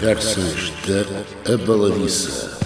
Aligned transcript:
Conversas 0.00 0.72
da 0.86 1.52
Abaladiça. 1.52 2.58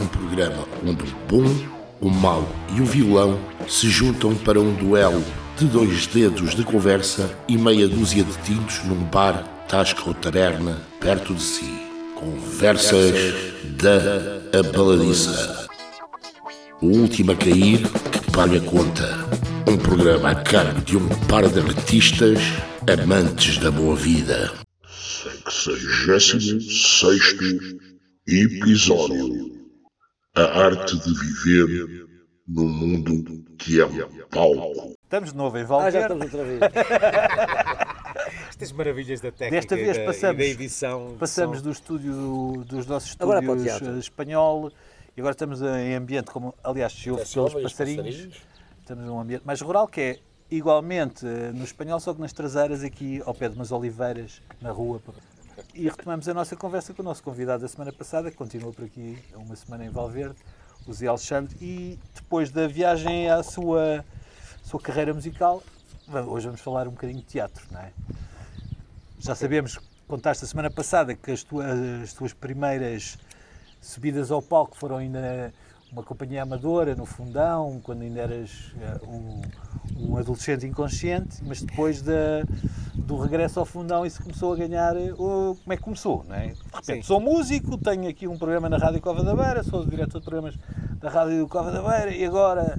Um 0.00 0.06
programa 0.06 0.64
onde 0.86 1.02
o 1.02 1.16
bom, 1.28 1.66
o 2.00 2.08
mau 2.08 2.48
e 2.76 2.80
o 2.80 2.84
vilão 2.84 3.36
se 3.66 3.90
juntam 3.90 4.32
para 4.36 4.60
um 4.60 4.72
duelo 4.72 5.24
de 5.58 5.64
dois 5.64 6.06
dedos 6.06 6.54
de 6.54 6.62
conversa 6.62 7.36
e 7.48 7.58
meia 7.58 7.88
dúzia 7.88 8.22
de 8.22 8.38
tintos 8.44 8.84
num 8.84 9.02
bar, 9.06 9.42
tasca 9.68 10.04
ou 10.06 10.14
taberna 10.14 10.80
perto 11.00 11.34
de 11.34 11.42
si. 11.42 11.68
Conversas 12.14 13.12
da 13.64 14.60
Abaladiça. 14.60 15.66
O 16.80 16.86
último 16.86 17.32
a 17.32 17.34
cair 17.34 17.88
que 17.88 18.30
paga 18.30 18.58
a 18.58 18.60
conta. 18.60 19.18
Um 19.66 19.76
programa 19.76 20.30
a 20.30 20.36
cargo 20.36 20.80
de 20.82 20.96
um 20.96 21.08
par 21.26 21.48
de 21.48 21.58
artistas 21.58 22.38
amantes 22.86 23.58
da 23.58 23.68
boa 23.68 23.96
vida. 23.96 24.62
66 25.22 27.78
episódio 28.26 29.62
A 30.34 30.42
arte 30.64 30.98
de 30.98 31.14
viver 31.44 32.08
num 32.48 32.68
mundo 32.68 33.44
que 33.56 33.80
é 33.80 33.86
um 33.86 34.08
palco. 34.30 34.94
Estamos 35.04 35.30
de 35.30 35.36
novo 35.36 35.56
em 35.58 35.60
Ah, 35.60 35.64
já 35.90 36.08
Valverde. 36.08 36.26
estamos 36.26 36.34
outra 36.34 36.44
vez. 36.44 36.60
Estas 38.50 38.72
maravilhas 38.72 39.20
da 39.20 39.30
técnica 39.30 39.60
Desta 39.60 39.76
vez 39.76 39.96
da, 39.96 40.04
passamos- 40.06 40.34
e 40.34 40.38
da 40.38 40.44
edição. 40.44 41.16
Passamos 41.20 41.58
são- 41.58 41.64
do 41.66 41.70
estúdio 41.70 42.12
do- 42.12 42.64
dos 42.64 42.84
nossos 42.86 43.10
o 43.10 43.12
estúdios 43.12 43.80
eh, 43.96 44.00
espanhol 44.00 44.72
e 45.16 45.20
agora 45.20 45.34
estamos 45.34 45.62
em 45.62 45.94
ambiente, 45.94 46.32
como 46.32 46.52
aliás 46.64 46.92
se 46.92 47.08
ouve 47.10 47.24
pelos 47.32 47.54
passarinhos, 47.62 48.06
passarinhos. 48.16 48.36
estamos 48.80 49.04
num 49.04 49.20
ambiente 49.20 49.46
mais 49.46 49.60
rural 49.60 49.86
que 49.86 50.00
é 50.00 50.18
igualmente 50.56 51.26
eh, 51.26 51.50
no 51.52 51.64
espanhol, 51.64 51.98
só 51.98 52.12
que 52.12 52.20
nas 52.20 52.32
traseiras 52.32 52.84
aqui 52.84 53.22
ao 53.24 53.34
pé 53.34 53.48
de 53.48 53.56
umas 53.56 53.72
oliveiras 53.72 54.42
na 54.60 54.70
rua. 54.70 55.00
E 55.74 55.88
retomamos 55.88 56.28
a 56.28 56.34
nossa 56.34 56.54
conversa 56.54 56.92
com 56.92 57.00
o 57.00 57.04
nosso 57.04 57.22
convidado 57.22 57.62
da 57.62 57.68
semana 57.68 57.90
passada, 57.90 58.30
que 58.30 58.36
continua 58.36 58.70
por 58.70 58.84
aqui 58.84 59.18
há 59.34 59.38
uma 59.38 59.56
semana 59.56 59.86
em 59.86 59.88
Valverde, 59.88 60.36
o 60.86 60.92
Zé 60.92 61.06
Alexandre, 61.06 61.56
e 61.60 61.98
depois 62.14 62.50
da 62.50 62.66
viagem 62.66 63.30
à 63.30 63.42
sua, 63.42 64.04
sua 64.62 64.80
carreira 64.80 65.14
musical, 65.14 65.62
hoje 66.28 66.46
vamos 66.46 66.60
falar 66.60 66.86
um 66.86 66.90
bocadinho 66.90 67.20
de 67.20 67.26
teatro, 67.26 67.64
não 67.70 67.80
é? 67.80 67.92
Já 69.18 69.34
sabemos, 69.34 69.78
contaste 70.06 70.44
a 70.44 70.48
semana 70.48 70.70
passada 70.70 71.14
que 71.14 71.30
as 71.30 71.42
tuas, 71.42 71.66
as 72.02 72.12
tuas 72.12 72.34
primeiras 72.34 73.16
subidas 73.80 74.30
ao 74.30 74.42
palco 74.42 74.76
foram 74.76 74.96
ainda 74.98 75.52
uma 75.92 76.02
companhia 76.02 76.42
amadora, 76.42 76.96
no 76.96 77.04
fundão, 77.04 77.78
quando 77.84 78.00
ainda 78.02 78.20
eras 78.20 78.72
eh, 78.80 78.98
um, 79.06 79.42
um 80.08 80.16
adolescente 80.16 80.66
inconsciente, 80.66 81.42
mas 81.46 81.60
depois 81.62 82.00
da, 82.00 82.44
do 82.94 83.18
regresso 83.18 83.60
ao 83.60 83.66
fundão 83.66 84.04
isso 84.06 84.22
começou 84.22 84.54
a 84.54 84.56
ganhar. 84.56 84.96
eh, 84.96 85.12
o- 85.12 85.54
como 85.62 85.72
é 85.72 85.76
que 85.76 85.82
começou? 85.82 86.24
Não 86.26 86.34
é? 86.34 86.46
De 86.48 86.54
repente, 86.54 86.84
Sim. 86.86 87.02
sou 87.02 87.20
músico, 87.20 87.76
tenho 87.76 88.08
aqui 88.08 88.26
um 88.26 88.38
programa 88.38 88.70
na 88.70 88.78
Rádio 88.78 89.02
Cova 89.02 89.22
da 89.22 89.34
Beira, 89.36 89.62
sou 89.62 89.84
diretor 89.84 90.18
de 90.18 90.24
programas 90.24 90.54
da 90.98 91.10
Rádio 91.10 91.46
Cova 91.46 91.70
da 91.70 91.82
Beira 91.82 92.10
e 92.16 92.24
agora 92.24 92.78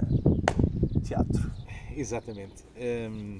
teatro. 1.04 1.52
Exatamente. 1.96 2.64
Hum, 2.76 3.38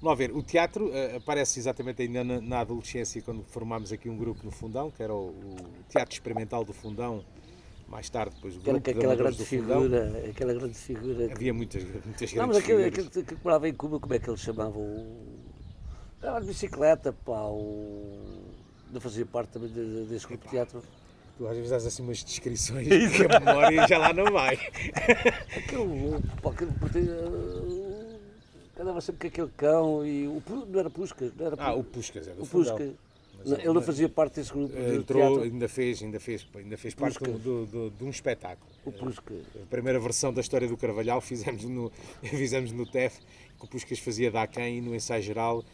vamos 0.00 0.02
lá 0.02 0.14
ver, 0.16 0.32
o 0.32 0.42
teatro 0.42 0.90
eh, 0.92 1.14
aparece 1.16 1.60
exatamente 1.60 2.02
ainda 2.02 2.24
na, 2.24 2.40
na 2.40 2.58
adolescência, 2.60 3.22
quando 3.22 3.44
formámos 3.44 3.92
aqui 3.92 4.08
um 4.08 4.16
grupo 4.16 4.40
no 4.44 4.50
Fundão, 4.50 4.90
que 4.90 5.00
era 5.00 5.14
o, 5.14 5.28
o 5.28 5.56
Teatro 5.88 6.12
Experimental 6.12 6.64
do 6.64 6.72
Fundão, 6.72 7.22
mais 7.88 8.08
tarde 8.10 8.34
depois 8.34 8.56
o 8.56 8.60
grupo 8.60 8.80
de 8.80 8.90
aquela 8.90 9.14
grande 9.14 9.36
do 9.38 9.44
Fundão. 9.44 9.82
figura, 9.82 10.24
aquela 10.30 10.54
grande 10.54 10.74
figura. 10.74 11.32
Havia 11.32 11.54
muitas, 11.54 11.82
muitas 11.82 12.32
Não, 12.32 12.46
grandes 12.46 12.46
mas 12.48 12.56
aquele, 12.56 12.84
aquele 12.84 13.08
que 13.24 13.36
morava 13.44 13.68
em 13.68 13.74
Cuba, 13.74 14.00
como 14.00 14.14
é 14.14 14.18
que 14.18 14.28
ele 14.28 14.36
chamava? 14.36 14.76
O... 14.78 15.22
Estava 16.16 16.40
de 16.40 16.46
bicicleta, 16.46 17.12
pá, 17.12 17.42
o... 17.42 18.18
Não 18.92 19.00
fazia 19.00 19.26
parte 19.26 19.50
também 19.50 19.68
de- 19.70 19.74
de- 20.04 20.06
desse 20.06 20.26
grupo 20.26 20.44
de 20.44 20.50
teatro. 20.50 20.82
Tu 21.36 21.46
às 21.48 21.54
vezes 21.56 21.70
dás 21.70 21.84
assim 21.86 22.02
umas 22.02 22.22
descrições 22.22 22.86
que 22.88 23.24
a 23.24 23.40
memória 23.40 23.86
já 23.88 23.98
lá 23.98 24.12
não 24.12 24.26
vai. 24.32 24.54
Aquele, 24.54 26.20
pá, 26.40 26.50
aquele, 26.50 27.10
uh, 27.10 28.18
andava 28.78 29.00
sempre 29.00 29.20
com 29.30 29.34
aquele 29.42 29.52
cão 29.56 30.06
e 30.06 30.26
o 30.28 30.40
não 30.68 30.78
era 30.80 30.88
Puscas, 30.90 31.32
não 31.36 31.46
era 31.46 31.56
Ah, 31.58 31.74
o 31.74 31.82
Puscas, 31.82 32.28
é 32.28 32.32
do 32.34 32.42
o. 32.44 32.46
Puscas. 32.46 32.92
Ele- 33.52 33.72
não 33.72 33.82
fazia 33.82 34.08
parte 34.08 34.36
desse 34.36 34.52
grupo 34.52 34.74
de 34.74 34.96
Entrou, 34.96 35.20
teatro. 35.22 35.42
ainda 35.42 35.68
fez, 35.68 36.02
ainda 36.02 36.18
fez, 36.20 36.46
ainda 36.54 36.76
fez 36.76 36.94
parte 36.94 37.18
do, 37.18 37.66
do- 37.66 37.90
de 37.90 38.04
um 38.04 38.10
espetáculo. 38.10 38.70
O 38.84 38.92
Puscas. 38.92 39.38
A 39.62 39.66
primeira 39.66 39.98
versão 40.00 40.32
da 40.32 40.40
história 40.40 40.66
do 40.68 40.76
Carvalhal 40.76 41.20
fizemos 41.22 41.64
no, 41.64 41.90
fizemos 42.22 42.72
no 42.72 42.86
TEF, 42.86 43.18
que 43.58 43.64
o 43.64 43.68
Puscas 43.68 43.98
fazia 43.98 44.30
da 44.30 44.46
quem 44.46 44.78
e 44.78 44.80
no 44.80 44.94
ensaio 44.94 45.22
geral 45.22 45.64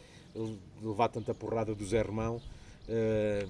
levar 0.81 1.09
tanta 1.09 1.33
porrada 1.33 1.73
do 1.75 1.85
Zé 1.85 2.01
Romão. 2.01 2.41
eh, 2.87 3.45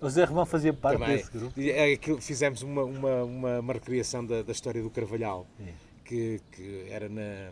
O 0.00 0.08
Zé 0.08 0.24
Romão 0.24 0.44
fazia 0.46 0.72
parte 0.72 0.98
também. 1.00 1.16
desse 1.16 1.30
grupo. 1.30 1.52
É 1.60 1.96
fizemos 2.20 2.62
uma, 2.62 2.84
uma, 2.84 3.22
uma, 3.24 3.60
uma 3.60 3.72
recriação 3.72 4.24
da, 4.24 4.42
da 4.42 4.52
história 4.52 4.82
do 4.82 4.90
Carvalhal, 4.90 5.46
que, 6.04 6.40
que 6.52 6.86
era 6.90 7.08
na, 7.08 7.50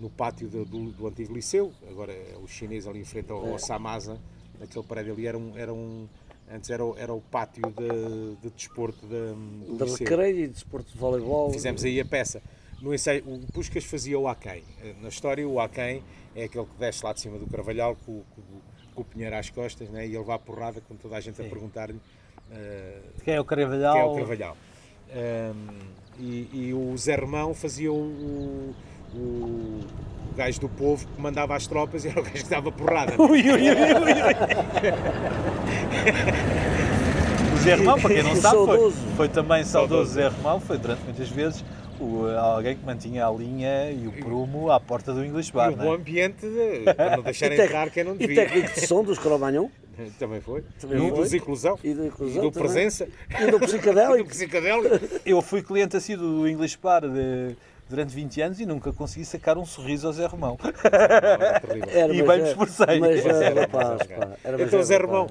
no 0.00 0.08
pátio 0.10 0.48
do, 0.48 0.64
do, 0.64 0.90
do 0.92 1.06
antigo 1.06 1.32
liceu, 1.34 1.72
agora 1.88 2.12
é 2.12 2.36
o 2.42 2.46
chinês 2.48 2.86
ali 2.86 3.00
em 3.00 3.04
frente 3.04 3.30
ao, 3.30 3.44
ao 3.52 3.58
Samasa, 3.58 4.18
naquele 4.60 4.84
prédio 4.84 5.12
ali 5.12 5.26
era 5.26 5.38
um, 5.38 5.56
era 5.56 5.72
um 5.72 6.06
antes 6.50 6.70
era 6.70 6.84
o, 6.84 6.96
era 6.98 7.12
o 7.12 7.20
pátio 7.20 7.62
de, 7.62 8.36
de 8.42 8.50
desporto 8.50 9.06
da, 9.06 9.76
Da 9.76 9.84
liceu. 9.84 9.98
recreio 10.06 10.38
e 10.38 10.46
de 10.46 10.52
desporto 10.54 10.92
de 10.92 10.98
voleibol. 10.98 11.50
Fizemos 11.52 11.84
aí 11.84 12.00
a 12.00 12.04
peça. 12.04 12.42
No 12.80 12.94
ensaio, 12.94 13.24
o 13.26 13.40
Puscas 13.52 13.84
fazia 13.84 14.18
o 14.18 14.28
Aquém. 14.28 14.62
Eh, 14.82 14.94
Na 15.02 15.08
história, 15.08 15.46
o 15.48 15.58
Aquém 15.60 16.02
é 16.36 16.44
aquele 16.44 16.64
que 16.64 16.76
desce 16.78 17.04
lá 17.04 17.12
de 17.12 17.20
cima 17.20 17.36
do 17.38 17.46
Carvalhal 17.46 17.96
com, 18.06 18.12
o- 18.12 18.24
com 18.34 18.42
com 18.94 19.02
o 19.02 19.04
pinheiro 19.04 19.36
às 19.36 19.48
costas 19.48 19.88
né? 19.90 20.04
e 20.08 20.14
ele 20.16 20.24
vai 20.24 20.34
à 20.34 20.38
porrada 20.40 20.80
com 20.80 20.96
toda 20.96 21.16
a 21.16 21.20
gente 21.20 21.40
a 21.40 21.44
perguntar-lhe 21.44 22.00
eh, 22.50 22.98
Quem 23.24 23.34
é 23.34 23.40
o 23.40 23.44
Carvalhal? 23.44 23.92
quem 23.94 24.02
é 24.02 24.04
o 24.06 24.14
Carvalhal. 24.16 24.56
Ahm, 25.12 25.78
e, 26.18 26.48
e 26.52 26.74
o 26.74 26.96
Zé 26.98 27.14
Romão 27.14 27.54
fazia 27.54 27.92
o, 27.92 27.96
o, 27.96 28.74
o- 29.14 29.80
gajo 30.36 30.60
do 30.60 30.68
povo 30.68 31.04
que 31.06 31.20
mandava 31.20 31.56
as 31.56 31.66
tropas 31.66 32.04
e 32.04 32.08
era 32.08 32.20
o 32.20 32.22
gajo 32.22 32.44
que 32.44 32.50
dava 32.50 32.70
porrada. 32.70 33.14
Ui, 33.20 33.40
ui, 33.42 33.50
ui, 33.50 33.70
ui, 33.70 33.72
ui. 33.72 34.14
O 37.54 37.56
Zé 37.60 37.74
Romão, 37.74 38.00
para 38.00 38.14
quem 38.14 38.22
não 38.22 38.36
sabe, 38.36 38.56
foi, 38.56 38.66
Saudoso. 38.66 38.96
foi 39.16 39.28
também 39.28 39.64
saudoso. 39.64 40.12
Zé 40.12 40.28
Romão, 40.28 40.60
foi 40.60 40.78
durante 40.78 41.02
muitas 41.02 41.28
vezes 41.28 41.64
o, 42.00 42.26
alguém 42.38 42.76
que 42.76 42.84
mantinha 42.86 43.26
a 43.26 43.30
linha 43.32 43.90
e 43.90 44.06
o 44.06 44.12
prumo 44.12 44.70
à 44.70 44.78
porta 44.78 45.12
do 45.12 45.24
English 45.24 45.50
E 45.50 45.54
Bar, 45.54 45.72
o 45.72 45.76
não 45.76 45.84
bom 45.84 45.92
é? 45.92 45.96
ambiente 45.96 46.46
de, 46.46 46.94
para 46.94 47.16
não 47.16 47.22
deixar 47.24 47.50
E 47.52 47.60
entrar 47.60 47.90
quem 47.90 48.04
não 48.04 48.14
E 48.14 48.18
devia. 48.18 48.46
técnico 48.46 48.74
de 48.80 48.86
som 48.86 49.02
dos 49.02 49.18
Cromagnon. 49.18 49.68
Também 50.20 50.40
foi. 50.40 50.62
Também 50.80 50.98
e 50.98 51.10
foi. 51.10 51.18
dos 51.18 51.34
Inclusão. 51.34 51.76
E 51.82 51.92
do 51.92 52.06
Inclusão 52.06 52.38
E 52.38 52.46
do 52.46 52.50
também. 52.52 52.68
Presença. 52.70 53.08
E 53.28 53.36
do 53.42 53.48
E 53.48 53.50
do 53.50 53.58
Psicadélico. 53.58 54.28
Psicadélico. 54.28 55.00
Eu 55.26 55.42
fui 55.42 55.60
cliente 55.60 55.96
assíduo 55.96 56.42
do 56.42 56.48
English 56.48 56.78
Bar 56.80 57.00
de- 57.00 57.56
durante 57.88 58.14
20 58.14 58.40
anos 58.42 58.60
e 58.60 58.66
nunca 58.66 58.92
consegui 58.92 59.24
sacar 59.24 59.56
um 59.58 59.64
sorriso 59.64 60.06
ao 60.06 60.12
Zé 60.12 60.26
Romão. 60.26 60.58
Era 60.84 61.60
terrível. 61.60 61.90
Era, 61.90 62.14
E 62.14 62.22
bem 62.22 62.42
me 62.42 62.48
é- 62.48 62.48
esforcei. 62.50 62.98
Mas 63.00 63.26
é 63.26 63.44
era, 63.44 63.60
rapaz, 63.62 64.00
era. 64.10 64.26
pá. 64.26 64.36
Era, 64.44 64.62
Então 64.62 64.78
é 64.80 64.82
Zé. 64.82 64.96
Romão, 64.98 65.26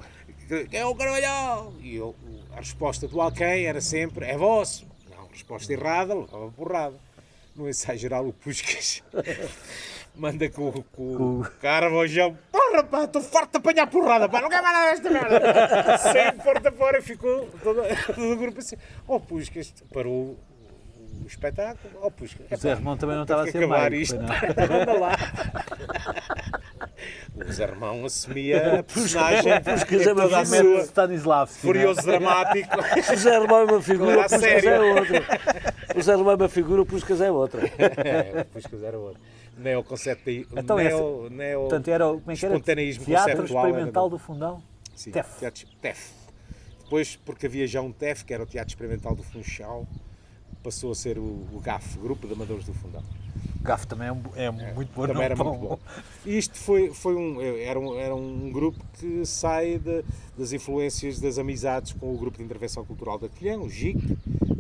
quem 0.47 0.79
é 0.79 0.85
o 0.85 0.95
Carvalhal? 0.95 1.73
E 1.81 1.95
eu, 1.95 2.15
a 2.53 2.57
resposta 2.57 3.07
do 3.07 3.21
Alquém 3.21 3.65
era 3.65 3.81
sempre, 3.81 4.25
é 4.25 4.37
vosso. 4.37 4.87
Não, 5.15 5.27
resposta 5.27 5.71
errada, 5.71 6.13
levava 6.13 6.49
porrada. 6.51 6.95
No 7.55 7.67
ensaio 7.67 7.97
geral, 7.97 8.27
o 8.27 8.31
Puscas 8.33 9.01
manda 10.15 10.47
com, 10.49 10.71
com 10.91 11.39
o 11.41 12.07
chão, 12.07 12.37
porra 12.51 12.83
pá, 12.83 13.03
estou 13.05 13.19
farto 13.21 13.51
de 13.53 13.57
apanhar 13.57 13.87
porrada, 13.87 14.29
pá, 14.29 14.41
não 14.41 14.49
quero 14.49 14.61
mais 14.63 14.75
nada 14.75 14.91
desta 14.91 15.09
merda. 15.09 15.97
Sem 15.97 16.37
porta 16.43 16.71
fora, 16.71 17.01
ficou 17.01 17.47
todo, 17.63 17.81
todo 18.05 18.31
o 18.31 18.35
grupo 18.37 18.59
assim, 18.59 18.75
ó 19.07 19.17
Puscas, 19.17 19.73
parou 19.91 20.37
o, 21.19 21.23
o 21.23 21.27
espetáculo, 21.27 21.93
ó 22.01 22.09
Puscas. 22.09 22.45
O 22.51 22.55
Zé 22.57 22.73
Romão 22.73 22.97
também 22.97 23.15
não 23.15 23.23
estava 23.23 23.41
a 23.43 23.45
que 23.45 23.51
ser 23.51 23.57
acabar 23.59 23.89
meio. 23.91 24.01
isto. 24.01 24.15
pois. 24.17 24.69
Anda 24.81 24.93
lá. 24.99 25.15
O 27.35 27.51
Zé 27.51 27.65
Romão 27.65 28.05
assumia 28.05 28.79
a 28.79 28.83
personagem 28.83 29.61
Puscas 29.61 30.01
em 30.01 30.09
é 30.09 30.13
uma 30.13 30.45
figura. 30.45 30.45
Sua 30.77 30.81
Stanislavski. 30.85 31.57
é? 31.57 31.61
furioso 31.61 32.01
dramático. 32.01 32.75
O 33.13 33.15
Zé 33.15 33.37
Romão 33.37 33.57
é 33.59 33.63
uma 33.65 33.81
figura, 33.81 34.17
o 34.17 34.21
a 34.21 34.23
Puscas 34.23 34.63
é 34.65 34.79
outra. 34.79 35.23
O 35.95 36.01
Zé 36.01 36.15
Romão 36.15 36.31
é 36.31 36.35
uma 36.35 36.49
figura, 36.49 36.81
o 36.81 36.85
Puscas 36.85 37.21
é 37.21 37.31
outra. 37.31 37.61
É, 37.65 38.43
que 38.43 38.85
era 38.85 38.97
outro. 38.97 39.21
Neo 39.57 39.83
conceito 39.83 40.29
Então, 40.55 40.77
neo, 40.77 41.29
neo, 41.31 41.59
Portanto, 41.61 41.87
era, 41.87 42.07
o- 42.07 42.19
como 42.19 42.31
é 42.31 42.35
que 42.35 42.45
era? 42.45 42.53
espontaneísmo 42.55 43.05
Teatro 43.05 43.31
era 43.31 43.43
Experimental 43.43 44.09
do- 44.09 44.17
do 44.17 44.19
Fundão. 44.19 44.61
Sim, 44.95 45.09
TEF. 45.11 45.39
teatro- 45.39 45.67
TEF. 45.81 46.11
Depois, 46.83 47.15
porque 47.15 47.47
havia 47.47 47.65
já 47.67 47.81
um 47.81 47.91
TEF, 47.91 48.23
que 48.23 48.33
era 48.33 48.43
o 48.43 48.45
Teatro 48.45 48.69
Experimental 48.71 49.15
do 49.15 49.23
Funchal, 49.23 49.87
passou 50.67 50.91
a 50.91 50.95
ser 50.95 51.17
o, 51.17 51.23
o 51.53 51.61
GAF, 51.63 51.97
Grupo 51.97 52.27
de 52.27 52.33
Amadores 52.33 52.65
do 52.65 52.73
Fundão. 52.73 53.01
O 53.61 53.63
GAF 53.63 53.87
também 53.87 54.09
é, 54.09 54.11
um- 54.11 54.21
é 54.35 54.51
muito 54.73 54.91
bom. 54.93 55.07
Também 55.07 55.23
era 55.23 55.35
muito 55.35 55.59
bom. 55.59 55.79
Isto 56.25 56.57
foi, 56.57 56.93
foi 56.93 57.15
um, 57.15 57.41
era, 57.41 57.79
um, 57.79 57.95
era 57.97 58.13
um 58.13 58.51
grupo 58.51 58.83
que 58.99 59.25
sai 59.25 59.79
de- 59.79 60.03
das 60.37 60.51
influências 60.51 61.21
das 61.21 61.37
amizades 61.37 61.93
com 61.93 62.13
o 62.13 62.17
Grupo 62.17 62.37
de 62.37 62.43
Intervenção 62.43 62.83
Cultural 62.83 63.17
da 63.17 63.29
Colhã, 63.29 63.57
o 63.59 63.69
GIC, 63.69 63.97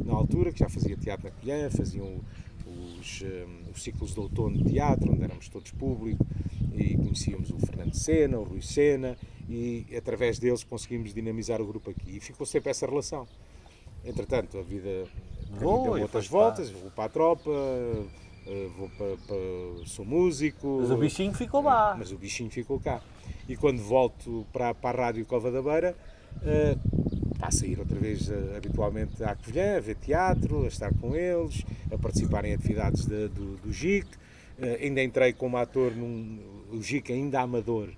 na 0.05 0.13
altura, 0.13 0.53
que 0.53 0.59
já 0.59 0.69
fazia 0.69 0.95
teatro 0.95 1.25
na 1.25 1.31
Colhã, 1.31 1.69
faziam 1.69 2.21
os, 2.65 3.21
hum, 3.21 3.63
os 3.75 3.83
ciclos 3.83 4.13
de 4.13 4.19
outono 4.21 4.57
de 4.59 4.63
teatro, 4.71 5.11
onde 5.11 5.23
éramos 5.23 5.49
todos 5.49 5.71
público, 5.71 6.25
e 6.73 6.95
conhecíamos 6.95 7.49
o 7.51 7.59
Fernando 7.59 7.93
Sena, 7.95 8.39
o 8.39 8.43
Rui 8.43 8.61
Sena, 8.61 9.17
e 9.49 9.85
através 9.97 10.39
deles 10.39 10.63
conseguimos 10.63 11.13
dinamizar 11.13 11.61
o 11.61 11.67
grupo 11.67 11.89
aqui. 11.89 12.15
E 12.15 12.19
ficou 12.21 12.45
sempre 12.47 12.69
essa 12.71 12.85
relação. 12.85 13.27
Entretanto, 14.05 14.57
a 14.57 14.61
vida 14.61 15.05
Mudou 15.51 15.83
deu 15.83 15.97
e 15.97 16.01
outras 16.01 16.25
foste 16.27 16.31
voltas, 16.31 16.69
vou 16.69 16.91
para 16.91 17.05
a 17.05 17.09
tropa, 17.09 17.49
eh, 18.45 18.69
vou 18.77 18.89
para, 18.89 19.17
para- 19.27 19.85
sou 19.85 20.05
músico. 20.05 20.77
Mas 20.81 20.91
o 20.91 20.97
bichinho 20.97 21.33
ficou 21.33 21.61
lá. 21.61 21.95
Mas 21.97 22.11
o 22.11 22.17
bichinho 22.17 22.49
ficou 22.49 22.79
cá. 22.79 23.01
E 23.47 23.55
quando 23.55 23.81
volto 23.81 24.45
para, 24.51 24.73
para 24.73 25.03
a 25.03 25.05
Rádio 25.07 25.25
Cova 25.25 25.51
da 25.51 25.61
Beira, 25.61 25.95
eh, 26.43 26.75
a 27.41 27.65
ir 27.65 27.79
outra 27.79 27.97
vez 27.99 28.29
eh, 28.29 28.55
habitualmente 28.57 29.23
à 29.23 29.35
Covilhã, 29.35 29.77
a 29.77 29.79
ver 29.79 29.95
teatro, 29.95 30.63
a 30.63 30.67
estar 30.67 30.93
com 30.99 31.15
eles, 31.15 31.63
a 31.91 31.97
participar 31.97 32.45
em 32.45 32.53
atividades 32.53 33.05
de- 33.05 33.27
do, 33.29 33.57
do 33.57 33.71
GIC. 33.71 34.07
Eh, 34.59 34.79
ainda 34.83 35.03
entrei 35.03 35.33
como 35.33 35.55
ator 35.57 35.91
num. 35.95 36.39
O 36.71 36.81
GIC 36.81 37.13
ainda 37.13 37.39
amador, 37.41 37.89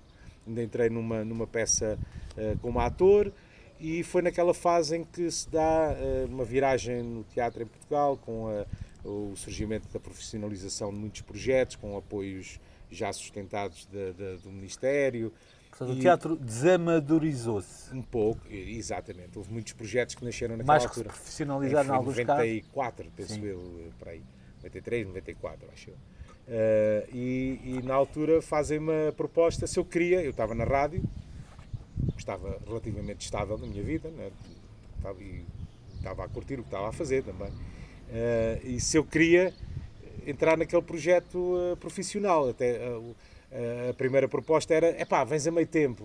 ainda 0.48 0.62
entrei 0.62 0.90
numa, 0.90 1.24
numa 1.26 1.48
peça 1.48 1.98
eh, 2.38 2.56
como 2.62 2.80
ator. 2.80 3.32
E 3.80 4.04
foi 4.04 4.22
naquela 4.22 4.54
fase 4.54 4.98
em 4.98 5.04
que 5.04 5.30
se 5.32 5.50
dá 5.50 5.96
eh, 5.98 6.26
uma 6.30 6.44
viragem 6.44 7.02
no 7.02 7.24
teatro 7.24 7.64
em 7.64 7.66
Portugal, 7.66 8.18
com 8.18 8.48
a- 8.50 8.66
o 9.08 9.34
surgimento 9.38 9.88
da 9.94 10.00
profissionalização 10.00 10.92
de 10.92 10.98
muitos 11.00 11.22
projetos, 11.22 11.78
com 11.78 11.96
apoios 11.98 12.60
já 12.92 13.14
sustentados 13.14 13.86
da- 13.86 14.12
da- 14.12 14.36
do 14.36 14.50
Ministério. 14.52 15.32
Portanto, 15.70 15.92
o 15.98 16.00
teatro 16.00 16.36
desamadorizou-se. 16.36 17.96
Um 17.96 18.02
pouco, 18.02 18.42
exatamente. 18.52 19.38
Houve 19.38 19.54
muitos 19.54 19.72
projetos 19.72 20.16
que 20.16 20.26
nasceram 20.26 20.58
naquela 20.58 20.68
Mais 20.68 20.84
que 20.84 20.90
altura. 20.90 21.10
profissionalizaram 21.10 21.84
em 21.86 21.88
Foi 21.88 21.96
alguns 21.96 22.16
casos. 22.16 22.28
94, 22.28 23.12
penso 23.16 23.34
Sim. 23.36 23.46
eu, 23.46 23.60
eh, 23.88 23.90
por 23.98 24.10
aí. 24.10 24.22
93, 24.58 25.08
94, 25.08 25.70
acho 25.72 25.92
eu. 25.92 25.96
Eh, 26.50 27.08
e, 27.14 27.60
e 27.64 27.82
na 27.84 27.94
altura 27.94 28.42
fazem 28.42 28.80
uma 28.80 29.14
proposta, 29.16 29.66
se 29.66 29.80
eu 29.80 29.86
queria, 29.86 30.22
eu 30.22 30.32
estava 30.32 30.54
na 30.54 30.66
rádio, 30.66 31.02
estava 32.18 32.60
relativamente 32.68 33.22
estável 33.22 33.58
na 33.58 33.68
minha 33.68 33.84
vida, 33.84 34.10
né? 34.10 34.32
estava, 34.98 35.22
e 35.22 35.44
estava 35.98 36.26
a 36.26 36.28
curtir 36.30 36.56
o 36.56 36.64
que 36.64 36.68
estava 36.68 36.90
a 36.90 36.92
fazer 36.92 37.24
também. 37.24 37.52
Eh, 38.10 38.62
e 38.64 38.80
se 38.80 38.98
eu 38.98 39.04
queria 39.04 39.54
entrar 40.26 40.58
naquele 40.58 40.82
projeto 40.82 41.56
eh, 41.74 41.76
profissional, 41.76 42.50
até 42.50 42.78
eh, 43.52 43.90
a 43.90 43.94
primeira 43.94 44.28
proposta 44.28 44.74
era, 44.74 44.90
epá, 45.02 45.24
vens 45.24 45.48
a 45.48 45.52
meio 45.52 45.68
tempo, 45.68 46.04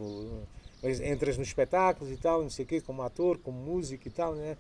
vens- 0.83 1.01
entras 1.01 1.37
nos 1.39 1.49
espetáculos 1.49 2.13
e 2.13 2.17
tal, 2.17 2.43
não 2.43 2.51
sei 2.51 2.65
o 2.65 2.69
quê, 2.69 2.81
como 2.81 3.03
ator, 3.03 3.39
como 3.39 3.59
músico 3.59 4.07
e 4.09 4.11
tal, 4.11 4.35
né? 4.35 4.57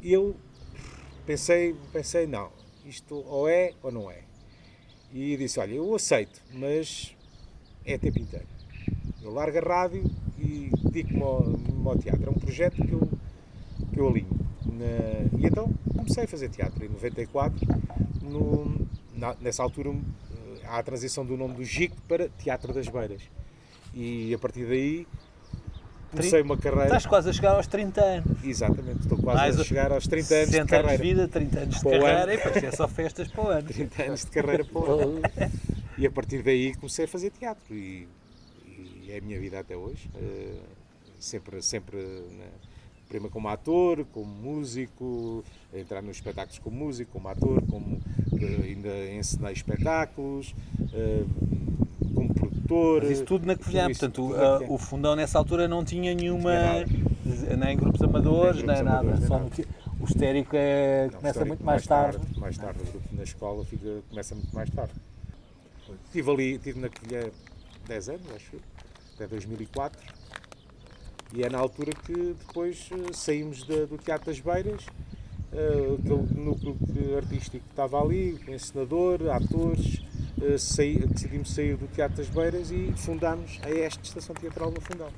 E 0.00 0.12
eu 0.12 0.36
pensei, 1.24 1.74
pensei, 1.92 2.26
não, 2.26 2.50
isto 2.84 3.16
ou 3.26 3.48
é 3.48 3.72
ou 3.82 3.90
não 3.90 4.10
é. 4.10 4.20
E 5.12 5.36
disse, 5.36 5.58
olha, 5.60 5.74
eu 5.74 5.94
aceito, 5.94 6.42
mas 6.52 7.16
é 7.84 7.96
tempo 7.96 8.18
inteiro. 8.18 8.46
Eu 9.22 9.32
largo 9.32 9.58
a 9.58 9.60
rádio 9.60 10.04
e 10.46 10.70
dedico-me 10.84 11.22
ao, 11.22 11.44
ao 11.90 11.98
teatro. 11.98 12.26
É 12.26 12.30
um 12.30 12.34
projeto 12.38 12.76
que 12.82 12.92
eu, 12.92 13.08
que 13.92 14.00
eu 14.00 14.08
alinho. 14.08 14.28
Na- 14.64 15.38
e 15.38 15.46
então 15.46 15.70
comecei 15.96 16.24
a 16.24 16.28
fazer 16.28 16.48
teatro 16.48 16.84
em 16.84 16.88
94. 16.88 17.66
No, 18.22 18.86
na- 19.14 19.36
nessa 19.40 19.62
altura 19.62 19.90
eh, 19.90 20.60
há 20.66 20.78
a 20.78 20.82
transição 20.82 21.24
do 21.24 21.36
nome 21.36 21.54
do 21.54 21.64
GIC 21.64 21.94
para 22.08 22.28
Teatro 22.28 22.72
das 22.72 22.88
Beiras. 22.88 23.22
E 23.94 24.34
a 24.34 24.38
partir 24.38 24.66
daí 24.66 25.06
comecei 26.10 26.42
uma 26.42 26.56
carreira. 26.56 26.84
Estás 26.86 27.06
quase 27.06 27.30
a 27.30 27.32
chegar 27.32 27.54
aos 27.54 27.66
30 27.66 28.00
anos. 28.02 28.44
Exatamente, 28.44 29.00
estou 29.00 29.18
quase 29.18 29.38
Mais 29.40 29.60
a 29.60 29.64
chegar 29.64 29.92
aos 29.92 30.06
30 30.06 30.34
anos 30.34 30.46
de 30.46 30.52
60 30.52 30.68
carreira. 30.70 30.88
anos 30.92 31.00
de 31.02 31.08
vida, 31.14 31.28
30 31.28 31.58
anos 31.60 31.74
de 31.76 31.80
Para 31.82 31.88
o 31.88 31.92
carreira, 32.00 32.22
ano. 32.22 32.32
e 32.32 32.36
depois 32.36 32.64
é 32.64 32.70
só 32.72 32.88
festas 32.88 33.28
para 33.28 33.44
o 33.44 33.48
ano. 33.48 33.68
30 33.68 34.02
anos 34.02 34.20
de 34.24 34.30
carreira 34.30 34.64
para 34.64 34.80
o 34.80 35.00
ano. 35.00 35.20
E 35.98 36.06
a 36.06 36.10
partir 36.10 36.42
daí 36.42 36.74
comecei 36.74 37.06
a 37.06 37.08
fazer 37.08 37.30
teatro 37.30 37.74
e, 37.74 38.06
e 39.06 39.12
é 39.12 39.18
a 39.18 39.20
minha 39.20 39.38
vida 39.38 39.58
até 39.60 39.76
hoje. 39.76 40.10
Eh, 40.16 40.56
sempre, 41.18 41.62
sempre, 41.62 41.96
né, 41.98 42.48
primeiro 43.08 43.32
como 43.32 43.48
ator, 43.48 44.04
como 44.12 44.26
músico, 44.26 45.44
entrar 45.72 46.02
nos 46.02 46.16
espetáculos 46.16 46.58
como 46.58 46.76
músico, 46.76 47.12
como 47.12 47.28
ator, 47.28 47.62
como 47.66 48.00
eh, 48.40 48.62
ainda 48.64 49.10
ensinei 49.12 49.52
espetáculos, 49.52 50.54
eh, 50.92 51.24
como 52.14 52.34
produtor. 52.34 53.02
Mas 53.02 53.12
isso 53.12 53.24
tudo 53.24 53.46
na 53.46 53.56
Covilhã, 53.56 53.86
portanto, 53.86 54.12
tudo 54.14 54.36
na 54.36 54.42
a- 54.42 54.52
Covilhã. 54.58 54.72
o 54.74 54.78
fundão 54.78 55.16
nessa 55.16 55.38
altura 55.38 55.68
não 55.68 55.84
tinha 55.84 56.14
nenhuma, 56.14 56.50
tinha 57.22 57.56
nem 57.56 57.76
grupos 57.76 58.02
amadores, 58.02 58.62
Nem 58.62 58.66
nem, 58.66 58.76
grupos 58.76 58.84
nada. 58.84 58.98
amadores, 59.00 59.20
nem 59.20 59.28
Só 59.28 59.34
nada. 59.34 59.44
no 59.44 59.50
te- 59.50 59.68
o 60.00 60.04
histérico 60.04 60.50
é, 60.54 61.06
Não, 61.12 61.18
começa 61.20 61.44
muito 61.44 61.64
mais 61.64 61.86
tarde. 61.86 62.18
Mais 62.38 62.58
tarde, 62.58 62.80
o 62.80 62.84
grupo 62.84 63.16
na 63.16 63.22
escola 63.22 63.64
fica, 63.64 64.02
começa 64.10 64.34
muito 64.34 64.54
mais 64.54 64.68
tarde. 64.70 64.92
Estive 66.06 66.30
ali, 66.30 66.52
estive 66.56 66.80
na 66.80 66.88
Colher 66.88 67.32
10 67.86 68.08
anos, 68.08 68.26
acho 68.34 68.56
eu, 68.56 68.60
até 69.16 69.26
2004. 69.26 69.98
E 71.34 71.42
é 71.42 71.50
na 71.50 71.58
altura 71.58 71.92
que 71.92 72.34
depois 72.46 72.88
eh, 72.92 73.12
saímos 73.12 73.64
da- 73.66 73.84
do 73.86 73.98
Teatro 73.98 74.26
das 74.26 74.38
Beiras, 74.38 74.86
eh, 75.52 75.96
aquele 75.98 76.40
núcleo 76.44 76.76
artístico 77.16 77.64
que 77.64 77.72
estava 77.72 78.00
ali, 78.00 78.38
encenador, 78.46 79.28
atores, 79.30 80.02
eh, 80.40 80.56
saí- 80.58 80.98
decidimos 81.06 81.50
sair 81.52 81.76
do 81.76 81.88
Teatro 81.88 82.18
das 82.18 82.28
Beiras 82.28 82.70
e 82.70 82.92
fundámos 82.96 83.58
a 83.62 83.70
Este 83.70 84.04
Estação 84.04 84.34
Teatral 84.36 84.70
no 84.70 84.80
Fundão. 84.80 85.08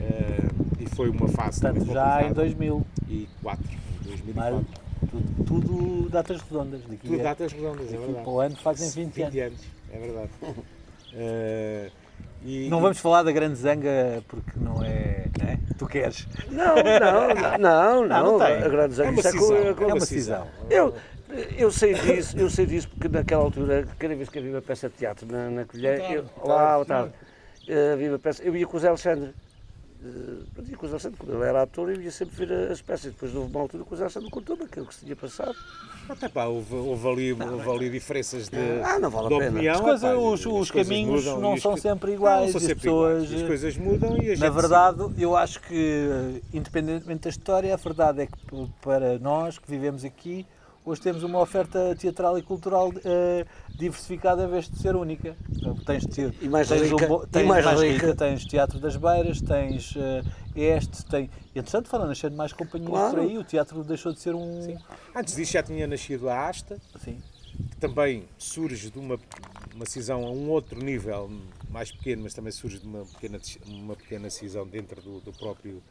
Eh, 0.00 0.48
e 0.80 0.86
foi 0.94 1.08
uma 1.08 1.28
fase 1.28 1.60
Portanto, 1.60 1.86
já 1.86 2.20
em 2.22 2.34
complicada. 2.34 2.34
2004. 2.34 3.78
2004, 4.02 4.30
em 4.30 4.34
Mais, 4.34 4.54
2004. 4.54 4.66
tudo, 5.10 5.44
tudo 5.46 6.08
datas 6.10 6.42
redondas. 6.42 6.82
Daqui, 6.82 7.08
Tudo 7.08 7.20
a- 7.20 7.22
datas 7.22 7.52
redondas, 7.52 7.86
é 7.92 7.96
verdade. 7.96 8.12
para 8.24 8.28
o 8.30 8.40
ano 8.40 8.56
fazem 8.56 8.90
20, 8.90 9.40
anos. 9.40 9.60
é 9.90 9.98
verdade. 9.98 10.30
E, 12.44 12.68
Não 12.68 12.80
vamos 12.80 12.98
falar 12.98 13.22
da 13.22 13.32
grande 13.32 13.56
zanga 13.56 14.22
porque 14.28 14.52
não 14.56 14.82
é. 14.82 15.26
Né? 15.38 15.58
Tu 15.76 15.86
queres. 15.86 16.26
Não, 16.50 16.76
não, 16.76 17.58
não, 17.58 18.06
não. 18.08 18.32
não 18.32 18.38
tem. 18.38 18.56
A 18.56 18.68
grande 18.68 19.02
É 19.02 19.08
uma 19.08 19.20
isso 19.20 19.30
cisão. 19.30 19.56
É 19.56 19.68
É 19.68 19.86
uma 19.94 20.00
cisão. 20.00 20.46
Eu, 20.70 20.94
eu 21.56 21.70
sei 21.70 21.94
disso, 21.94 22.38
eu 22.38 22.48
sei 22.48 22.66
disso 22.66 22.88
porque 22.88 23.08
naquela 23.08 23.42
altura, 23.42 23.86
cada 23.98 24.14
vez 24.14 24.28
que 24.28 24.38
havia 24.38 24.52
uma 24.52 24.62
peça 24.62 24.88
de 24.88 24.94
teatro 24.94 25.26
na, 25.30 25.50
na 25.50 25.64
Colher, 25.64 26.00
eu, 26.10 26.24
lá, 26.44 26.74
boa 26.74 26.86
tarde, 26.86 27.12
Eh, 27.68 27.92
havia 27.92 28.08
uma 28.10 28.18
peça, 28.18 28.42
eu 28.42 28.56
ia 28.56 28.66
com 28.66 28.78
o 28.78 28.80
Zé 28.80 28.88
Alexandre. 28.88 29.34
Eh, 30.04 30.08
Eu 30.58 30.64
ia 30.64 30.76
com 30.76 30.86
o 30.86 30.88
Zé 30.88 30.94
Alexandre, 30.94 31.18
ele 31.28 31.42
era 31.44 31.62
ator, 31.62 31.90
eu 31.90 32.00
ia 32.00 32.10
sempre 32.10 32.46
ver 32.46 32.70
as 32.70 32.80
peças. 32.80 33.12
Depois 33.12 33.34
houve 33.34 33.50
uma 33.50 33.60
altura 33.60 33.84
que 33.84 33.92
o 33.92 33.96
Zé 33.96 34.04
Alexandre 34.04 34.30
contou-me 34.30 34.62
aquilo 34.64 34.86
que 34.86 34.94
se 34.94 35.04
tinha 35.04 35.16
passado. 35.16 35.54
Até 36.08 36.28
pá, 36.28 36.44
houve, 36.46 36.74
houve 36.74 37.08
ali, 37.08 37.32
houve 37.32 37.70
ali 37.70 37.90
diferenças 37.90 38.48
de, 38.48 38.56
Ah, 38.84 38.98
não 39.00 39.10
vale 39.10 39.26
a 39.26 39.28
de 39.30 39.38
pena. 39.38 39.50
opinião. 39.50 39.74
As 39.74 39.80
coisas- 39.80 40.16
os- 40.18 40.40
as 40.40 40.46
os 40.46 40.70
caminhos 40.70 41.24
mudam 41.24 41.40
não 41.40 41.50
e 41.52 41.56
as 41.56 41.62
são 41.62 41.76
sempre 41.76 42.10
Não, 42.10 42.14
iguais, 42.16 42.40
não 42.44 42.48
são 42.52 42.58
as 42.58 42.62
sempre 42.64 42.82
pessoas, 42.84 43.24
iguais. 43.24 43.34
As 43.34 43.42
eh, 43.42 43.46
coisas 43.46 43.76
mudam 43.76 44.16
e 44.16 44.20
a 44.20 44.34
gente 44.34 44.38
Na 44.40 44.50
verdade, 44.50 44.98
eu 45.18 45.36
acho 45.36 45.60
que, 45.62 45.74
eh, 45.74 46.40
independentemente 46.54 47.22
da 47.24 47.30
história, 47.30 47.74
a 47.74 47.76
verdade 47.76 48.22
é 48.22 48.26
que 48.26 48.32
para 48.80 49.18
nós 49.18 49.58
que 49.58 49.68
vivemos 49.68 50.04
aqui, 50.04 50.46
hoje 50.88 51.00
temos 51.00 51.22
uma 51.22 51.38
oferta 51.40 51.94
teatral 51.96 52.38
e 52.38 52.42
cultural 52.42 52.90
eh, 53.04 53.44
diversificada 53.76 54.44
em 54.44 54.48
vez 54.48 54.68
de 54.68 54.78
ser 54.78 54.96
única. 54.96 55.36
Portanto, 55.62 55.84
Tens, 55.84 56.04
te- 56.06 56.32
E 56.40 56.48
mais 56.48 56.68
tens 56.68 56.82
rica, 56.90 57.06
bo- 57.06 57.24
e 57.24 57.26
tens 57.26 57.46
mais 57.46 57.80
rica. 57.80 58.14
tens 58.14 58.44
Teatro 58.44 58.78
das 58.80 58.96
Beiras, 58.96 59.40
tens 59.40 59.94
eh, 59.96 60.22
este, 60.56 61.04
tem. 61.04 61.30
E 61.54 61.58
entretanto 61.58 61.88
foram 61.88 62.06
nascendo 62.06 62.36
mais 62.36 62.52
companhias 62.52 62.90
Claro. 62.90 63.14
por 63.16 63.20
aí, 63.22 63.36
o 63.38 63.44
teatro 63.44 63.84
deixou 63.84 64.12
de 64.12 64.20
ser 64.20 64.34
um. 64.34 64.62
Sim. 64.62 64.78
Antes 65.14 65.36
disso 65.36 65.52
já 65.52 65.62
tinha 65.62 65.86
nascido 65.86 66.28
a 66.28 66.48
Asta, 66.48 66.78
Sim. 67.04 67.20
que 67.70 67.76
também 67.76 68.24
surge 68.38 68.90
de 68.90 68.98
uma, 68.98 69.18
uma 69.74 69.84
cisão 69.86 70.24
a 70.26 70.30
um 70.30 70.48
outro 70.48 70.82
nível 70.82 71.30
mais 71.70 71.92
pequeno, 71.92 72.22
mas 72.22 72.32
também 72.34 72.50
surge 72.52 72.78
de 72.78 72.86
uma 72.86 73.04
pequena, 73.04 73.38
uma 73.66 73.94
pequena 73.94 74.30
cisão 74.30 74.66
dentro 74.66 75.00
do, 75.02 75.20
do 75.20 75.32
próprio, 75.32 75.82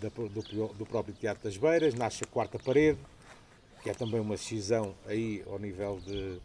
da- 0.00 0.08
do, 0.08 0.68
do 0.74 0.86
próprio 0.86 1.14
Teatro 1.14 1.42
das 1.44 1.56
Beiras. 1.56 1.94
Nasce 1.94 2.22
a 2.22 2.26
Quarta 2.26 2.58
Parede, 2.58 2.98
que 3.82 3.90
é 3.90 3.94
também 3.94 4.20
uma 4.20 4.36
cisão 4.36 4.94
aí 5.06 5.42
ao 5.50 5.58
nível 5.58 5.98
de, 6.06 6.38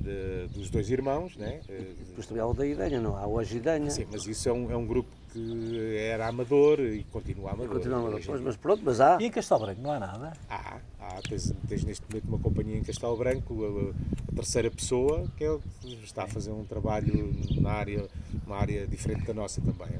de- 0.00 0.46
dos 0.52 0.70
dois 0.70 0.90
irmãos, 0.90 1.36
né? 1.36 1.60
Depois 2.08 2.26
também 2.26 2.42
há 2.42 2.46
o 2.46 2.54
da 2.54 2.66
Idanha, 2.66 3.00
não 3.00 3.16
há 3.16 3.26
hoje 3.26 3.58
Idanha. 3.58 3.90
Sim, 3.90 4.06
mas 4.10 4.26
isso 4.26 4.48
é 4.48 4.52
um, 4.52 4.70
é 4.70 4.76
um 4.76 4.86
grupo 4.86 5.08
que 5.32 5.96
era 5.96 6.26
amador 6.26 6.80
e 6.80 7.04
continua 7.04 7.52
amador. 7.52 7.76
Hoje 7.76 7.86
em 7.88 7.90
depois, 8.20 8.24
dia. 8.40 8.40
mas 8.42 8.56
pronto, 8.56 8.82
mas 8.84 9.00
há. 9.00 9.16
E 9.20 9.26
em 9.26 9.30
Castelo 9.30 9.60
Branco 9.60 9.80
não 9.80 9.92
há 9.92 10.00
nada? 10.00 10.32
Há, 10.48 10.78
há 10.98 11.20
tens, 11.28 11.52
tens 11.68 11.84
neste 11.84 12.04
momento 12.08 12.26
uma 12.28 12.38
companhia 12.40 12.76
em 12.76 12.82
Castelo 12.82 13.16
Branco, 13.16 13.64
a, 13.64 14.32
a 14.32 14.34
terceira 14.34 14.70
pessoa, 14.70 15.28
que 15.36 15.44
é 15.44 15.50
o 15.52 15.60
que 15.80 16.04
está 16.04 16.24
a 16.24 16.26
fazer 16.26 16.50
um 16.50 16.64
trabalho 16.64 17.32
na 17.60 17.70
área, 17.70 18.08
uma 18.44 18.56
área 18.56 18.86
diferente 18.88 19.24
da 19.24 19.32
nossa 19.32 19.60
também, 19.60 19.96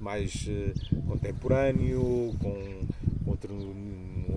mais 0.00 0.46
eh, 0.48 0.72
contemporâneo, 1.08 2.32
com 2.40 2.86
outro, 3.26 3.52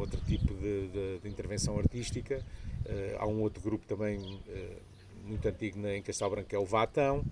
outro 0.03 0.19
tipo 0.22 0.53
de, 0.53 0.88
de- 0.88 1.19
de 1.19 1.29
intervenção 1.29 1.77
artística. 1.77 2.41
Eh, 2.86 3.15
há 3.19 3.25
um 3.25 3.41
outro 3.41 3.62
grupo 3.62 3.86
também 3.88 4.39
eh, 4.48 4.77
muito 5.25 5.48
antigo 5.48 5.79
na- 5.79 5.95
em 5.95 6.01
Castelo 6.01 6.31
Branco, 6.31 6.50
que 6.50 6.55
é 6.55 6.60
o 6.60 6.65
Vatão, 6.65 7.24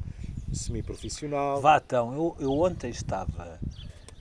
semi-profissional. 0.53 1.61
Vatão, 1.61 2.13
eu, 2.13 2.35
eu 2.39 2.51
ontem 2.59 2.89
estava 2.89 3.59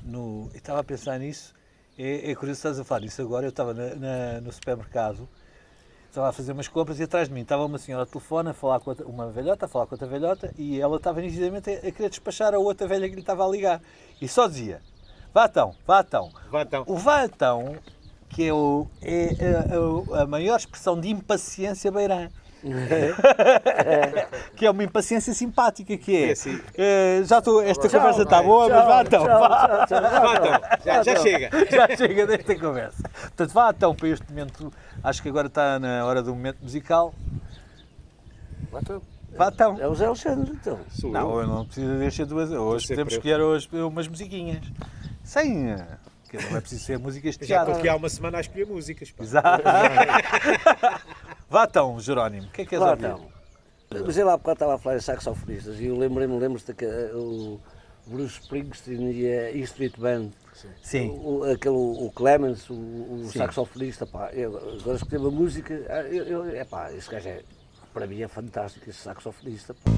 no. 0.04 0.48
Estava 0.54 0.80
a 0.80 0.84
pensar 0.84 1.18
nisso. 1.18 1.54
É, 1.98 2.30
é 2.30 2.34
curioso 2.34 2.58
estás 2.58 2.78
a 2.78 2.84
falar 2.84 3.00
disso 3.00 3.20
agora. 3.22 3.46
Eu 3.46 3.50
estava 3.50 3.74
na- 3.74 3.94
na- 3.94 4.40
no 4.40 4.52
supermercado 4.52 5.28
estava 6.08 6.28
a 6.28 6.32
fazer 6.32 6.50
umas 6.50 6.66
compras 6.66 6.98
e 6.98 7.04
atrás 7.04 7.28
de 7.28 7.34
mim 7.34 7.42
estava 7.42 7.64
uma 7.64 7.78
senhora 7.78 8.02
ao 8.02 8.06
telefone 8.06 8.48
a 8.50 8.52
falar 8.52 8.80
com 8.80 8.90
outra, 8.90 9.06
uma 9.06 9.30
velhota, 9.30 9.66
a 9.66 9.68
falar 9.68 9.86
com 9.86 9.94
outra 9.94 10.08
velhota 10.08 10.52
e 10.58 10.80
ela 10.80 10.96
estava 10.96 11.20
nitidamente 11.20 11.70
a, 11.70 11.74
a 11.86 11.92
querer 11.92 12.08
despachar 12.10 12.52
a 12.52 12.58
outra 12.58 12.88
velha 12.88 13.08
que 13.08 13.14
lhe 13.14 13.20
estava 13.20 13.46
a 13.46 13.48
ligar. 13.48 13.80
E 14.20 14.26
só 14.26 14.48
dizia: 14.48 14.80
vá 15.32 15.46
vá 15.86 16.00
então. 16.00 16.32
Vá 16.50 16.62
então. 16.62 16.84
O 16.88 16.96
vá 16.96 17.24
então, 17.24 17.76
que 18.30 18.46
é, 18.48 18.52
o, 18.54 18.86
é 19.02 19.36
a, 20.14 20.18
a- 20.18 20.22
a 20.22 20.26
maior 20.26 20.56
expressão 20.56 20.98
de 20.98 21.08
impaciência 21.10 21.90
beirã. 21.92 22.28
que 24.54 24.66
é 24.66 24.70
uma 24.70 24.84
impaciência 24.84 25.32
simpática, 25.32 25.96
que 25.96 26.14
é. 26.14 26.28
É 26.28 26.32
assim. 26.32 26.60
eh, 26.76 27.22
já 27.24 27.38
estou, 27.38 27.62
esta 27.62 27.88
Tchau, 27.88 27.98
conversa 28.00 28.22
está 28.22 28.42
boa, 28.42 28.68
mas 28.68 28.78
tchau, 28.78 28.86
vá 28.88 29.02
então. 29.02 29.24
tchau, 29.24 29.40
vá. 29.40 29.66
tchau, 29.66 29.86
tchau, 29.86 30.02
Vá 30.02 30.20
vá, 30.20 30.36
então, 30.36 30.60
já, 30.84 31.02
já 31.02 31.16
chega. 31.16 31.50
Já 31.70 31.96
chega 31.96 32.26
desta 32.26 32.54
conversa. 32.58 33.02
Portanto, 33.20 33.52
vá 33.52 33.70
então 33.70 33.94
para 33.94 34.08
este 34.08 34.28
momento. 34.28 34.72
Acho 35.02 35.22
que 35.22 35.28
agora 35.30 35.46
está 35.46 35.78
na 35.78 36.04
hora 36.04 36.22
do 36.22 36.34
momento 36.34 36.58
musical. 36.62 37.14
Vá 38.70 38.80
então. 38.80 39.02
Vá 39.36 39.48
então. 39.48 39.76
É 39.80 39.88
o 39.88 39.94
Zé 39.94 40.04
Alexandre, 40.06 40.52
então. 40.52 40.78
Sou 40.90 41.10
Não, 41.10 41.30
eu. 41.36 41.40
eu 41.40 41.46
não 41.46 41.64
preciso 41.64 41.94
deixar 41.98 42.26
duas. 42.26 42.50
Hoje 42.50 42.88
podemos 42.88 43.12
eu. 43.14 43.18
escolher 43.18 43.40
hoje 43.40 43.68
umas 43.72 44.06
musiquinhas. 44.06 44.60
Sem. 45.24 45.76
Que 46.30 46.36
não 46.50 46.56
é 46.56 46.60
preciso 46.60 46.84
ser 46.84 46.98
músicas 46.98 47.36
de 47.36 47.44
Já 47.44 47.56
teatro. 47.56 47.72
estou 47.72 47.80
aqui 47.80 47.88
há 47.88 47.96
uma 47.96 48.08
semana 48.08 48.38
a 48.38 48.40
escolher 48.40 48.66
músicas. 48.66 49.10
pá. 49.10 49.22
Exato. 49.24 49.64
Vá 51.50 51.64
então, 51.68 51.98
Jerónimo. 52.00 52.46
O 52.46 52.50
que 52.50 52.62
é 52.62 52.64
que 52.64 52.74
és 52.76 52.82
Vá 52.82 52.90
ouvir? 52.90 53.06
então. 53.06 53.26
Mas 54.06 54.16
ele 54.16 54.28
há 54.30 54.36
bocado 54.36 54.52
estava 54.52 54.74
a 54.76 54.78
falar 54.78 54.96
em 54.96 55.00
saxofonistas 55.00 55.80
e 55.80 55.86
eu 55.86 55.98
lembrei-me, 55.98 56.38
lembro-te 56.38 56.72
que 56.72 56.84
eh, 56.84 57.10
o 57.12 57.58
Bruce 58.06 58.38
Springsteen 58.40 59.10
e 59.10 59.26
a 59.26 59.50
E 59.50 59.60
Street 59.62 59.98
Band, 59.98 60.28
Sim. 60.80 61.10
o, 61.20 61.42
aquele, 61.42 61.74
o 61.74 62.08
Clemens, 62.14 62.70
o, 62.70 62.74
o 62.74 63.28
saxofonista, 63.34 64.06
pá, 64.06 64.30
eu, 64.32 64.56
agora 64.80 64.96
escutei 64.96 65.18
uma 65.18 65.30
música, 65.32 65.74
ah, 65.88 66.02
eu, 66.02 66.24
eu, 66.24 66.56
é 66.56 66.64
pá, 66.64 66.92
esse 66.92 67.10
gajo 67.10 67.28
é, 67.28 67.42
para 67.92 68.06
mim 68.06 68.22
é 68.22 68.28
fantástico, 68.28 68.88
esse 68.88 69.00
saxofonista. 69.00 69.74
pá. 69.74 69.90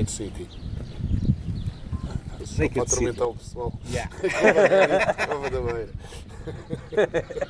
Naked 0.00 0.10
City. 0.10 0.48
Só 2.44 2.62
Naked 2.62 2.74
para 2.74 2.86
City. 2.86 2.94
atormentar 2.94 3.28
o 3.28 3.34
pessoal. 3.34 3.72
Yeah. 3.90 4.10
Cova 5.28 5.50
da 5.50 5.60
Beira. 5.60 5.92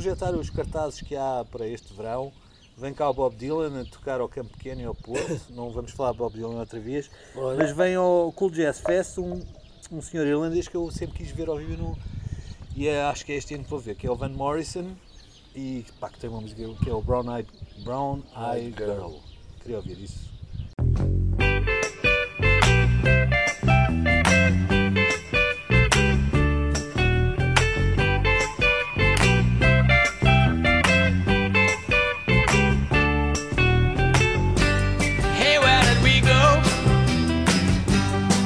projetar 0.00 0.34
os 0.34 0.48
cartazes 0.48 1.02
que 1.02 1.14
há 1.14 1.44
para 1.50 1.68
este 1.68 1.92
verão. 1.92 2.32
Vem 2.74 2.94
cá 2.94 3.10
o 3.10 3.12
Bob 3.12 3.36
Dylan 3.36 3.82
a 3.82 3.84
tocar 3.84 4.18
ao 4.18 4.30
Campo 4.30 4.56
Pequeno 4.56 4.80
e 4.80 4.84
ao 4.86 4.94
Porto. 4.94 5.38
Não 5.52 5.68
vamos 5.70 5.90
falar 5.90 6.12
de 6.12 6.18
Bob 6.18 6.32
Dylan 6.32 6.58
outra 6.58 6.80
vez. 6.80 7.10
Mas 7.58 7.76
vem 7.76 7.96
ao 7.96 8.32
Cool 8.32 8.50
Jazz 8.50 8.80
Fest 8.80 9.18
um, 9.18 9.42
um 9.92 10.00
senhor 10.00 10.26
irlandês 10.26 10.66
que 10.68 10.74
eu 10.74 10.90
sempre 10.90 11.18
quis 11.18 11.30
ver 11.32 11.50
ao 11.50 11.58
vivo 11.58 11.76
no, 11.76 11.98
e 12.74 12.88
é, 12.88 13.02
acho 13.02 13.26
que 13.26 13.32
é 13.32 13.36
este 13.36 13.54
ano 13.54 13.64
que 13.64 13.70
vou 13.70 13.78
ver, 13.78 13.94
que 13.94 14.06
é 14.06 14.10
o 14.10 14.16
Van 14.16 14.30
Morrison 14.30 14.90
e 15.54 15.84
pá, 16.00 16.08
que 16.08 16.18
tem 16.18 16.30
uma 16.30 16.40
música 16.40 16.62
que 16.82 16.88
é 16.88 16.94
o 16.94 17.02
Brown 17.02 17.36
Eyed, 17.36 17.50
Brown 17.84 18.22
Eyed 18.54 18.74
Girl. 18.78 19.16
Queria 19.60 19.76
ouvir 19.76 20.02
isso. 20.02 20.30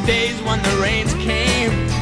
Days 0.07 0.39
when 0.43 0.61
the 0.63 0.77
rains 0.83 1.15
came 1.15 1.94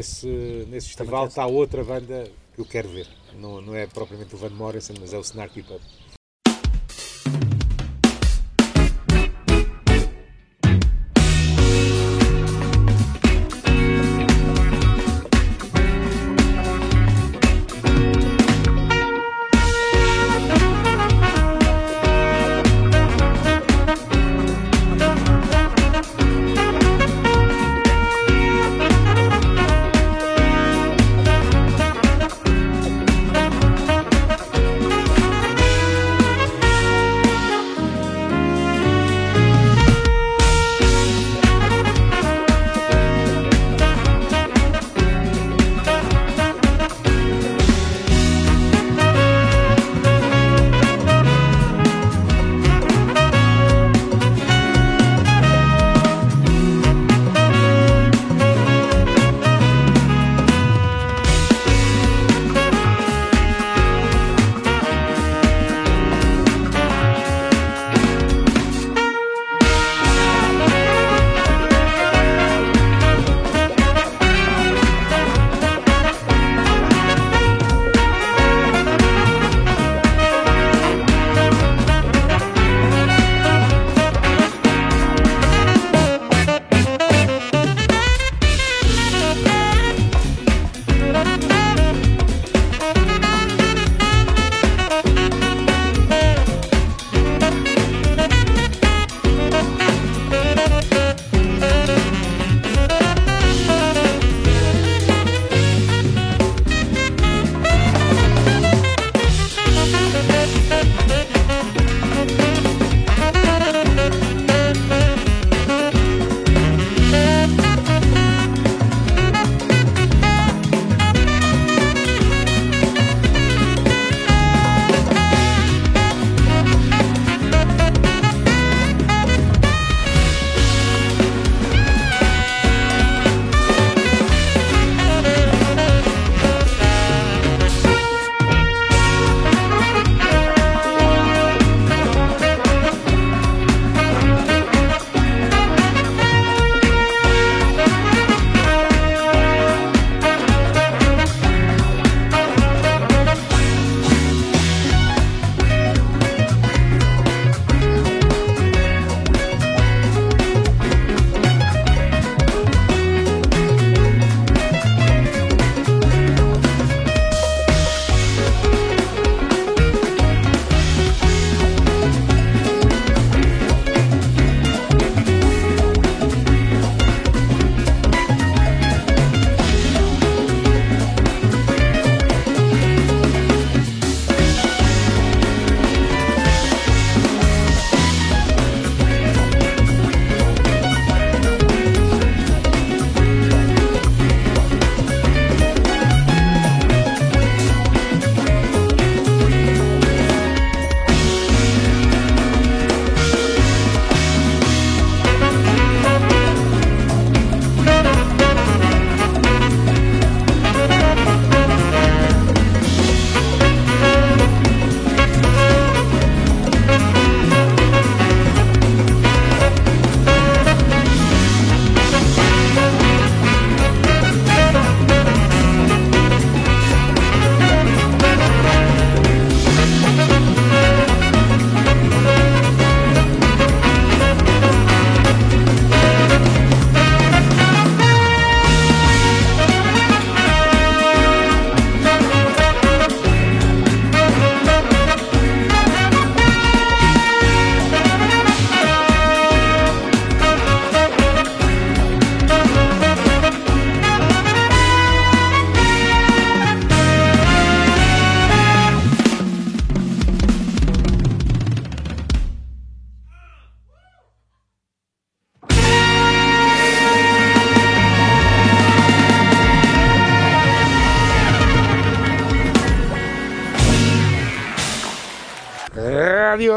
nesse, 0.00 0.26
nesse, 0.70 0.88
festival 0.88 1.26
está 1.26 1.46
outra 1.46 1.84
banda 1.84 2.30
que 2.54 2.60
eu 2.60 2.64
quero 2.64 2.88
ver. 2.88 3.06
Não, 3.38 3.60
não 3.60 3.74
é 3.76 3.86
propriamente 3.86 4.34
o 4.34 4.38
Van 4.38 4.50
Morrison, 4.50 4.94
mas 4.98 5.12
é 5.12 5.18
o 5.18 5.20
Snarky 5.20 5.62
Pup. 5.62 5.80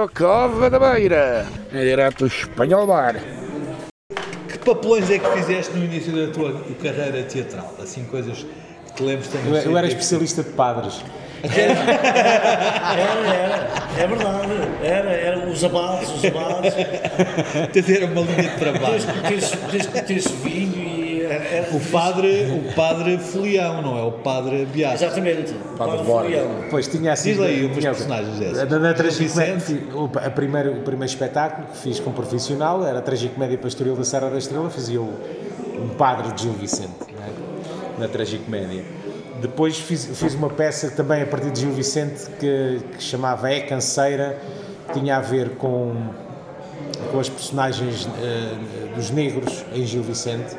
Cova 0.07 0.69
da 0.69 0.79
Beira, 0.79 1.45
em 1.71 1.79
direto 1.81 2.25
Espanhol 2.25 2.85
Bar. 2.87 3.15
Que 4.47 4.57
papelões 4.59 5.09
é 5.09 5.19
que 5.19 5.29
fizeste 5.31 5.73
no 5.75 5.83
início 5.83 6.11
da 6.13 6.31
tua 6.31 6.53
carreira 6.81 7.23
teatral? 7.23 7.73
Assim, 7.81 8.03
coisas 8.05 8.45
que 8.87 8.93
te 8.93 9.03
lembres 9.03 9.27
tenhas 9.27 9.65
Eu, 9.65 9.71
eu 9.71 9.77
era 9.77 9.87
especialista 9.87 10.43
de 10.43 10.49
padres. 10.51 11.01
Era, 11.43 11.73
era, 13.33 13.69
é 13.99 14.07
verdade. 14.07 14.51
Era, 14.81 15.11
era 15.11 15.49
os 15.49 15.63
abates, 15.63 16.09
os. 16.09 16.21
Tens 17.73 17.89
era 17.89 18.05
uma 18.05 18.21
linha 18.21 18.43
de 18.49 18.57
trabalho. 18.57 19.01
Tens 19.27 19.49
tens- 19.51 19.51
tens 19.71 19.87
meter 19.87 20.19
vinho 20.41 20.77
e. 20.77 21.12
O 21.71 21.79
padre, 21.91 22.45
o 22.69 22.73
padre 22.75 23.17
Folião, 23.17 23.81
não 23.81 23.97
é 23.97 24.01
o 24.03 24.11
padre 24.11 24.65
Beato. 24.65 24.95
Exatamente. 25.03 25.53
Padre 25.77 26.03
Folião. 26.05 26.47
Pois 26.69 26.87
tinha 26.87 27.13
assim. 27.13 27.31
Diz 27.33 27.41
aí 27.41 27.65
umas 27.65 27.77
tinha- 27.77 27.91
personagens 27.91 28.39
dessas. 28.39 28.69
Na, 28.69 28.79
na 28.79 28.93
tragicomédia, 28.93 29.79
o, 29.93 30.05
a 30.17 30.29
primeiro, 30.29 30.71
o 30.73 30.81
primeiro 30.81 31.05
espetáculo 31.05 31.67
que 31.67 31.77
fiz 31.77 31.99
como 31.99 32.15
profissional 32.15 32.85
era 32.85 32.99
a 32.99 33.01
Tragicomédia 33.01 33.57
Pastoril 33.57 33.95
da 33.95 34.03
Serra 34.03 34.29
da 34.29 34.37
Estrela, 34.37 34.69
fazia 34.69 35.01
o, 35.01 35.13
um 35.81 35.89
padre 35.97 36.31
de 36.33 36.43
Gil 36.43 36.53
Vicente, 36.53 36.91
não 37.13 37.23
é? 37.23 37.99
na 37.99 38.07
Tragicomédia. 38.07 38.83
Depois 39.41 39.77
fiz, 39.77 40.05
fiz 40.13 40.33
uma 40.35 40.49
peça 40.49 40.89
também 40.91 41.21
a 41.21 41.25
partir 41.25 41.51
de 41.51 41.61
Gil 41.61 41.71
Vicente 41.71 42.29
que, 42.39 42.79
que 42.97 43.03
chamava 43.03 43.51
É 43.51 43.59
Canseira, 43.61 44.37
que 44.87 44.99
tinha 44.99 45.17
a 45.17 45.21
ver 45.21 45.51
com, 45.57 45.93
com 47.11 47.19
as 47.19 47.27
personagens 47.27 48.07
eh, 48.21 48.53
dos 48.95 49.09
negros 49.11 49.65
em 49.73 49.85
Gil 49.85 50.01
Vicente, 50.03 50.55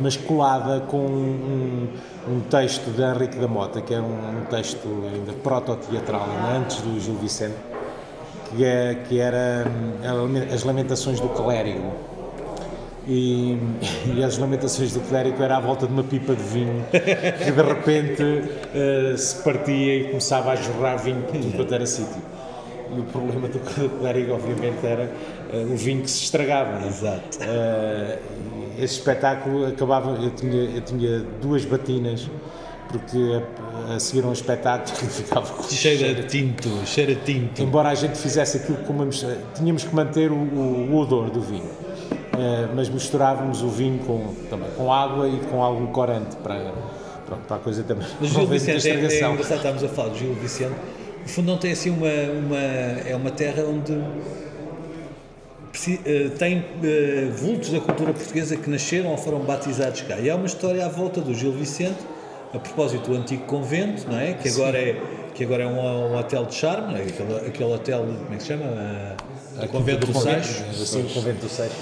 mas 0.00 0.16
colada 0.16 0.80
com 0.80 0.98
um, 0.98 1.88
um 2.28 2.40
texto 2.40 2.90
de 2.90 3.02
Henrique 3.02 3.38
da 3.38 3.48
Mota, 3.48 3.80
que 3.80 3.94
é 3.94 4.00
um, 4.00 4.40
um 4.40 4.44
texto 4.48 4.88
ainda 5.12 5.32
proto-teatral, 5.32 6.28
ainda 6.30 6.58
antes 6.58 6.80
do 6.80 7.00
Gil 7.00 7.14
Vicente, 7.14 7.56
que, 8.50 8.64
é, 8.64 8.94
que 8.94 9.18
era 9.18 9.66
hum, 9.66 10.52
as 10.52 10.64
lamentações 10.64 11.20
do 11.20 11.28
clérigo. 11.28 11.92
E, 13.06 13.58
e 14.14 14.22
as 14.22 14.36
lamentações 14.36 14.92
do 14.92 15.00
clérigo 15.00 15.42
era 15.42 15.56
à 15.56 15.60
volta 15.60 15.86
de 15.86 15.92
uma 15.92 16.04
pipa 16.04 16.34
de 16.34 16.42
vinho 16.42 16.84
que 16.90 17.50
de 17.50 17.62
repente 17.62 18.22
eh, 18.74 19.14
se 19.16 19.36
partia 19.36 19.94
e 19.94 20.04
começava 20.08 20.52
a 20.52 20.56
jorrar 20.56 20.98
vinho 20.98 21.22
por 21.22 21.32
tudo 21.32 21.56
quanto 21.56 21.74
era 21.74 21.86
sítio. 21.86 22.20
E 22.96 23.00
o 23.00 23.04
problema 23.04 23.48
do 23.48 23.58
clérigo, 24.00 24.32
obviamente, 24.34 24.84
era 24.84 25.10
eh, 25.52 25.66
o 25.70 25.76
vinho 25.76 26.02
que 26.02 26.10
se 26.10 26.24
estragava. 26.24 26.86
Exato. 26.86 27.38
esse 28.78 28.94
espetáculo 28.94 29.66
acabava. 29.66 30.10
Eu 30.22 30.30
tinha, 30.30 30.62
eu 30.76 30.80
tinha 30.80 31.20
duas 31.40 31.64
batinas, 31.64 32.28
porque 32.90 33.42
a, 33.90 33.94
a 33.96 34.00
seguir 34.00 34.24
a 34.24 34.28
um 34.28 34.32
espetáculo 34.32 34.96
ficava 35.10 35.46
com 35.52 35.62
Cheira 35.64 36.20
a 36.20 36.22
tinto, 36.26 36.68
cheira 36.86 37.12
a 37.12 37.16
tinto. 37.16 37.60
Embora 37.62 37.88
a 37.90 37.94
gente 37.94 38.16
fizesse 38.18 38.56
aquilo 38.58 38.78
uma 38.92 39.04
mistura, 39.04 39.36
tínhamos 39.54 39.84
que 39.84 39.94
manter 39.94 40.30
o, 40.30 40.34
o- 40.36 40.88
o 40.90 40.96
odor 40.96 41.30
do 41.30 41.40
vinho, 41.40 41.70
Eh, 42.38 42.68
mas 42.74 42.88
misturávamos 42.88 43.62
o 43.62 43.68
vinho 43.68 43.98
com, 44.04 44.32
também, 44.48 44.68
com 44.76 44.92
água 44.92 45.28
e 45.28 45.38
com 45.50 45.60
algum 45.62 45.86
corante 45.88 46.36
para, 46.36 46.72
pronto, 47.26 47.42
para 47.48 47.56
a 47.56 47.58
coisa 47.58 47.82
também 47.82 48.06
Mas 48.20 48.30
Gil 48.30 48.46
Vicente, 48.46 48.88
é, 48.88 48.92
é 48.92 49.30
engraçado 49.32 49.84
a 49.84 49.88
falar 49.88 50.10
de 50.10 50.18
Gil 50.20 50.34
Vicente. 50.34 50.74
No 51.28 51.34
fundo, 51.34 51.46
não 51.46 51.58
tem 51.58 51.72
assim 51.72 51.90
uma. 51.90 52.06
uma 52.06 52.56
é 52.56 53.14
uma 53.14 53.30
terra 53.30 53.62
onde. 53.62 53.92
eh, 56.06 56.30
tem 56.38 56.64
eh, 56.82 57.28
vultos 57.36 57.68
da 57.68 57.80
cultura 57.80 58.14
portuguesa 58.14 58.56
que 58.56 58.70
nasceram 58.70 59.10
ou 59.10 59.18
foram 59.18 59.40
batizados 59.40 60.00
cá. 60.00 60.18
E 60.18 60.30
há 60.30 60.36
uma 60.36 60.46
história 60.46 60.86
à 60.86 60.88
volta 60.88 61.20
do 61.20 61.34
Gil 61.34 61.52
Vicente, 61.52 61.98
a 62.54 62.58
propósito 62.58 63.10
do 63.10 63.16
antigo 63.18 63.44
convento, 63.44 64.08
não 64.10 64.18
é? 64.18 64.32
Que 64.32 64.48
agora 64.48 64.78
é, 64.78 65.02
que 65.34 65.44
agora 65.44 65.64
é 65.64 65.66
um, 65.66 65.78
um 65.78 66.16
hotel 66.16 66.46
de 66.46 66.54
charme, 66.54 66.94
é? 66.94 67.02
aquele, 67.02 67.36
aquele 67.46 67.72
hotel, 67.74 68.06
como 68.06 68.32
é 68.32 68.36
que 68.36 68.42
se 68.42 68.48
chama? 68.48 68.64
O 69.62 69.68
convento 69.68 70.06
do 70.06 70.18
Seixo. 70.18 70.64
Sim, 70.72 71.02
o 71.02 71.10
convento 71.10 71.40
do 71.40 71.48
Seixo. 71.50 71.76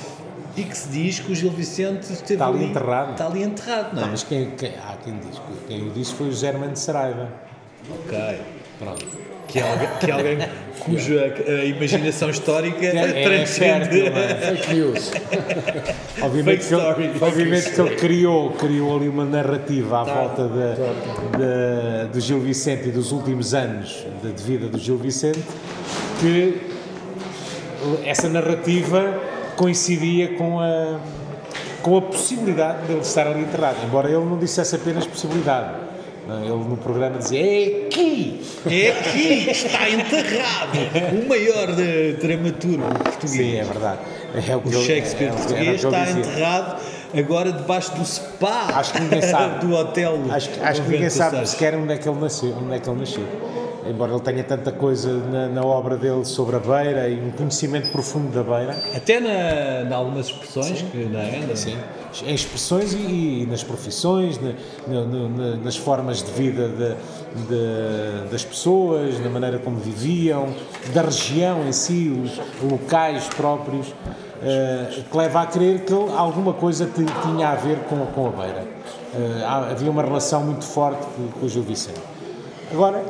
E 0.57 0.65
que 0.65 0.77
se 0.77 0.89
diz 0.89 1.21
que 1.21 1.31
o 1.31 1.35
Gil 1.37 1.51
Vicente 1.53 2.13
Está 2.13 2.49
ali 2.49 2.65
enterrado. 2.65 3.13
Está 3.13 3.27
ali 3.27 3.45
enterrado, 3.45 3.95
não 3.95 4.03
é? 4.03 4.05
Não, 4.07 4.11
mas 4.11 4.25
quem, 4.25 4.51
quem, 4.51 4.71
há 4.71 4.97
quem 5.05 5.17
diz, 5.19 5.41
quem 5.69 5.87
o 5.87 5.91
disse 5.91 6.15
foi 6.15 6.31
o 6.31 6.33
Germano 6.33 6.73
de 6.73 6.81
Saraiva. 6.81 7.29
Ok. 7.89 8.41
Pronto. 8.81 9.36
Que 9.61 9.61
é 9.61 9.71
alguém, 9.71 9.89
que 10.01 10.11
é 10.11 10.15
alguém 10.15 10.39
cuja 10.81 11.35
imaginação 11.65 12.31
histórica 12.31 12.85
É- 12.87 13.23
transcende. 13.25 14.03
é? 14.07 14.35
Fake 14.57 14.75
news. 14.75 15.11
Obviamente, 16.23 16.67
que 16.67 16.75
ele, 16.75 17.13
obviamente 17.21 17.71
que 17.71 17.81
ele 17.81 17.95
criou, 17.97 18.51
criou 18.53 18.97
ali 18.97 19.09
uma 19.09 19.25
narrativa 19.25 20.03
à 20.03 20.05
Tá. 20.05 20.15
volta 20.15 20.43
de, 20.49 21.37
de- 21.39 22.13
do 22.13 22.21
Gil 22.21 22.41
Vicente 22.41 22.89
e 22.89 22.93
dos 22.93 23.13
últimos 23.13 23.53
anos 23.55 24.05
de, 24.23 24.33
de 24.33 24.43
vida 24.43 24.69
do 24.69 24.79
Gil 24.79 24.97
Vicente, 24.97 25.41
que 26.21 26.61
essa 28.05 28.29
narrativa 28.29 29.15
coincidia 29.57 30.35
com 30.35 30.61
a, 30.61 30.99
com 31.83 31.97
a 31.99 32.03
possibilidade 32.03 32.87
dele 32.87 33.01
estar 33.01 33.27
ali 33.27 33.41
enterrado, 33.41 33.77
embora 33.85 34.09
ele 34.09 34.25
não 34.25 34.39
dissesse 34.39 34.75
apenas 34.77 35.07
possibilidade. 35.07 35.86
Ele 36.29 36.49
no 36.69 36.77
programa 36.77 37.19
dizia: 37.19 37.41
É 37.41 37.87
aqui! 37.87 38.41
É 38.69 38.91
aqui, 38.91 39.51
está 39.51 39.89
enterrado, 39.89 40.77
o 41.25 41.29
maior 41.29 41.73
de, 41.73 42.15
dramaturgo 42.15 42.83
português. 43.05 43.31
Sim, 43.31 43.57
é 43.57 43.65
verdade. 43.65 44.01
É 44.49 44.57
o 44.57 44.59
O 44.61 44.73
Shakespeare 44.73 45.29
é 45.29 45.33
português 45.33 45.85
está 45.85 46.11
enterrado 46.11 46.77
agora 47.17 47.53
debaixo 47.53 47.95
do 47.95 48.05
spa 48.05 48.67
Acho 48.75 48.93
que 48.93 49.01
ninguém 49.03 49.23
sabe. 49.23 49.61
do 49.67 49.73
hotel. 49.75 50.19
Acho, 50.31 50.51
que- 50.51 50.61
acho 50.61 50.83
que 50.83 50.91
ninguém 50.91 51.11
sabe 51.11 51.49
sequer 51.49 51.75
onde 51.77 51.93
é 51.93 51.97
que 51.97 52.09
ele 52.09 52.19
nasceu. 52.21 52.55
Onde 52.61 52.75
é 52.75 52.79
que 52.81 52.91
ele 52.91 53.01
nasceu. 53.01 53.25
Embora 53.89 54.13
ele 54.13 54.21
tenha 54.21 54.43
tanta 54.45 54.73
coisa 54.73 55.13
na, 55.31 55.49
na 55.49 55.63
obra 55.65 55.97
dele 55.97 56.25
sobre 56.25 56.57
a 56.57 56.59
beira 56.59 57.09
e 57.09 57.21
um 57.21 57.31
conhecimento 57.31 57.91
profundo 57.93 58.31
da 58.33 58.43
beira. 58.43 58.77
Até 58.95 59.21
na, 59.21 59.89
em 59.89 59.93
algumas 59.93 60.27
expressões 60.27 60.83
que 60.83 61.05
não 61.05 61.21
é? 61.21 61.39
Na- 61.47 61.57
Sim. 61.57 61.77
Em 62.25 62.35
expressões 62.35 62.95
e, 62.95 63.43
e 63.43 63.47
nas 63.51 63.63
profissões, 63.63 64.41
na- 64.41 64.53
na- 64.89 65.05
na- 65.05 65.29
na- 65.29 65.57
nas 65.57 65.77
formas 65.77 66.23
de 66.23 66.31
vida 66.33 66.69
de- 66.69 66.95
de- 67.47 68.31
das 68.31 68.45
pessoas, 68.45 69.19
na 69.21 69.29
maneira 69.29 69.59
como 69.59 69.77
viviam, 69.79 70.49
da 70.95 71.03
região 71.03 71.67
em 71.67 71.73
si, 71.73 72.09
os 72.25 72.41
locais 72.71 73.25
próprios, 73.37 73.89
eh, 74.43 75.03
que 75.11 75.17
leva 75.17 75.43
a 75.43 75.47
crer 75.47 75.81
que 75.85 75.93
ele- 75.93 76.11
alguma 76.17 76.53
coisa 76.55 76.87
ti- 76.87 77.05
tinha 77.23 77.49
a 77.51 77.55
ver 77.55 77.79
com, 77.89 77.97
com 78.07 78.29
a 78.29 78.31
beira. 78.31 78.65
Há- 79.47 79.71
havia 79.71 79.91
uma 79.91 80.03
relação 80.03 80.43
muito 80.43 80.65
forte 80.65 81.01
com, 81.17 81.29
com 81.41 81.47
o 81.47 81.49
Gil 81.49 81.63
Vicente. 81.63 82.01
Agora, 82.73 83.03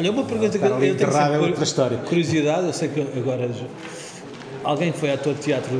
Olha, 0.00 0.10
uma 0.10 0.24
pergunta 0.24 0.58
que 0.58 0.64
eu 0.64 0.68
tenho 0.80 0.94
é 1.34 1.38
outra 1.48 1.64
história. 1.64 1.96
curiosidade, 1.98 2.66
eu 2.66 2.72
sei 2.72 2.88
que 2.88 3.00
agora 3.18 3.50
alguém 4.64 4.92
que 4.92 4.98
foi 4.98 5.12
ator 5.12 5.34
de 5.34 5.40
teatro 5.40 5.74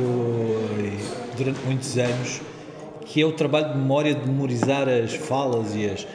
eh, 0.79 0.97
durante 1.37 1.59
muitos 1.65 1.97
anos, 1.97 2.41
que 3.05 3.21
é 3.21 3.25
o 3.25 3.31
trabalho 3.31 3.73
de 3.73 3.77
memória 3.77 4.13
de 4.15 4.27
memorizar 4.27 4.87
as 4.87 5.13
falas 5.15 5.75
e 5.75 5.89
as. 5.89 6.07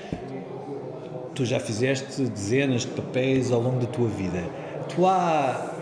Tu 1.34 1.44
já 1.44 1.60
fizeste 1.60 2.22
dezenas 2.22 2.82
de 2.82 2.88
papéis 2.88 3.52
ao 3.52 3.60
longo 3.60 3.78
da 3.80 3.86
tua 3.86 4.08
vida. 4.08 4.42
Tu 4.94 5.04
há. 5.06 5.10
há- 5.12 5.76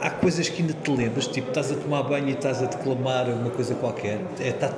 Há 0.00 0.10
coisas 0.10 0.48
que 0.48 0.62
ainda 0.62 0.74
te 0.74 0.90
lembras, 0.92 1.26
tipo, 1.26 1.48
estás 1.48 1.72
a 1.72 1.74
tomar 1.74 2.04
banho 2.04 2.28
e 2.28 2.32
estás 2.32 2.62
a 2.62 2.66
declamar 2.66 3.28
uma 3.30 3.50
coisa 3.50 3.74
qualquer. 3.74 4.20
É, 4.38 4.52
tá, 4.52 4.72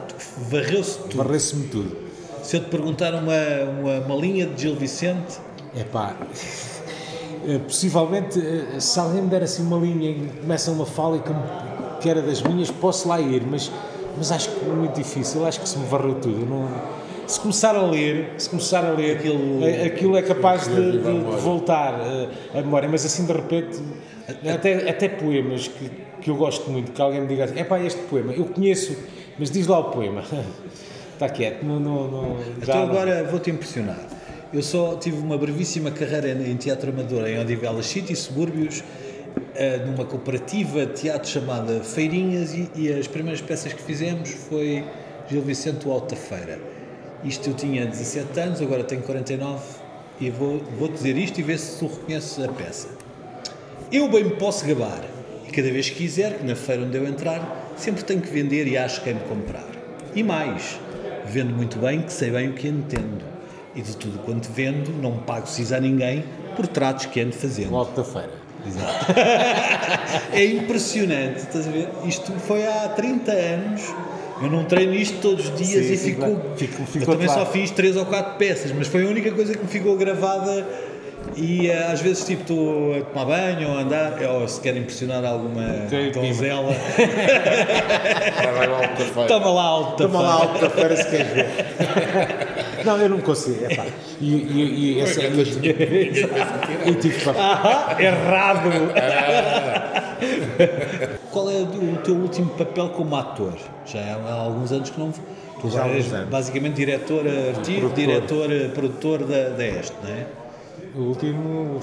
varreu-se 0.49 0.99
tudo. 1.01 1.17
varreu-se-me 1.19 1.67
tudo. 1.69 1.95
Se 2.43 2.57
eu 2.57 2.61
te 2.65 2.71
perguntar 2.71 3.13
uma, 3.15 3.35
uma, 3.81 3.99
uma 4.07 4.17
linha 4.17 4.47
de 4.47 4.63
Gil 4.63 4.75
Vicente, 4.77 5.39
Epá, 5.77 6.17
eh, 7.47 7.59
possivelmente, 7.59 8.39
eh, 8.41 8.81
se 8.81 8.99
alguém 8.99 9.23
me 9.23 9.29
der 9.29 9.43
assim 9.43 9.63
uma 9.63 9.79
linha 9.79 10.11
e 10.11 10.29
começa 10.41 10.71
uma 10.71 10.85
fala 10.87 11.17
e 11.17 11.21
que, 12.01 12.09
era 12.09 12.21
das 12.23 12.43
minhas, 12.43 12.71
posso 12.71 13.09
lá 13.09 13.21
ir, 13.21 13.43
mas, 13.49 13.71
mas 14.17 14.33
acho 14.33 14.51
que 14.51 14.65
é 14.69 14.73
muito 14.73 14.95
difícil, 14.95 15.47
acho 15.47 15.61
que 15.61 15.69
se 15.69 15.79
me 15.79 15.87
varreu 15.87 16.15
tudo. 16.17 16.45
não- 16.47 16.69
se 17.27 17.39
começar 17.39 17.77
a 17.77 17.83
ler, 17.83 18.35
se 18.39 18.51
começar 18.51 18.85
a 18.85 18.91
ler, 18.91 19.17
aquilo, 19.19 19.61
aquilo 19.87 20.17
é 20.17 20.23
capaz 20.23 20.67
de, 20.67 20.75
de- 20.75 20.99
de 20.99 21.37
voltar 21.41 22.01
eh, 22.01 22.29
à 22.59 22.61
memória, 22.61 22.89
mas 22.89 23.05
assim 23.07 23.25
de 23.25 23.33
repente, 23.33 23.79
até, 24.53 24.91
até 24.91 25.09
poemas 25.09 25.69
que, 25.69 25.89
que 26.21 26.29
eu 26.29 26.35
gosto 26.35 26.69
muito, 26.69 26.91
que 26.91 27.01
alguém 27.01 27.21
me 27.21 27.29
diga 27.29 27.45
assim, 27.45 27.61
epá, 27.61 27.79
este 27.79 28.01
poema, 28.03 28.33
eu 28.33 28.47
conheço, 28.47 28.97
mas 29.39 29.49
diz 29.49 29.69
lá 29.69 29.79
o 29.79 29.85
poema. 29.93 30.25
Está 31.15 31.29
quieto, 31.31 31.63
não, 31.63 31.79
não, 31.79 32.09
não, 32.11 32.37
Então 32.61 32.83
agora 32.83 33.23
vou-te 33.31 33.49
impressionar. 33.49 34.01
Eu 34.53 34.65
só 34.65 34.97
tive 34.97 35.17
uma 35.19 35.39
brevíssima 35.39 35.93
carreira 35.93 36.33
em 36.33 36.57
teatro 36.57 36.91
amador 36.91 37.25
em 37.29 37.39
Odivelas 37.39 37.87
City, 37.87 38.17
subúrbios, 38.17 38.83
eh, 39.55 39.79
numa 39.87 40.05
cooperativa 40.05 40.87
de 40.87 40.95
teatro 40.95 41.31
chamada 41.31 41.85
Feirinhas 41.85 42.53
e, 42.53 42.69
e 42.75 42.93
as 42.93 43.07
primeiras 43.07 43.41
peças 43.41 43.73
que 43.73 43.81
fizemos 43.81 44.31
foi 44.31 44.85
Gil 45.29 45.43
Vicente 45.43 45.87
o 45.87 45.93
Alta 45.93 46.17
Feira. 46.17 46.59
Isto 47.23 47.51
eu 47.51 47.55
tinha 47.55 47.87
17 47.87 48.41
anos, 48.41 48.61
agora 48.61 48.83
tenho 48.83 49.03
49 49.03 49.63
e 50.21 50.31
vou, 50.31 50.59
vou 50.77 50.89
dizer 50.89 51.17
isto 51.17 51.39
e 51.39 51.45
ver 51.45 51.57
se 51.57 51.79
tu 51.79 51.87
reconheces 51.87 52.45
a 52.45 52.49
peça. 52.49 52.89
Eu 53.93 54.09
bem 54.09 54.25
me 54.25 54.35
posso 54.35 54.67
gabar 54.67 55.05
e 55.47 55.53
cada 55.53 55.71
vez 55.71 55.91
que 55.91 55.97
quiser, 55.97 56.39
que 56.39 56.45
na 56.45 56.57
feira 56.57 56.83
onde 56.83 56.97
eu 56.97 57.07
entrar, 57.07 57.73
sempre 57.77 58.03
tenho 58.03 58.21
que 58.21 58.31
vender 58.31 58.67
e 58.67 58.77
acho 58.77 59.01
quem 59.03 59.15
me 59.15 59.21
comprar. 59.21 59.69
E 60.13 60.25
mais, 60.25 60.81
vendo 61.25 61.55
muito 61.55 61.79
bem 61.79 62.03
que 62.03 62.13
sei 62.13 62.33
bem 62.33 62.49
o 62.49 62.55
que 62.55 62.67
entendo. 62.67 63.30
E 63.75 63.83
de 63.83 63.97
tudo 63.97 64.19
quanto 64.21 64.51
vendo, 64.51 64.91
não 65.01 65.19
pago 65.19 65.47
cis 65.47 65.73
a 65.73 65.79
ninguém 65.81 66.25
por 66.57 66.67
tratos 66.67 67.07
que 67.07 67.21
ando 67.21 67.33
fazendo. 67.33 67.71
Logo 67.71 67.93
da 67.93 68.03
feira. 68.03 68.33
Exato. 68.67 69.13
é 70.35 70.45
impressionante, 70.45 71.39
estás 71.39 71.69
a 71.69 71.71
ver? 71.71 71.89
Isto 72.05 72.33
foi 72.33 72.67
há 72.67 72.89
30 72.89 73.31
anos. 73.33 73.83
Eu 74.43 74.51
não 74.51 74.65
treino 74.65 74.93
isto 74.95 75.19
todos 75.21 75.49
os 75.49 75.57
dias 75.57 75.87
Sim, 75.87 75.93
e 75.93 75.97
ficou. 75.97 76.29
eu 76.29 77.07
também 77.07 77.27
claro. 77.27 77.45
só 77.45 77.47
fiz 77.47 77.71
3 77.71 77.97
ou 77.97 78.07
4 78.07 78.39
peças, 78.39 78.73
mas 78.73 78.89
foi 78.89 79.07
a 79.07 79.09
única 79.09 79.31
coisa 79.33 79.55
que 79.55 79.63
me 79.63 79.69
ficou 79.69 79.97
gravada 79.99 80.67
E 81.37 81.69
eh, 81.69 81.77
às 81.93 82.01
vezes, 82.01 82.25
tipo, 82.25 82.41
estou 82.41 82.97
a 82.97 83.03
tomar 83.03 83.27
banho 83.27 83.69
ou 83.69 83.77
a 83.77 83.83
andar, 83.83 84.19
ou 84.33 84.49
se 84.49 84.59
quer 84.61 84.75
impressionar 84.79 85.23
alguma 85.27 85.63
donzela, 86.15 86.75
toma 89.29 89.51
lá 89.51 89.63
alta 89.63 90.05
Toma 90.05 90.23
lá 90.23 90.33
alta 90.33 90.71
feira 90.71 90.97
se 90.97 91.11
queres 91.11 91.29
ver. 91.33 91.47
Não, 92.85 92.97
eu 92.99 93.09
não 93.09 93.21
consigo. 93.21 93.65
Epá. 93.65 93.87
E, 94.21 94.35
e, 94.35 94.95
e, 94.99 95.01
essa, 95.01 95.21
e, 95.25 96.91
e 96.91 96.95
tive 96.95 97.25
para. 97.25 97.39
Ah, 97.39 97.97
errado! 97.99 98.71
Qual 101.31 101.51
é 101.51 101.55
o 101.63 101.97
teu 102.05 102.15
último 102.15 102.51
papel 102.51 102.91
como 102.91 103.17
ator? 103.17 103.55
Já 103.87 104.01
há 104.01 104.33
alguns 104.33 104.73
anos 104.73 104.91
que 104.91 104.99
não. 105.01 105.13
Tu 105.61 105.71
Já 105.71 105.87
és 105.89 106.07
basicamente 106.31 106.77
diretor 106.77 107.27
artístico, 107.27 107.81
Produtor. 107.81 107.95
diretor, 107.95 108.53
eh, 108.53 108.69
produtor 108.69 109.19
da, 109.25 109.51
da 109.51 109.67
Este, 109.67 109.95
não 110.03 110.11
é? 110.11 110.27
O 110.95 111.01
último 111.01 111.81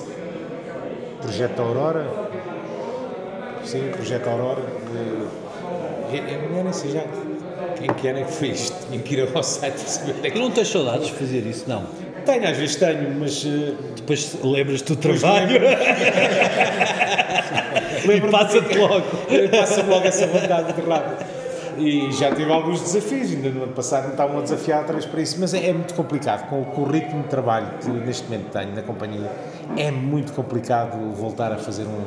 projeto 1.22 1.62
Aurora. 1.62 2.08
Sim, 3.64 3.92
projeto 3.92 4.28
Aurora. 4.28 4.62
De, 4.62 6.18
eu, 6.18 6.58
eu 6.58 6.64
nem 6.64 6.74
sei 6.74 6.92
já 6.92 7.04
quem 7.78 7.88
que 7.88 8.08
era 8.08 8.24
que 8.24 8.32
fez. 8.32 8.74
Tinha 8.90 9.02
que 9.02 9.16
ir 9.16 9.28
ao 9.36 9.44
site 9.44 9.82
é 10.24 10.30
Tu 10.32 10.40
não 10.40 10.52
tens 10.52 10.68
saudades 10.70 11.08
de 11.08 11.14
fazer 11.14 11.46
isso, 11.46 11.66
não? 11.68 11.84
Tenho, 12.26 12.48
às 12.50 12.58
vezes 12.58 12.76
tenho, 12.76 13.10
mas. 13.20 13.46
eh, 13.46 13.74
Depois 13.96 14.36
lembras-te 14.44 14.88
do 14.94 14.96
trabalho 14.98 15.58
e 18.16 18.22
passa-te 18.32 18.78
logo. 18.78 19.04
Passa-me 19.52 19.90
logo 19.90 20.06
essa 20.08 20.28
vontade 20.28 20.74
de 20.74 20.82
rápido. 20.82 21.26
E 21.78 22.12
já 22.12 22.34
tive 22.34 22.52
alguns 22.52 22.82
desafios, 22.82 23.30
ainda 23.32 23.50
no 23.50 23.64
ano 23.64 23.74
passado 23.74 24.06
me 24.06 24.12
estavam 24.12 24.40
a 24.40 24.42
desafiar 24.42 24.84
vez 24.86 25.06
para 25.06 25.22
isso, 25.22 25.38
mas 25.40 25.54
é, 25.54 25.68
é 25.68 25.74
muito 25.74 25.94
complicado. 25.94 26.50
Com, 26.50 26.62
o- 26.62 26.66
com 26.66 26.82
o 26.82 26.86
ritmo 26.92 27.22
de 27.22 27.28
trabalho 27.30 27.68
que 27.80 27.88
neste 27.90 28.24
momento 28.24 28.46
tenho 28.52 28.74
na 28.74 28.82
companhia, 28.82 29.30
é 29.78 29.92
muito 29.92 30.34
complicado 30.34 30.98
voltar 31.14 31.52
a 31.52 31.58
fazer 31.58 31.84
um, 31.84 32.02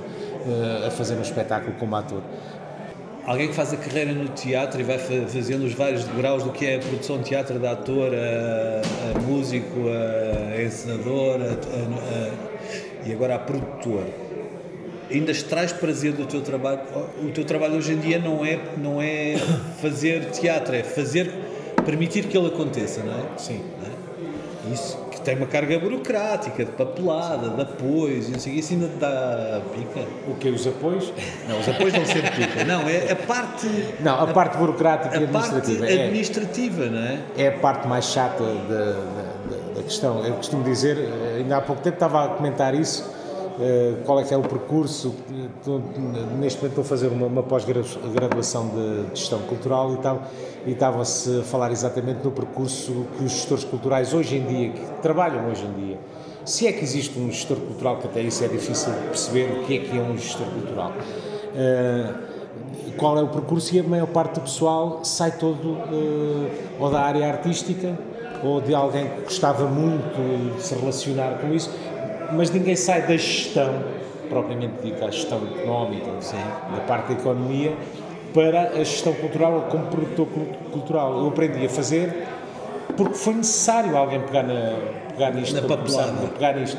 eh, 0.82 0.88
a 0.88 0.90
fazer 0.90 1.14
um 1.14 1.22
espetáculo 1.22 1.72
como 1.78 1.94
ator. 1.94 2.20
Alguém 3.26 3.48
que 3.48 3.54
faz 3.54 3.72
a 3.72 3.76
carreira 3.76 4.12
no 4.12 4.28
teatro 4.28 4.80
e 4.80 4.84
vai 4.84 4.98
fa- 4.98 5.26
fazendo 5.28 5.64
os 5.64 5.72
vários 5.74 6.04
degraus 6.04 6.42
do 6.42 6.50
que 6.50 6.66
é 6.66 6.76
a 6.76 6.78
produção 6.78 7.18
de 7.18 7.24
teatro 7.24 7.58
de 7.58 7.66
ator, 7.66 8.12
a, 8.14 9.16
a 9.16 9.20
músico, 9.20 9.88
a, 9.88 10.54
a 10.56 10.62
encenador 10.62 11.38
a- 11.40 13.06
e 13.06 13.12
agora 13.12 13.34
a 13.36 13.38
produtor. 13.38 14.04
Ainda 15.10 15.32
traz 15.34 15.72
prazer 15.72 16.12
do 16.12 16.24
teu 16.24 16.40
trabalho. 16.40 16.80
O 17.22 17.30
teu 17.30 17.44
trabalho 17.44 17.74
hoje 17.76 17.92
em 17.92 17.98
dia 17.98 18.18
não 18.18 18.44
é, 18.44 18.58
não 18.78 19.02
é 19.02 19.36
fazer 19.80 20.26
teatro, 20.30 20.74
é 20.74 20.82
fazer, 20.82 21.30
permitir 21.84 22.24
que 22.26 22.36
ele 22.38 22.46
aconteça, 22.48 23.02
não 23.02 23.12
é? 23.14 23.38
Sim. 23.38 23.60
Não 23.80 24.70
é? 24.70 24.74
Isso 24.74 24.96
que 25.20 25.24
tem 25.26 25.36
uma 25.36 25.46
carga 25.46 25.78
burocrática, 25.78 26.64
de 26.64 26.70
papelada, 26.72 27.48
de 27.50 27.62
apoios, 27.62 28.28
e 28.28 28.32
não 28.32 28.38
sei 28.40 28.52
o 28.52 28.54
que, 28.54 28.60
isso 28.60 28.72
ainda 28.72 28.88
te 28.88 28.96
dá 28.96 29.60
pica. 29.74 30.06
O 30.28 30.34
que? 30.34 30.48
Os 30.48 30.66
apoios? 30.66 31.12
Não, 31.48 31.60
os 31.60 31.68
apoios 31.68 31.92
não 31.94 32.04
sempre 32.04 32.30
pica. 32.30 32.64
Não, 32.64 32.88
é 32.88 33.12
a 33.12 33.16
parte. 33.16 33.66
Não, 34.00 34.20
a 34.20 34.26
parte 34.26 34.56
burocrática 34.56 35.16
e 35.18 35.24
a 35.24 35.28
parte 35.28 35.48
administrativa. 35.54 35.86
é- 35.88 36.04
administrativa, 36.06 36.86
não 36.86 36.98
é? 36.98 37.18
é 37.36 37.48
a 37.48 37.52
parte 37.52 37.86
mais 37.86 38.04
chata 38.06 38.42
da, 38.42 38.76
da- 38.76 39.74
da- 39.76 39.82
questão. 39.82 40.24
Eu 40.24 40.34
costumo 40.34 40.62
dizer, 40.64 40.96
eh, 40.98 41.36
ainda 41.38 41.56
há 41.56 41.60
pouco 41.60 41.80
tempo 41.82 41.94
estava 41.96 42.24
a 42.24 42.28
comentar 42.28 42.74
isso, 42.74 43.10
qual 44.04 44.20
é 44.20 44.24
que 44.24 44.32
é 44.32 44.36
o 44.36 44.42
percurso. 44.42 45.14
Neste 46.38 46.58
momento 46.58 46.64
estou 46.66 46.82
a 46.82 46.84
fazer 46.84 47.08
uma, 47.08 47.26
uma 47.26 47.42
pós-graduação 47.42 48.68
de, 48.68 49.10
de 49.10 49.18
gestão 49.18 49.40
cultural 49.40 49.94
e 49.94 49.96
tal, 49.98 50.22
e 50.66 50.72
estava-se 50.72 51.40
a 51.40 51.42
falar 51.42 51.70
exatamente 51.70 52.24
no 52.24 52.30
percurso 52.30 53.06
que 53.16 53.24
os 53.24 53.32
gestores 53.32 53.64
culturais 53.64 54.14
hoje 54.14 54.36
em 54.36 54.46
dia, 54.46 54.70
que 54.70 55.02
trabalham 55.02 55.48
hoje 55.48 55.64
em 55.64 55.86
dia, 55.86 55.98
se 56.44 56.66
é 56.66 56.72
que 56.72 56.82
existe 56.82 57.18
um 57.18 57.30
gestor 57.30 57.58
cultural, 57.58 57.98
que 57.98 58.06
até 58.06 58.20
isso 58.22 58.42
é 58.42 58.48
difícil 58.48 58.92
de 58.92 59.00
perceber 59.08 59.60
o 59.60 59.64
que 59.66 59.76
é 59.76 59.80
que 59.80 59.98
é 59.98 60.02
um 60.02 60.16
gestor 60.16 60.46
cultural. 60.46 60.92
Eh, 61.54 62.14
qual 62.96 63.18
é 63.18 63.22
o 63.22 63.28
percurso 63.28 63.74
e 63.74 63.80
a 63.80 63.82
maior 63.82 64.06
parte 64.06 64.34
do 64.34 64.40
pessoal 64.42 65.00
sai 65.04 65.32
todo 65.32 65.76
eh, 65.92 66.66
ou 66.78 66.90
da 66.90 67.00
área 67.00 67.28
artística 67.28 67.96
ou 68.42 68.60
de 68.60 68.74
alguém 68.74 69.08
que 69.08 69.20
gostava 69.24 69.66
muito 69.66 70.56
de 70.56 70.62
se 70.62 70.74
relacionar 70.74 71.38
com 71.40 71.52
isso, 71.52 71.70
mas 72.32 72.50
ninguém 72.50 72.76
sai 72.76 73.02
da 73.02 73.16
gestão 73.16 73.82
propriamente 74.28 74.74
dita, 74.82 75.06
a 75.06 75.10
gestão 75.10 75.40
económica, 75.58 76.06
da 76.74 76.80
parte 76.82 77.08
da 77.14 77.20
economia, 77.20 77.72
para 78.32 78.70
a 78.70 78.84
gestão 78.84 79.12
cultural 79.14 79.66
como 79.70 79.86
produtor 79.86 80.26
cul- 80.28 80.46
cultural. 80.70 81.18
Eu 81.18 81.28
aprendi 81.28 81.66
a 81.66 81.68
fazer 81.68 82.26
porque 82.96 83.14
foi 83.14 83.34
necessário 83.34 83.96
alguém 83.96 84.20
pegar, 84.20 84.44
na, 84.44 84.72
pegar 85.12 85.30
nisto, 85.32 85.54
Na 85.54 85.62
começar 85.62 86.02
papelada. 86.04 86.26
a 86.26 86.28
pegar 86.28 86.52
nisto. 86.56 86.78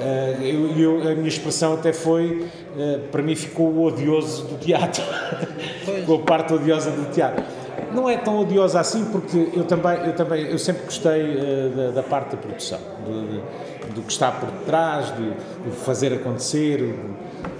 Eh, 0.00 0.36
eu, 0.42 0.78
eu- 1.02 1.10
a 1.10 1.14
minha 1.14 1.28
expressão 1.28 1.74
até 1.74 1.92
foi, 1.92 2.46
eh, 2.78 2.98
para 3.12 3.22
mim 3.22 3.34
ficou 3.34 3.66
o 3.68 3.84
odioso 3.84 4.44
do 4.44 4.58
teatro, 4.58 5.02
ficou 5.84 6.16
a 6.16 6.22
parte 6.22 6.52
odiosa 6.54 6.90
do 6.90 7.10
teatro. 7.10 7.44
Não 7.92 8.08
é 8.08 8.16
tão 8.16 8.38
odiosa 8.40 8.80
assim 8.80 9.04
porque 9.06 9.50
eu 9.54 9.64
também, 9.64 9.98
eu 10.06 10.12
também, 10.14 10.46
eu 10.46 10.58
sempre 10.58 10.84
gostei 10.84 11.22
eh, 11.38 11.70
da, 11.76 11.90
da 11.92 12.02
parte 12.02 12.30
da 12.32 12.36
produção, 12.38 12.78
do, 13.06 13.12
do- 13.22 13.42
do 13.94 14.02
que 14.02 14.12
está 14.12 14.30
por 14.30 14.48
trás, 14.66 15.10
do, 15.10 15.30
do 15.64 15.72
fazer 15.72 16.12
acontecer, 16.12 16.94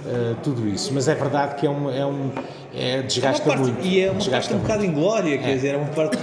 eh, 0.05 0.35
tudo 0.43 0.67
isso. 0.67 0.91
Mas 0.93 1.07
é 1.07 1.15
verdade 1.15 1.55
que 1.55 1.65
é 1.65 1.69
um, 1.69 1.89
é 1.89 2.05
um 2.05 2.29
é, 2.75 3.01
desgasta 3.01 3.43
É 3.43 3.45
parte- 3.55 3.61
muito. 3.71 3.85
E 3.85 4.01
é 4.01 4.09
uma 4.11 4.19
desgasta 4.19 4.53
parte 4.53 4.55
um 4.55 4.67
bocado 4.67 4.85
inglória, 4.85 5.37
quer 5.37 5.55
dizer, 5.55 5.75
é 5.75 5.77
uma 5.77 5.87
parte. 5.87 6.17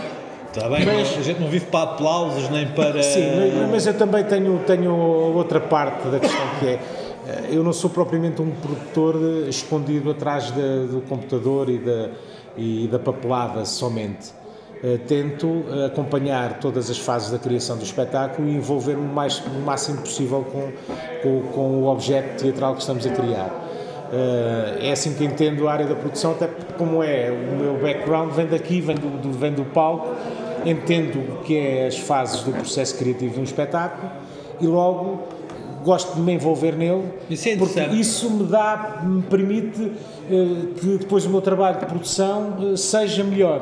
Está 0.54 0.68
bem, 0.68 0.84
Mas- 0.86 1.18
a 1.18 1.22
gente 1.22 1.40
não 1.40 1.48
vive 1.48 1.66
para 1.66 1.82
aplausos 1.90 2.48
nem 2.50 2.66
para. 2.68 3.02
Sim, 3.02 3.22
mas- 3.72 3.86
eu 3.86 3.94
também 3.94 4.22
tenho, 4.24 4.60
tenho 4.66 4.94
outra 4.94 5.60
parte 5.60 6.06
da 6.08 6.20
questão 6.20 6.46
que 6.60 6.66
é, 6.66 6.80
eh, 7.26 7.48
eu 7.50 7.64
não 7.64 7.72
sou 7.72 7.90
propriamente 7.90 8.40
um 8.40 8.50
produtor 8.52 9.16
escondido 9.48 10.10
atrás 10.12 10.50
da- 10.52 10.86
do 10.88 11.02
computador 11.08 11.68
e 11.68 11.78
da, 11.78 12.08
e 12.56 12.86
da 12.86 13.00
papelada 13.00 13.64
somente. 13.64 14.32
Eh, 14.84 14.98
Tento 15.08 15.64
acompanhar 15.86 16.58
todas 16.60 16.90
as 16.90 16.98
fases 16.98 17.30
da 17.30 17.38
criação 17.38 17.76
do 17.78 17.84
espetáculo 17.84 18.46
e 18.48 18.54
envolver-me 18.54 19.00
o, 19.02 19.08
mais, 19.08 19.38
o 19.38 19.60
máximo 19.64 19.98
possível 20.02 20.44
com, 20.52 20.70
com, 21.22 21.40
com 21.52 21.60
o 21.82 21.86
objeto 21.86 22.42
teatral 22.42 22.74
que 22.74 22.80
estamos 22.82 23.06
a 23.06 23.10
criar. 23.10 23.50
Eh, 24.12 24.88
é 24.88 24.92
assim 24.92 25.14
que 25.14 25.24
entendo 25.24 25.66
a 25.68 25.72
área 25.72 25.86
da 25.86 25.94
produção, 25.94 26.32
até 26.32 26.46
porque 26.48 26.74
como 26.74 27.02
é 27.02 27.30
o 27.30 27.56
meu 27.56 27.78
background, 27.80 28.32
vem 28.32 28.46
daqui, 28.46 28.80
vem 28.82 28.96
do, 28.96 29.22
do- 29.22 29.32
vem 29.32 29.52
do 29.52 29.64
palco, 29.64 30.08
entendo 30.66 31.18
o 31.18 31.42
que 31.44 31.56
é 31.56 31.86
as 31.86 31.98
fases 31.98 32.42
do 32.42 32.52
processo 32.52 32.96
criativo 32.98 33.34
de 33.34 33.40
um 33.40 33.44
espetáculo 33.44 34.10
e 34.60 34.66
logo 34.66 35.22
gosto 35.82 36.14
de 36.14 36.20
me 36.22 36.32
envolver 36.32 36.72
nele, 36.76 37.04
Isso 37.28 37.48
é 37.48 37.56
porque 37.56 37.80
isso 37.80 38.30
me 38.30 38.44
dá, 38.44 39.00
me 39.02 39.22
permite 39.22 39.92
eh, 40.30 40.66
que 40.78 40.98
depois 40.98 41.24
o 41.26 41.30
meu 41.30 41.40
trabalho 41.40 41.78
de 41.78 41.86
produção 41.86 42.76
seja 42.76 43.22
melhor, 43.24 43.60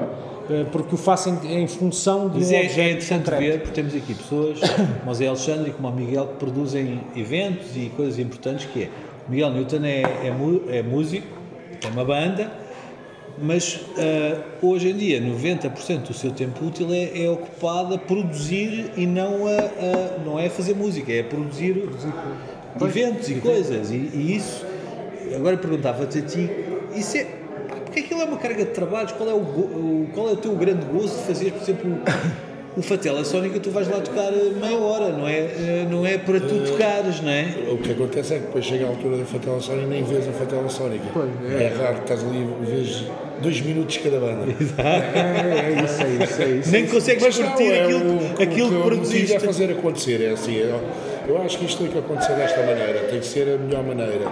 porque 0.70 0.95
o 0.95 0.99
faço 0.99 1.28
em, 1.28 1.62
em 1.62 1.66
função 1.66 2.28
de 2.28 2.38
Mas 2.40 2.51
um 2.51 2.55
é, 2.55 2.61
objeto 2.61 2.80
é 2.80 2.90
interessante 2.90 3.24
concreto. 3.24 3.43
ver, 3.43 3.59
porque 3.61 3.74
temos 3.74 3.95
aqui 3.95 4.14
pessoas, 4.14 4.59
como 5.01 5.11
o 5.11 5.14
Zé 5.14 5.26
Alexandre 5.28 5.70
e 5.70 5.72
como 5.72 5.88
o 5.88 5.93
Miguel, 5.93 6.26
que 6.26 6.34
produzem 6.34 7.01
eventos 7.16 7.76
e 7.76 7.90
coisas 7.97 8.18
importantes, 8.18 8.66
que 8.72 8.84
é, 8.84 8.88
Miguel 9.28 9.51
Newton 9.51 9.84
é, 9.84 10.03
é, 10.03 10.76
é 10.78 10.82
músico, 10.82 11.26
tem 11.80 11.90
uma 11.90 12.05
banda, 12.05 12.51
mas 13.40 13.80
ah, 13.99 14.40
hoje 14.61 14.90
em 14.90 14.95
dia 14.97 15.20
90% 15.20 16.09
do 16.09 16.12
seu 16.14 16.30
tempo 16.32 16.66
útil 16.66 16.88
é, 16.93 17.24
é 17.24 17.30
ocupado 17.30 17.95
a 17.95 17.99
produzir 17.99 18.90
e 18.97 19.07
não 19.07 19.47
a, 19.47 19.51
a- 19.51 20.18
não 20.24 20.38
é 20.38 20.47
a 20.47 20.51
fazer 20.51 20.74
música, 20.74 21.11
é 21.12 21.20
a 21.20 21.24
produzir 21.24 21.88
eventos 22.80 23.28
e 23.30 23.34
coisas. 23.36 23.90
E, 23.90 23.95
e 23.95 24.36
isso, 24.36 24.64
agora 25.34 25.57
perguntava-te 25.57 26.18
a 26.18 26.22
ti, 26.22 26.51
isso 26.95 27.16
é, 27.16 27.26
porque 27.93 28.01
aquilo 28.01 28.22
é 28.22 28.24
uma 28.24 28.38
carga 28.38 28.64
de 28.64 28.70
trabalhos, 28.70 29.12
qual 29.12 29.28
é 29.28 29.32
o, 29.34 29.36
o- 29.36 30.09
qual 30.14 30.28
é 30.28 30.32
o 30.32 30.36
teu 30.36 30.53
grande 30.53 30.86
gozo 30.86 31.18
de 31.18 31.24
fazer, 31.24 31.53
por 31.53 31.62
exemplo, 31.62 31.90
o, 32.76 32.80
o 32.80 32.82
Fatela 32.82 33.22
Sónica, 33.22 33.61
tu 33.61 33.70
vais 33.70 33.86
lá 33.86 34.01
tocar 34.01 34.32
eh, 34.32 34.51
meia 34.59 34.78
hora, 34.78 35.11
não 35.11 35.28
é, 35.28 35.38
eh, 35.40 35.86
não 35.90 36.07
é 36.07 36.16
para 36.16 36.40
tu 36.40 36.59
tocares, 36.70 37.20
não 37.20 37.28
é? 37.30 37.55
O 37.70 37.76
que 37.76 37.93
acontece 37.93 38.32
é 38.32 38.38
que 38.38 38.47
depois 38.47 38.64
chega 38.64 38.86
a 38.86 38.88
altura 38.88 39.18
da 39.18 39.24
Fatela 39.26 39.61
Sónica 39.61 39.84
e 39.84 39.90
nem 39.90 40.03
vês 40.05 40.26
a 40.26 40.32
Fatela 40.32 40.66
Sónica. 40.70 41.05
é. 41.61 41.72
raro 41.78 41.97
que 41.97 42.01
estás 42.03 42.24
ali 42.24 42.38
e 42.62 42.64
vês 42.64 43.05
dois 43.43 43.61
minutos 43.61 43.99
cada 43.99 44.18
banda. 44.18 44.47
É, 44.82 45.72
é 45.78 45.84
isso, 45.84 46.03
é 46.03 46.24
isso, 46.24 46.43
é 46.43 46.49
isso. 46.49 46.70
Nem 46.70 46.86
consegues 46.86 47.22
Mas 47.22 47.38
não, 47.38 47.49
curtir 47.49 47.64
é 47.72 47.82
aquilo, 47.82 47.99
o, 48.01 48.43
aquilo 48.43 48.66
o 48.66 48.70
que 48.70 48.76
que 48.76 48.82
produziste. 48.88 49.34
é 49.36 49.38
fazer 49.40 49.70
acontecer, 49.70 50.22
é 50.22 50.30
assim. 50.30 50.57
Eu, 50.57 50.80
eu 51.28 51.43
acho 51.43 51.59
que 51.59 51.66
isto 51.66 51.82
tem 51.82 51.88
que 51.93 51.99
acontecer 51.99 52.32
desta 52.36 52.61
maneira, 52.61 53.01
tem 53.11 53.20
que 53.20 53.26
ser 53.26 53.55
a 53.55 53.59
melhor 53.59 53.84
maneira. 53.84 54.24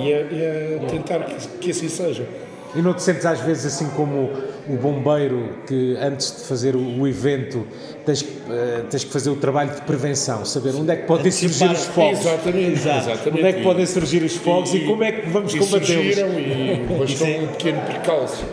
E 0.00 0.12
é, 0.12 0.28
e 0.30 0.42
é 0.42 0.78
tentar 0.90 1.20
que, 1.20 1.34
que 1.58 1.70
assim 1.70 1.88
seja. 1.88 2.24
E 2.76 2.82
não 2.82 2.92
te 2.94 3.02
sentes 3.02 3.24
às 3.24 3.40
vezes 3.40 3.66
assim 3.66 3.88
como 3.96 4.30
o 4.68 4.76
bombeiro 4.76 5.48
que 5.66 5.96
antes 6.00 6.36
de 6.36 6.42
fazer 6.44 6.76
o, 6.76 7.06
evento 7.08 7.66
tens, 8.04 8.22
que, 8.22 8.30
eh, 8.50 8.82
tens 8.90 9.04
que 9.04 9.10
fazer 9.12 9.30
o 9.30 9.36
trabalho 9.36 9.70
de 9.74 9.80
prevenção, 9.82 10.44
saber 10.44 10.74
onde 10.74 10.90
é 10.92 10.96
que 10.96 11.06
podem 11.06 11.30
surgir 11.32 11.70
os 11.70 11.84
fogos. 11.86 12.20
Exatamente, 12.20 12.72
exatamente. 12.72 13.28
Onde 13.30 13.42
é 13.46 13.52
que 13.52 13.60
E- 13.60 13.62
podem 13.62 13.86
surgir 13.86 14.22
os 14.22 14.36
fogos 14.36 14.74
e, 14.74 14.80
como 14.80 15.02
é 15.04 15.12
que 15.12 15.28
vamos 15.30 15.54
e 15.54 15.58
combatê-los. 15.58 15.86
surgiram 16.14 16.28
e 16.38 16.86
bastou 16.98 17.28
um 17.28 17.46
pequeno 17.48 17.80
percalço. 17.82 18.44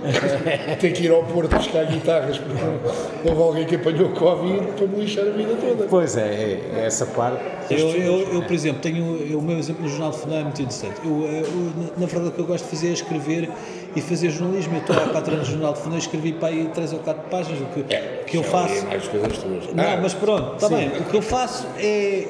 Tem 0.80 0.92
que 0.92 1.04
ir 1.04 1.10
ao 1.10 1.22
Porto 1.24 1.54
buscar 1.56 1.84
guitarras 1.86 2.38
porque 2.38 3.28
houve 3.28 3.42
alguém 3.42 3.66
que 3.66 3.76
apanhou 3.76 4.08
Covid 4.10 4.66
para 4.76 4.86
me 4.86 5.00
lixar 5.04 5.26
a 5.26 5.30
vida 5.30 5.54
toda. 5.60 5.84
Pois 5.88 6.16
é, 6.16 6.20
é, 6.22 6.60
é 6.80 6.86
essa 6.86 7.06
parte. 7.06 7.42
Eu, 7.70 7.88
eu, 7.90 8.34
eu, 8.34 8.42
por 8.42 8.52
exemplo, 8.52 8.80
tenho 8.80 9.38
o 9.38 9.42
meu 9.42 9.58
exemplo 9.58 9.82
no 9.82 9.88
Jornal 9.88 10.10
de 10.10 10.18
Fundão 10.18 10.38
é 10.38 10.42
muito 10.42 10.60
interessante. 10.62 10.94
Eu, 11.04 11.24
eh, 11.24 11.42
eu, 11.42 11.72
na- 11.98 12.06
verdade, 12.06 12.28
o 12.28 12.32
que 12.32 12.38
eu 12.40 12.46
gosto 12.46 12.64
de 12.64 12.70
fazer 12.70 12.88
é 12.88 12.92
escrever 12.92 13.48
e 13.94 14.00
fazer 14.00 14.30
jornalismo. 14.30 14.74
Eu 14.76 14.80
estou 14.80 14.96
há 14.96 15.08
4 15.10 15.34
anos 15.34 15.46
no 15.48 15.52
Jornal 15.54 15.72
de 15.74 15.78
Fundão 15.80 15.96
e 15.96 16.00
escrevi 16.00 16.32
para 16.32 16.48
aí 16.48 16.68
3 16.74 16.92
ou 16.94 16.98
4 17.00 17.22
páginas. 17.30 17.60
O 17.60 17.66
que, 17.66 17.80
o 17.80 18.24
que 18.26 18.36
eu 18.36 18.42
faço. 18.42 18.74
É 18.74 18.82
mais 18.82 19.06
coisas 19.08 19.38
tuas. 19.38 19.66
Não, 19.74 19.84
Ah, 19.84 19.98
mas 20.02 20.14
pronto, 20.14 20.54
está 20.56 20.68
bem. 20.68 20.88
O 20.88 21.04
que 21.04 21.16
eu 21.16 21.22
faço 21.22 21.66
é 21.78 22.26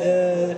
eh, 0.00 0.56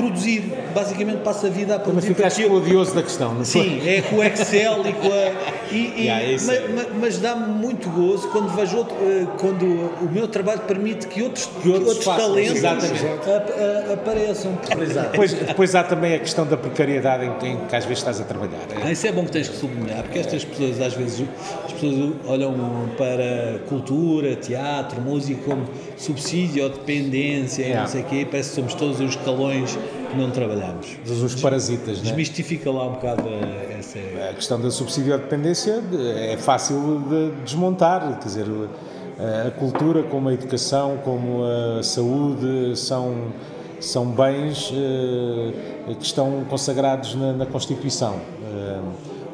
produzir. 0.00 0.52
Basicamente 0.74 1.18
passo 1.22 1.46
a 1.46 1.48
vida 1.50 1.74
a 1.76 1.78
produzir. 1.78 2.08
ficaste 2.08 2.42
porque 2.42 2.54
eu- 2.54 2.56
odioso 2.58 2.94
da 2.94 3.02
questão, 3.02 3.34
não 3.34 3.44
foi? 3.44 3.62
Sim, 3.62 3.88
é 3.88 4.02
com 4.02 4.16
o 4.16 4.24
Excel 4.24 4.86
e 4.86 4.92
com 4.92 5.06
a. 5.08 5.48
E, 5.72 5.76
e- 5.76 6.04
Yeah, 6.08 6.24
isso 6.32 6.46
ma- 6.46 6.54
é. 6.54 6.68
ma- 6.68 6.86
mas, 7.00 7.18
dá-me 7.18 7.46
muito 7.52 7.88
gozo 7.90 8.28
quando 8.28 8.48
vejo 8.54 8.76
outro, 8.78 8.96
eh, 9.02 9.26
quando 9.38 9.64
o 9.66 10.08
meu 10.10 10.26
trabalho 10.28 10.60
permite 10.60 11.06
que 11.08 11.22
outros, 11.22 11.46
que 11.46 11.68
outros 11.68 11.88
outros, 11.88 12.04
façam, 12.04 12.28
talentos 12.28 12.56
exatamente. 12.56 13.04
ap- 13.04 13.90
a- 13.90 13.92
apareçam. 13.94 14.58
Depois, 15.12 15.32
depois 15.34 15.74
há 15.74 15.82
também 15.84 16.14
a 16.14 16.18
questão 16.18 16.46
da 16.46 16.56
precariedade 16.56 17.24
em, 17.24 17.52
em 17.52 17.56
que 17.66 17.76
às 17.76 17.84
vezes 17.84 17.98
estás 17.98 18.20
a 18.20 18.24
trabalhar. 18.24 18.60
Ah, 18.82 18.90
isso 18.90 19.06
é 19.06 19.12
bom 19.12 19.24
que 19.24 19.32
tens 19.32 19.48
que 19.48 19.56
sublinhar, 19.56 20.02
porque 20.04 20.18
estas 20.18 20.44
pessoas, 20.44 20.80
às 20.80 20.94
vezes, 20.94 21.26
as 21.66 21.72
pessoas 21.72 22.12
olham 22.26 22.54
para 22.96 23.58
cultura, 23.68 24.36
teatro, 24.36 25.00
música 25.00 25.40
como 25.44 25.64
subsídio 25.98 26.62
ou 26.64 26.70
dependência, 26.70 27.62
e 27.62 27.66
Yeah. 27.66 27.82
não 27.82 27.88
sei 27.92 28.02
o 28.02 28.04
quê, 28.04 28.26
parece 28.30 28.50
que 28.50 28.54
somos 28.56 28.74
todos 28.74 29.00
os 29.00 29.10
escalões 29.10 29.76
que 30.10 30.16
não 30.16 30.30
trabalhamos. 30.30 30.96
Os 31.06 31.34
parasitas, 31.40 31.98
né? 31.98 32.04
Desmistifica 32.04 32.70
lá 32.70 32.86
um 32.86 32.92
bocado 32.92 33.22
a- 33.28 33.78
essa. 33.78 33.98
A 34.30 34.34
questão 34.34 34.60
da 34.60 34.70
subsídio 34.70 35.12
à 35.14 35.16
dependência 35.16 35.80
de- 35.82 36.10
é 36.32 36.36
fácil 36.36 37.02
de 37.08 37.30
desmontar, 37.44 38.18
quer 38.20 38.24
dizer, 38.24 38.46
a 39.46 39.50
cultura, 39.50 40.02
como 40.04 40.28
a 40.28 40.32
educação, 40.32 40.98
como 41.04 41.42
a 41.78 41.82
saúde, 41.82 42.76
são, 42.78 43.32
são 43.80 44.06
bens 44.06 44.72
eh, 44.72 45.94
que 45.98 46.04
estão 46.04 46.44
consagrados 46.48 47.14
na, 47.16 47.32
na 47.32 47.46
Constituição. 47.46 48.14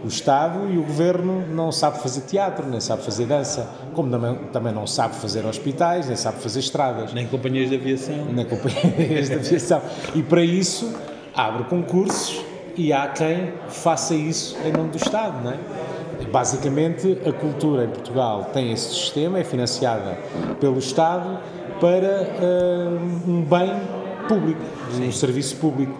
O 0.05 0.09
Estado 0.09 0.71
e 0.71 0.77
o 0.77 0.83
Governo 0.83 1.47
não 1.49 1.73
sabe 1.73 1.99
fazer 2.01 2.21
teatro, 2.23 2.69
nem 2.69 2.79
sabe 2.79 3.03
fazer 3.03 3.25
dança, 3.25 3.67
como 3.95 4.11
também, 4.11 4.35
também 4.53 4.71
não 4.71 4.87
sabe 4.87 5.15
fazer 5.15 5.47
hospitais, 5.47 6.07
nem 6.07 6.17
sabe 6.17 6.41
fazer 6.41 6.61
estradas. 6.61 7.15
Nem 7.15 7.27
companhias 7.27 7.71
de 7.71 7.77
aviação. 7.77 8.27
na 8.31 8.45
companhias 8.45 9.29
de 9.31 9.35
aviação. 9.35 9.81
E 10.15 10.23
para 10.23 10.43
isso 10.43 10.93
abre 11.35 11.65
concursos 11.65 12.45
e 12.77 12.93
há 12.93 13.09
quem 13.09 13.55
faça 13.69 14.15
isso 14.15 14.59
em 14.63 14.73
nome 14.73 14.91
do 14.91 14.99
Estado, 14.99 15.43
não 15.43 15.53
é? 15.53 15.59
Basicamente, 16.31 17.19
a 17.27 17.33
cultura 17.33 17.85
em 17.85 17.89
Portugal 17.89 18.51
tem 18.53 18.73
esse 18.73 18.91
sistema, 18.91 19.39
é 19.39 19.45
financiada 19.45 20.19
pelo 20.61 20.79
Estado 20.79 21.39
para 21.81 22.29
ah, 22.43 22.99
um 23.27 23.41
bem 23.43 23.73
público, 24.29 24.61
um 25.01 25.13
serviço 25.13 25.57
público. 25.57 25.95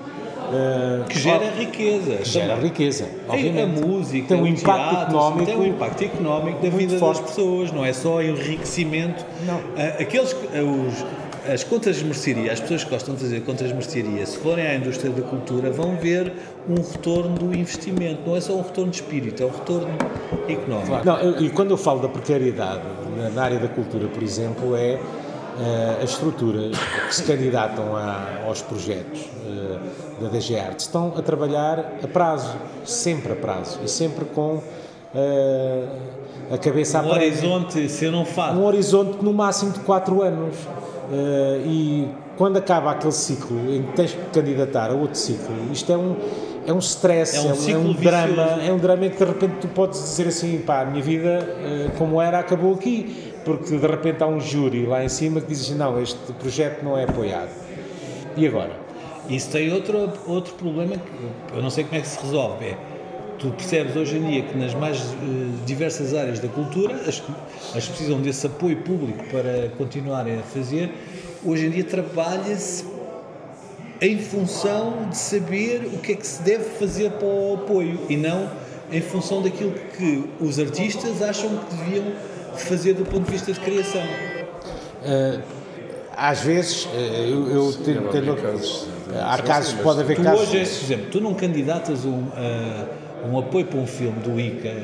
Ah, 0.55 1.05
Que 1.09 1.19
gera 1.19 1.45
ó, 1.55 1.59
riqueza. 1.59 2.17
que 2.17 2.25
gera 2.29 2.49
também. 2.55 2.65
riqueza, 2.65 3.09
obviamente. 3.29 3.61
A 3.63 3.87
música, 3.87 4.29
tem 4.29 4.37
um 4.37 4.43
o 4.43 4.47
impacto 4.49 4.91
teatro, 4.91 5.03
económico 5.17 5.47
tem 5.47 5.57
um 5.57 5.67
impacto 5.67 6.05
económico 6.05 6.63
da 6.63 6.69
vida 6.71 6.99
forte. 6.99 7.21
das 7.21 7.31
pessoas, 7.31 7.73
não 7.73 7.85
é 7.85 7.93
só 7.93 8.23
enriquecimento. 8.23 9.25
Não. 9.47 9.61
Ah, 9.77 10.03
Aqueles, 10.03 10.33
que- 10.33 10.47
ah, 10.57 10.63
os, 10.63 11.05
as 11.53 11.63
contas 11.65 11.97
de 11.97 12.05
mercearia, 12.05 12.53
as 12.53 12.61
pessoas 12.61 12.85
que 12.85 12.91
gostam 12.91 13.15
de 13.15 13.21
fazer 13.21 13.41
contas 13.43 13.69
de 13.69 13.75
mercearia, 13.75 14.25
se 14.25 14.39
forem 14.39 14.67
à 14.67 14.75
indústria 14.77 15.11
da 15.13 15.23
cultura, 15.23 15.71
vão 15.71 15.97
ver 15.97 16.33
um 16.69 16.75
retorno 16.77 17.35
do 17.37 17.55
investimento. 17.55 18.21
Não 18.27 18.37
é 18.37 18.41
só 18.41 18.55
um 18.55 18.63
retorno 18.63 18.91
de 18.91 18.97
espírito, 18.97 19.43
é 19.43 19.47
um 19.47 19.51
retorno 19.51 19.89
económico. 20.49 21.05
Não, 21.05 21.19
eu- 21.21 21.43
e 21.45 21.51
quando 21.51 21.71
eu 21.73 21.77
falo 21.77 22.01
da 22.01 22.09
precariedade 22.09 22.81
na, 23.17 23.29
na 23.31 23.43
área 23.45 23.59
da 23.59 23.69
cultura, 23.69 24.07
por 24.09 24.23
exemplo, 24.23 24.75
é 24.77 24.99
eh, 25.61 26.03
as 26.03 26.11
estruturas 26.11 26.77
que 27.09 27.15
se 27.15 27.23
candidatam 27.23 27.95
a- 27.97 28.43
aos 28.47 28.61
projetos 28.63 29.21
eh, 29.47 29.79
da 30.23 30.29
DG 30.29 30.59
Artes 30.59 30.87
estão 30.87 31.13
a 31.17 31.23
trabalhar 31.23 31.79
a 32.03 32.09
prazo, 32.09 32.55
sempre 32.85 33.33
a 33.33 33.37
prazo 33.37 33.79
e 33.85 33.89
sempre 33.89 34.25
com 34.27 34.61
eh, 35.15 35.85
a 36.51 36.59
cabeça 36.59 37.01
Um 37.01 37.11
à 37.11 37.15
horizonte, 37.15 37.89
se 37.89 38.05
eu 38.05 38.13
não 38.13 38.25
faço. 38.25 38.57
Um 38.59 38.65
horizonte 38.65 39.25
no 39.25 39.33
máximo 39.33 39.73
de 39.73 39.81
4 39.81 40.23
anos. 40.23 40.57
E 41.67 42.09
quando 42.37 42.57
acaba 42.57 42.91
aquele 42.91 43.13
ciclo 43.13 43.59
em 43.73 43.83
que 43.83 43.93
tens 43.93 44.13
que 44.13 44.21
candidatar 44.33 44.91
a 44.91 44.95
outro 44.95 45.17
ciclo, 45.19 45.55
isto 45.71 45.93
é 45.93 45.97
um, 45.97 46.17
é 46.67 46.73
um 46.73 46.79
stress, 46.79 47.37
É 47.37 47.41
um 47.43 47.51
é 47.51 47.53
um, 47.53 47.57
ciclo 47.57 47.95
drama, 47.95 48.27
vicioso. 48.27 48.61
é 48.63 48.73
um 48.73 48.79
drama 48.79 49.07
em 49.07 49.11
que 49.11 49.17
de 49.19 49.25
repente 49.25 49.55
tu 49.61 49.69
podes 49.69 50.01
dizer 50.01 50.29
assim, 50.29 50.59
pá, 50.61 50.81
a 50.81 50.85
minha 50.87 51.03
vida 51.03 51.47
como 51.99 52.21
era 52.21 52.39
acabou 52.39 52.75
aqui, 52.75 53.34
porque 53.45 53.77
de 53.77 53.87
repente 53.87 54.23
há 54.23 54.27
um 54.27 54.41
júri 54.41 54.87
lá 54.87 55.05
em 55.05 55.09
cima 55.09 55.41
que 55.41 55.49
diz 55.49 55.61
assim, 55.61 55.75
não, 55.75 56.01
este 56.01 56.19
projeto 56.35 56.83
não 56.83 56.97
é 56.97 57.05
apoiado. 57.05 57.51
E 58.37 58.47
agora? 58.47 58.73
Isso 59.29 59.51
tem 59.51 59.73
outro, 59.73 60.11
outro 60.27 60.55
problema 60.55 60.97
que 60.97 61.57
eu 61.57 61.63
não 61.63 61.71
sei 61.71 61.85
como 61.85 61.97
é 61.97 62.01
que 62.01 62.09
se 62.09 62.21
resolve. 62.21 62.65
É, 62.67 62.77
tu 63.39 63.51
percebes 63.51 63.97
hoje 63.97 64.17
em 64.17 64.27
dia 64.27 64.43
que 64.43 64.57
nas 64.57 64.75
mais 64.75 64.99
eh, 64.99 65.15
diversas 65.67 66.15
áreas 66.15 66.41
da 66.41 66.49
cultura, 66.49 66.95
as, 67.07 67.23
as 67.75 67.89
precisam 67.89 68.21
desse 68.21 68.47
apoio 68.47 68.77
público 68.79 69.25
para 69.31 69.71
continuarem 69.77 70.39
a 70.39 70.43
fazer, 70.43 70.91
hoje 71.45 71.67
em 71.67 71.71
dia 71.71 71.85
trabalha-se 71.85 72.85
em 74.01 74.19
função 74.19 75.09
de 75.09 75.17
saber 75.17 75.89
o 75.93 75.99
que 75.99 76.13
é 76.13 76.15
que 76.17 76.27
se 76.27 76.43
deve 76.43 76.65
fazer 76.65 77.11
para 77.13 77.27
o 77.27 77.55
apoio 77.55 78.01
e 78.09 78.17
não 78.17 78.51
em 78.91 79.01
função 79.01 79.41
daquilo 79.43 79.73
que 79.97 80.25
os 80.41 80.59
artistas 80.59 81.23
acham 81.23 81.51
que 81.51 81.75
deviam 81.77 82.13
fazer 82.61 82.95
do 82.95 83.05
ponto 83.05 83.25
de 83.25 83.33
vista 83.33 83.53
de 83.53 83.61
criação. 83.61 84.03
Eh, 85.05 85.39
às 86.17 86.41
vezes, 86.41 86.89
eh, 86.95 87.27
eu, 87.31 87.49
eu 87.51 87.73
tenho, 87.85 88.03
tenho- 88.09 88.37
há 89.21 89.39
casos, 89.39 89.75
pode 89.75 90.01
haver 90.01 90.17
Tu 90.17 90.23
casos... 90.23 90.41
hoje, 90.49 90.59
por 90.65 90.85
exemplo, 90.85 91.07
tu 91.11 91.21
não 91.21 91.35
candidatas 91.35 92.05
um, 92.05 92.25
a 92.37 93.27
um 93.29 93.39
apoio 93.39 93.67
para 93.67 93.79
um 93.81 93.87
filme 93.87 94.19
do 94.21 94.39
ICA 94.39 94.75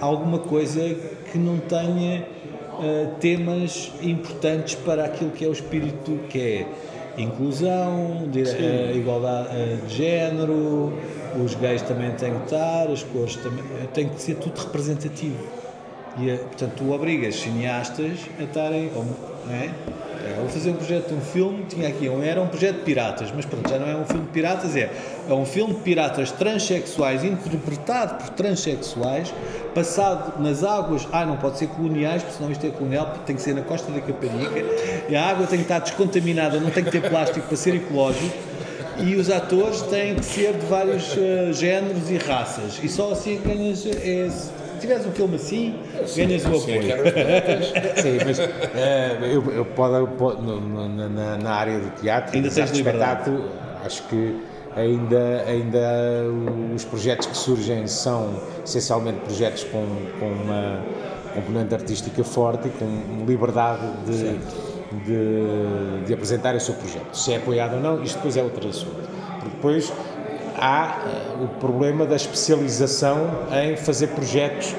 a 0.00 0.04
alguma 0.04 0.38
coisa 0.38 0.80
que 1.30 1.36
não 1.38 1.58
tenha 1.58 2.24
ah, 2.78 3.10
temas 3.20 3.92
importantes 4.02 4.74
para 4.76 5.04
aquilo 5.04 5.30
que 5.30 5.44
é 5.44 5.48
o 5.48 5.52
espírito 5.52 6.18
que 6.30 6.38
é 6.40 6.66
inclusão, 7.22 8.26
dire- 8.30 8.48
ah, 8.58 8.92
igualdade 8.96 9.48
ah, 9.50 9.86
de 9.86 9.94
género, 9.94 10.92
os 11.44 11.54
gays 11.54 11.82
também 11.82 12.10
têm 12.12 12.32
que 12.34 12.44
estar, 12.44 12.86
as 12.88 13.02
cores 13.02 13.36
também, 13.36 13.62
tem 13.92 14.08
que 14.08 14.20
ser 14.22 14.36
tudo 14.36 14.58
representativo. 14.58 15.36
E, 16.18 16.30
eh, 16.30 16.36
portanto, 16.36 16.72
tu 16.76 16.92
obrigas 16.92 17.36
cineastas 17.36 18.18
a 18.38 18.42
estarem. 18.42 18.90
ou, 18.94 19.04
Não 19.46 19.54
é? 19.54 19.70
Eh, 20.24 20.36
Vou 20.38 20.48
fazer 20.48 20.70
um 20.70 20.74
projeto 20.74 21.08
de 21.08 21.14
um 21.14 21.20
filme, 21.20 21.64
tinha 21.68 21.88
aqui 21.88 22.08
um, 22.08 22.22
era 22.22 22.40
um 22.40 22.46
projeto 22.46 22.76
de 22.76 22.82
piratas, 22.82 23.32
mas 23.34 23.44
pronto, 23.46 23.68
já 23.68 23.78
não 23.78 23.88
é 23.88 23.96
um 23.96 24.04
filme 24.04 24.24
de 24.24 24.30
piratas, 24.30 24.76
é, 24.76 24.90
é 25.28 25.32
um 25.32 25.46
filme 25.46 25.74
de 25.74 25.80
piratas 25.80 26.30
transexuais, 26.30 27.24
interpretado 27.24 28.22
por 28.22 28.30
transexuais, 28.30 29.32
passado 29.74 30.40
nas 30.40 30.62
águas, 30.62 31.06
ah, 31.12 31.24
não 31.24 31.36
pode 31.36 31.58
ser 31.58 31.68
coloniais, 31.68 32.22
porque 32.22 32.36
senão 32.36 32.50
isto 32.50 32.66
é 32.66 32.70
colonial, 32.70 33.14
tem 33.24 33.34
que 33.36 33.42
ser 33.42 33.54
na 33.54 33.62
costa 33.62 33.90
da 33.90 34.00
Caparica, 34.00 34.64
e 35.08 35.16
a 35.16 35.24
água 35.24 35.46
tem 35.46 35.58
que 35.58 35.64
estar 35.64 35.78
descontaminada, 35.78 36.60
não 36.60 36.70
tem 36.70 36.84
que 36.84 36.90
ter 36.90 37.08
plástico 37.08 37.46
para 37.46 37.56
ser 37.56 37.74
ecológico, 37.76 38.36
e 38.98 39.14
os 39.14 39.30
atores 39.30 39.80
têm 39.82 40.16
que 40.16 40.24
ser 40.24 40.52
de 40.54 40.66
vários 40.66 41.16
eh, 41.16 41.50
géneros 41.52 42.10
e 42.10 42.18
raças, 42.18 42.78
e 42.82 42.88
só 42.88 43.12
assim 43.12 43.36
é 43.36 43.48
ganhas. 43.48 43.86
É, 43.86 44.28
tiveres 44.80 45.06
um 45.06 45.12
filme 45.12 45.36
assim, 45.36 45.76
ganhas 46.16 46.44
o 46.44 46.48
apoio. 46.48 46.82
Sim, 48.02 48.18
mas 48.24 48.38
eh, 48.38 49.18
eu, 49.32 49.50
eu 49.52 49.64
posso, 49.64 49.94
eu 49.94 50.06
po- 50.08 50.34
no- 50.34 50.60
no- 50.60 50.88
na- 50.88 51.08
na, 51.08 51.36
na 51.38 51.50
área 51.52 51.78
do 51.78 51.90
teatro, 52.00 52.34
Ainda 52.36 52.50
tens 52.50 52.70
liberdade. 52.70 53.20
espetáculo, 53.30 53.50
acho 53.84 54.02
que 54.08 54.36
ainda, 54.76 55.44
ainda 55.46 56.24
os 56.74 56.84
projetos 56.84 57.26
que 57.26 57.36
surgem 57.36 57.86
são 57.86 58.40
essencialmente 58.64 59.18
projetos 59.20 59.64
com, 59.64 59.84
com 60.18 60.26
uma 60.26 60.80
componente 61.34 61.74
artística 61.74 62.24
forte 62.24 62.68
e 62.68 62.70
com 62.70 63.24
liberdade 63.26 63.82
de, 64.06 64.38
de, 65.04 66.04
de 66.06 66.14
apresentar 66.14 66.54
o 66.54 66.60
seu 66.60 66.74
projeto. 66.74 67.14
Se 67.14 67.32
é 67.32 67.36
apoiado 67.36 67.74
ou 67.74 67.80
não, 67.80 68.02
isto 68.02 68.16
depois 68.16 68.36
é 68.36 68.42
outro 68.42 68.68
assunto. 68.68 69.08
Porque 69.38 69.56
depois 69.56 69.92
há 70.58 70.98
eh, 71.06 71.44
o 71.44 71.48
problema 71.60 72.06
da 72.06 72.16
especialização 72.16 73.30
em 73.52 73.76
fazer 73.76 74.08
projetos 74.08 74.74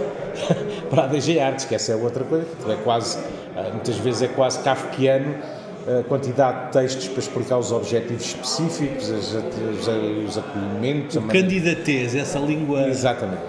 para 0.89 1.03
a 1.03 1.07
DG 1.07 1.39
Artes, 1.39 1.65
que 1.65 1.75
essa 1.75 1.91
é 1.91 1.95
outra 1.95 2.23
coisa, 2.23 2.45
que 2.45 2.71
é 2.71 2.75
quase, 2.83 3.17
eh, 3.55 3.69
muitas 3.71 3.97
vezes 3.97 4.23
é 4.23 4.27
quase 4.27 4.59
kafkiano 4.59 5.35
a 5.87 6.03
quantidade 6.03 6.67
de 6.67 6.73
textos 6.73 7.07
para 7.07 7.19
explicar 7.19 7.57
os 7.57 7.71
objetivos 7.71 8.23
específicos, 8.23 9.09
os, 9.09 9.33
os 9.33 10.37
acolhimentos, 10.37 11.17
a 11.17 11.21
Candidatez, 11.21 12.13
essa 12.13 12.37
língua. 12.37 12.87
Exatamente. 12.87 13.41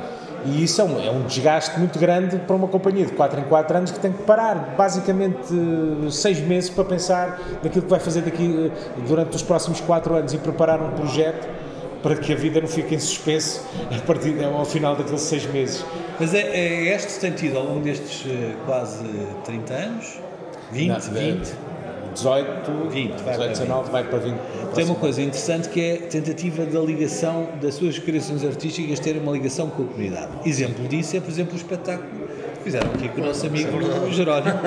E 0.45 0.65
isso 0.65 0.81
é 0.81 0.85
um, 0.85 1.01
é 1.01 1.11
um 1.11 1.23
desgaste 1.23 1.79
muito 1.79 1.99
grande 1.99 2.37
para 2.39 2.57
uma 2.57 2.67
companhia 2.67 3.07
de 3.07 3.13
4 3.13 3.41
em 3.41 3.45
4 3.45 3.77
anos 3.77 3.91
que 3.93 4.01
tem 4.01 4.13
que 4.13 4.23
parar 4.25 4.75
basicamente 4.77 5.53
eh, 5.53 6.11
seis 6.11 6.41
meses 6.41 6.69
para 6.69 6.85
pensar 6.85 7.41
naquilo 7.63 7.85
que 7.85 7.91
vai 7.91 8.01
fazer 8.01 8.23
daqui 8.23 8.73
eh, 8.73 9.01
durante 9.07 9.37
os 9.37 9.43
próximos 9.43 9.81
4 9.81 10.17
anos 10.17 10.35
e 10.35 10.39
preparar 10.39 10.83
um 10.83 10.91
projeto 10.91 11.47
para 12.03 12.17
que 12.17 12.33
a 12.33 12.37
vida 12.37 12.61
não 12.61 12.69
fique 12.69 12.95
em 12.95 12.99
suspenso 12.99 13.65
a 13.91 14.01
partir 14.01 14.43
ao 14.43 14.65
final 14.65 14.97
daqueles 14.97 15.21
seis 15.21 15.47
meses. 15.47 15.85
Mas 16.19 16.35
é, 16.35 16.41
é 16.41 16.95
este 16.95 17.21
tem 17.21 17.33
tido 17.33 17.59
ao 17.59 17.65
longo 17.65 17.81
destes 17.81 18.25
eh, 18.29 18.55
quase 18.67 19.05
30 19.45 19.75
anos? 19.75 20.21
20, 20.73 20.89
Não, 20.89 21.01
20? 21.01 21.53
18, 22.15 22.91
20, 22.91 23.11
vai 23.23 23.33
18, 23.33 23.39
para 23.39 23.49
19, 23.49 23.91
vai 23.91 24.05
para 24.05 24.19
20. 24.19 24.37
Tem 24.75 24.85
uma 24.85 24.95
coisa 24.95 25.23
interessante 25.23 25.69
que 25.69 25.81
é 25.81 25.95
a 25.95 26.07
tentativa 26.09 26.67
da 26.67 26.81
ligação 26.81 27.49
das 27.61 27.75
suas 27.75 27.99
criações 27.99 28.45
artísticas 28.45 29.01
terem 29.01 29.23
uma 29.23 29.33
ligação 29.33 29.71
com 29.71 29.83
a 29.83 29.87
comunidade. 29.87 30.31
Exemplo 30.45 30.87
disso 30.89 31.17
é, 31.17 31.21
por 31.21 31.31
exemplo, 31.31 31.55
o 31.55 31.57
espetáculo 31.57 32.29
fizeram 32.63 32.91
aqui 32.93 33.09
com 33.09 33.21
o 33.21 33.25
nosso 33.27 33.47
amigo 33.47 34.11
Jerónimo, 34.11 34.59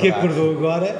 que 0.00 0.08
acordou 0.08 0.50
agora, 0.52 0.96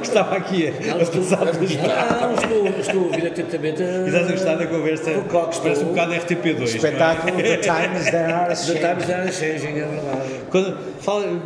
que 0.00 0.06
estava 0.06 0.36
aqui 0.36 0.72
Não, 0.86 0.96
a 0.96 1.06
passar 1.06 1.38
pelos 1.38 1.76
não, 1.76 2.34
estou, 2.34 2.66
estou 2.80 3.00
a 3.00 3.04
ouvir 3.04 3.26
atentamente 3.26 3.82
a. 3.82 4.06
Estás 4.06 4.28
a 4.28 4.32
gostar 4.32 4.54
da 4.56 4.66
conversa? 4.66 5.10
O 5.12 5.24
Cox, 5.24 5.58
Parece 5.58 5.84
um 5.84 5.88
bocado 5.88 6.12
RTP2. 6.12 6.62
Espetáculo 6.62 7.36
The 7.36 7.56
Times 7.58 8.10
There 8.10 8.32
Are 8.32 8.54
The 8.56 8.74
Times 8.74 9.10
Are 9.10 9.32
Changing, 9.32 9.78
é 9.78 9.86
verdade. 9.86 10.40
Quando 10.50 10.78
fala, 11.00 11.40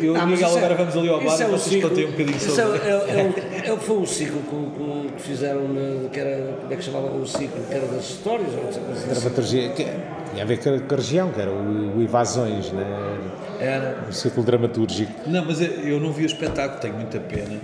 eu 0.00 0.16
e 0.16 0.18
o 0.18 0.26
Miguel 0.26 0.48
isso 0.48 0.56
é- 0.56 0.58
agora 0.58 0.74
vamos 0.74 0.96
ali 0.96 1.08
ao 1.08 1.18
bar 1.20 1.26
isso 1.26 1.40
e 1.40 1.44
é 1.44 1.46
o 1.46 1.50
vocês 1.50 1.62
ciclo- 1.74 1.88
contem 1.90 2.04
um 2.06 2.10
bocadinho 2.10 2.36
isso 2.36 2.50
sobre. 2.50 2.78
É, 2.78 2.90
é, 2.90 2.92
é, 2.92 3.72
o- 3.72 3.74
é, 3.74 3.76
foi 3.78 3.96
o 3.98 4.06
ciclo 4.06 4.40
que, 4.42 5.16
que- 5.16 5.22
fizeram, 5.22 5.68
na- 5.68 6.08
que 6.10 6.20
era, 6.20 6.52
como 6.60 6.72
é 6.72 6.76
que 6.76 6.82
chamava 6.84 7.06
o 7.08 7.26
ciclo, 7.26 7.60
que 7.68 7.74
era 7.74 7.86
das 7.86 8.04
histórias, 8.10 8.48
ou 8.54 8.64
não 8.64 8.72
sei 8.72 9.08
Dramaturgia, 9.14 9.68
que 9.70 9.84
tinha 10.30 10.42
a 10.42 10.46
ver 10.46 10.58
com 10.58 10.70
a, 10.74 10.78
com 10.80 10.94
a 10.94 10.96
região, 10.96 11.30
que 11.30 11.40
era 11.40 11.50
o, 11.50 11.96
o 11.98 12.02
Invasões, 12.02 12.70
né? 12.72 12.84
Era. 13.60 14.04
o 14.08 14.12
ciclo 14.12 14.42
dramatúrgico. 14.44 15.12
Não, 15.26 15.44
mas 15.44 15.60
eu- 15.60 15.66
eu 15.82 16.00
não 16.00 16.12
vi 16.12 16.22
o 16.22 16.26
espetáculo, 16.26 16.80
tenho 16.80 16.94
muita 16.94 17.18
pena. 17.18 17.56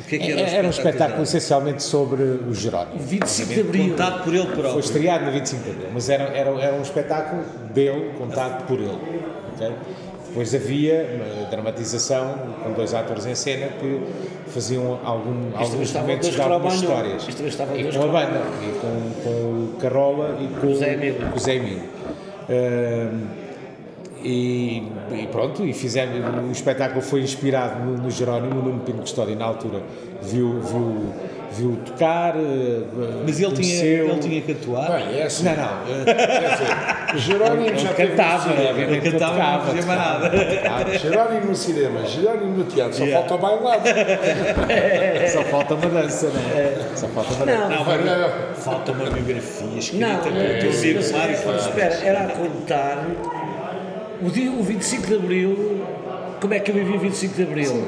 O 0.00 0.04
que 0.08 0.16
é 0.16 0.18
que 0.18 0.32
era, 0.32 0.40
o 0.40 0.44
Era 0.46 0.66
um 0.66 0.70
espetáculo 0.70 1.22
essencialmente 1.22 1.82
sobre 1.82 2.22
o 2.22 2.54
Jerónimo. 2.54 2.98
25 2.98 3.52
de 3.54 3.60
Abril. 3.60 3.90
Contado 3.90 4.24
por 4.24 4.34
ele 4.34 4.46
próprio. 4.46 4.70
Foi 4.72 4.80
estreado 4.80 5.26
no 5.26 5.32
25 5.32 5.62
de 5.64 5.70
Abril, 5.70 5.86
mas 5.92 6.08
era, 6.08 6.24
era, 6.24 6.50
era 6.60 6.74
um 6.74 6.80
espetáculo 6.82 7.42
dele, 7.74 8.12
contado 8.18 8.66
por 8.66 8.78
ele. 8.80 8.98
ok? 9.54 9.72
Depois 10.28 10.54
havia 10.54 11.06
uma 11.14 11.46
dramatização 11.50 12.38
com 12.62 12.72
dois 12.72 12.94
atores 12.94 13.26
em 13.26 13.34
cena 13.34 13.68
que 13.68 14.00
faziam 14.48 15.00
algum, 15.04 15.56
alguns 15.56 15.92
momentos 15.92 16.30
de 16.30 16.40
algumas 16.40 16.74
histórias. 16.74 17.26
E 17.26 17.96
com 17.96 18.04
a 18.04 18.06
banda, 18.06 18.42
e 18.62 18.78
com, 18.78 19.22
com 19.22 19.30
o 19.30 19.76
Carola 19.80 20.38
e 20.40 20.60
com, 20.60 20.66
o 20.66 20.76
Zé 20.76 20.94
Emílio. 20.94 21.30
com 21.30 21.36
o 21.36 21.40
Zé 21.40 21.54
Emílio. 21.54 21.82
E, 24.22 24.82
e 25.12 25.28
pronto, 25.30 25.64
e 25.64 25.72
fizemos, 25.72 26.16
o 26.48 26.50
espetáculo 26.50 27.00
foi 27.00 27.20
inspirado 27.20 27.84
no, 27.84 27.96
no 27.98 28.10
Jerónimo, 28.10 28.60
o 28.60 28.62
Nuno 28.64 28.80
Pinto 28.80 29.02
Custódio, 29.02 29.36
na 29.36 29.44
altura, 29.44 29.80
viu, 30.20 30.60
viu, 30.60 31.12
viu 31.58 31.76
tocar, 31.84 32.34
eh, 32.36 32.82
Mas 33.26 33.40
ele 33.40 33.52
tinha, 33.52 33.84
ele 33.84 34.18
tinha 34.20 34.40
que 34.40 34.52
atuar. 34.52 34.90
Bem, 34.92 35.18
é 35.18 35.22
assim. 35.24 35.44
Não, 35.44 35.56
não, 35.56 35.64
eh, 35.88 37.16
Jerónimo 37.16 37.78
já 37.78 37.92
teve 37.94 38.10
no 38.12 38.16
cantava, 38.16 38.52
Ele 38.52 39.10
cantava, 39.10 39.52
não 39.52 39.60
fazia 39.66 39.82
mais 39.82 39.98
nada. 39.98 40.30
tocava. 40.30 40.98
Jerónimo 40.98 41.46
no 41.46 41.54
cinema, 41.56 42.06
Jerónimo 42.06 42.56
no 42.58 42.64
teatro, 42.64 42.96
só 42.96 43.04
Yeah. 43.04 43.28
falta 43.28 43.34
o 43.34 43.58
bailado. 43.60 43.82
Só 45.32 45.42
falta 45.44 45.74
uma 45.74 45.88
dança, 45.88 46.26
não 46.30 46.58
é? 46.58 46.96
Só 46.96 47.06
falta 47.08 47.34
uma 47.34 47.46
dança. 47.46 47.68
Não. 47.68 48.54
Falta 48.54 48.92
uma 48.92 49.04
biografia 49.10 49.78
escrita 49.78 51.02
Soares. 51.02 51.40
espera, 51.66 51.94
era 52.02 52.20
a 52.20 52.28
contar 52.28 53.04
o, 54.22 54.30
dia, 54.30 54.50
o 54.50 54.62
25 54.62 55.06
de 55.06 55.14
Abril, 55.14 55.84
como 56.40 56.54
é 56.54 56.58
que 56.60 56.70
eu 56.70 56.74
vivi 56.74 56.96
o 56.96 56.98
25 56.98 57.34
de 57.34 57.42
Abril? 57.42 57.84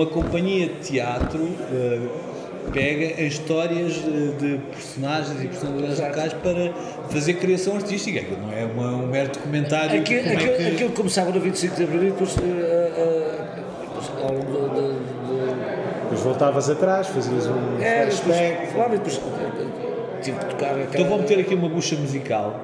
A 0.00 0.06
companhia 0.06 0.66
de 0.68 0.74
teatro 0.74 1.48
eh, 1.72 1.98
pega 2.72 3.20
em 3.22 3.26
histórias 3.26 3.92
de, 3.94 4.32
de 4.32 4.58
personagens 4.70 5.42
e 5.44 5.48
personalidades 5.48 6.00
locais 6.00 6.32
para 6.34 6.72
fazer 7.10 7.34
criação 7.34 7.76
artística. 7.76 8.20
Aquilo 8.20 8.40
não 8.42 8.52
é 8.52 8.64
uma- 8.64 9.04
um 9.04 9.06
mero 9.06 9.30
documentário. 9.30 9.90
de 9.90 9.96
Aquilo, 9.98 10.22
como 10.22 10.32
é 10.32 10.36
aquilo, 10.36 10.56
que- 10.56 10.66
aquilo 10.74 10.90
começava 10.92 11.30
no 11.30 11.40
25 11.40 11.76
de 11.76 11.82
Abril 11.84 12.02
e 12.02 12.10
depois, 12.10 12.34
depois 12.34 14.10
ao 14.22 14.32
longo 14.32 14.44
do- 14.44 14.68
do- 14.68 14.92
do- 14.92 15.76
Depois 16.02 16.20
voltavas 16.20 16.70
atrás, 16.70 17.08
fazias 17.08 17.46
um 17.46 17.80
É, 17.82 18.00
depois 18.06 18.18
flashback. 18.20 18.66
falava 18.72 18.94
e 18.94 18.98
depois 18.98 19.16
eh, 19.16 20.20
tive 20.22 20.38
que 20.38 20.44
tocar 20.46 20.66
aquela... 20.70 20.84
Então 20.84 21.04
vou 21.06 21.18
meter 21.18 21.40
aqui 21.40 21.54
uma 21.54 21.68
bucha 21.68 21.96
musical, 21.96 22.60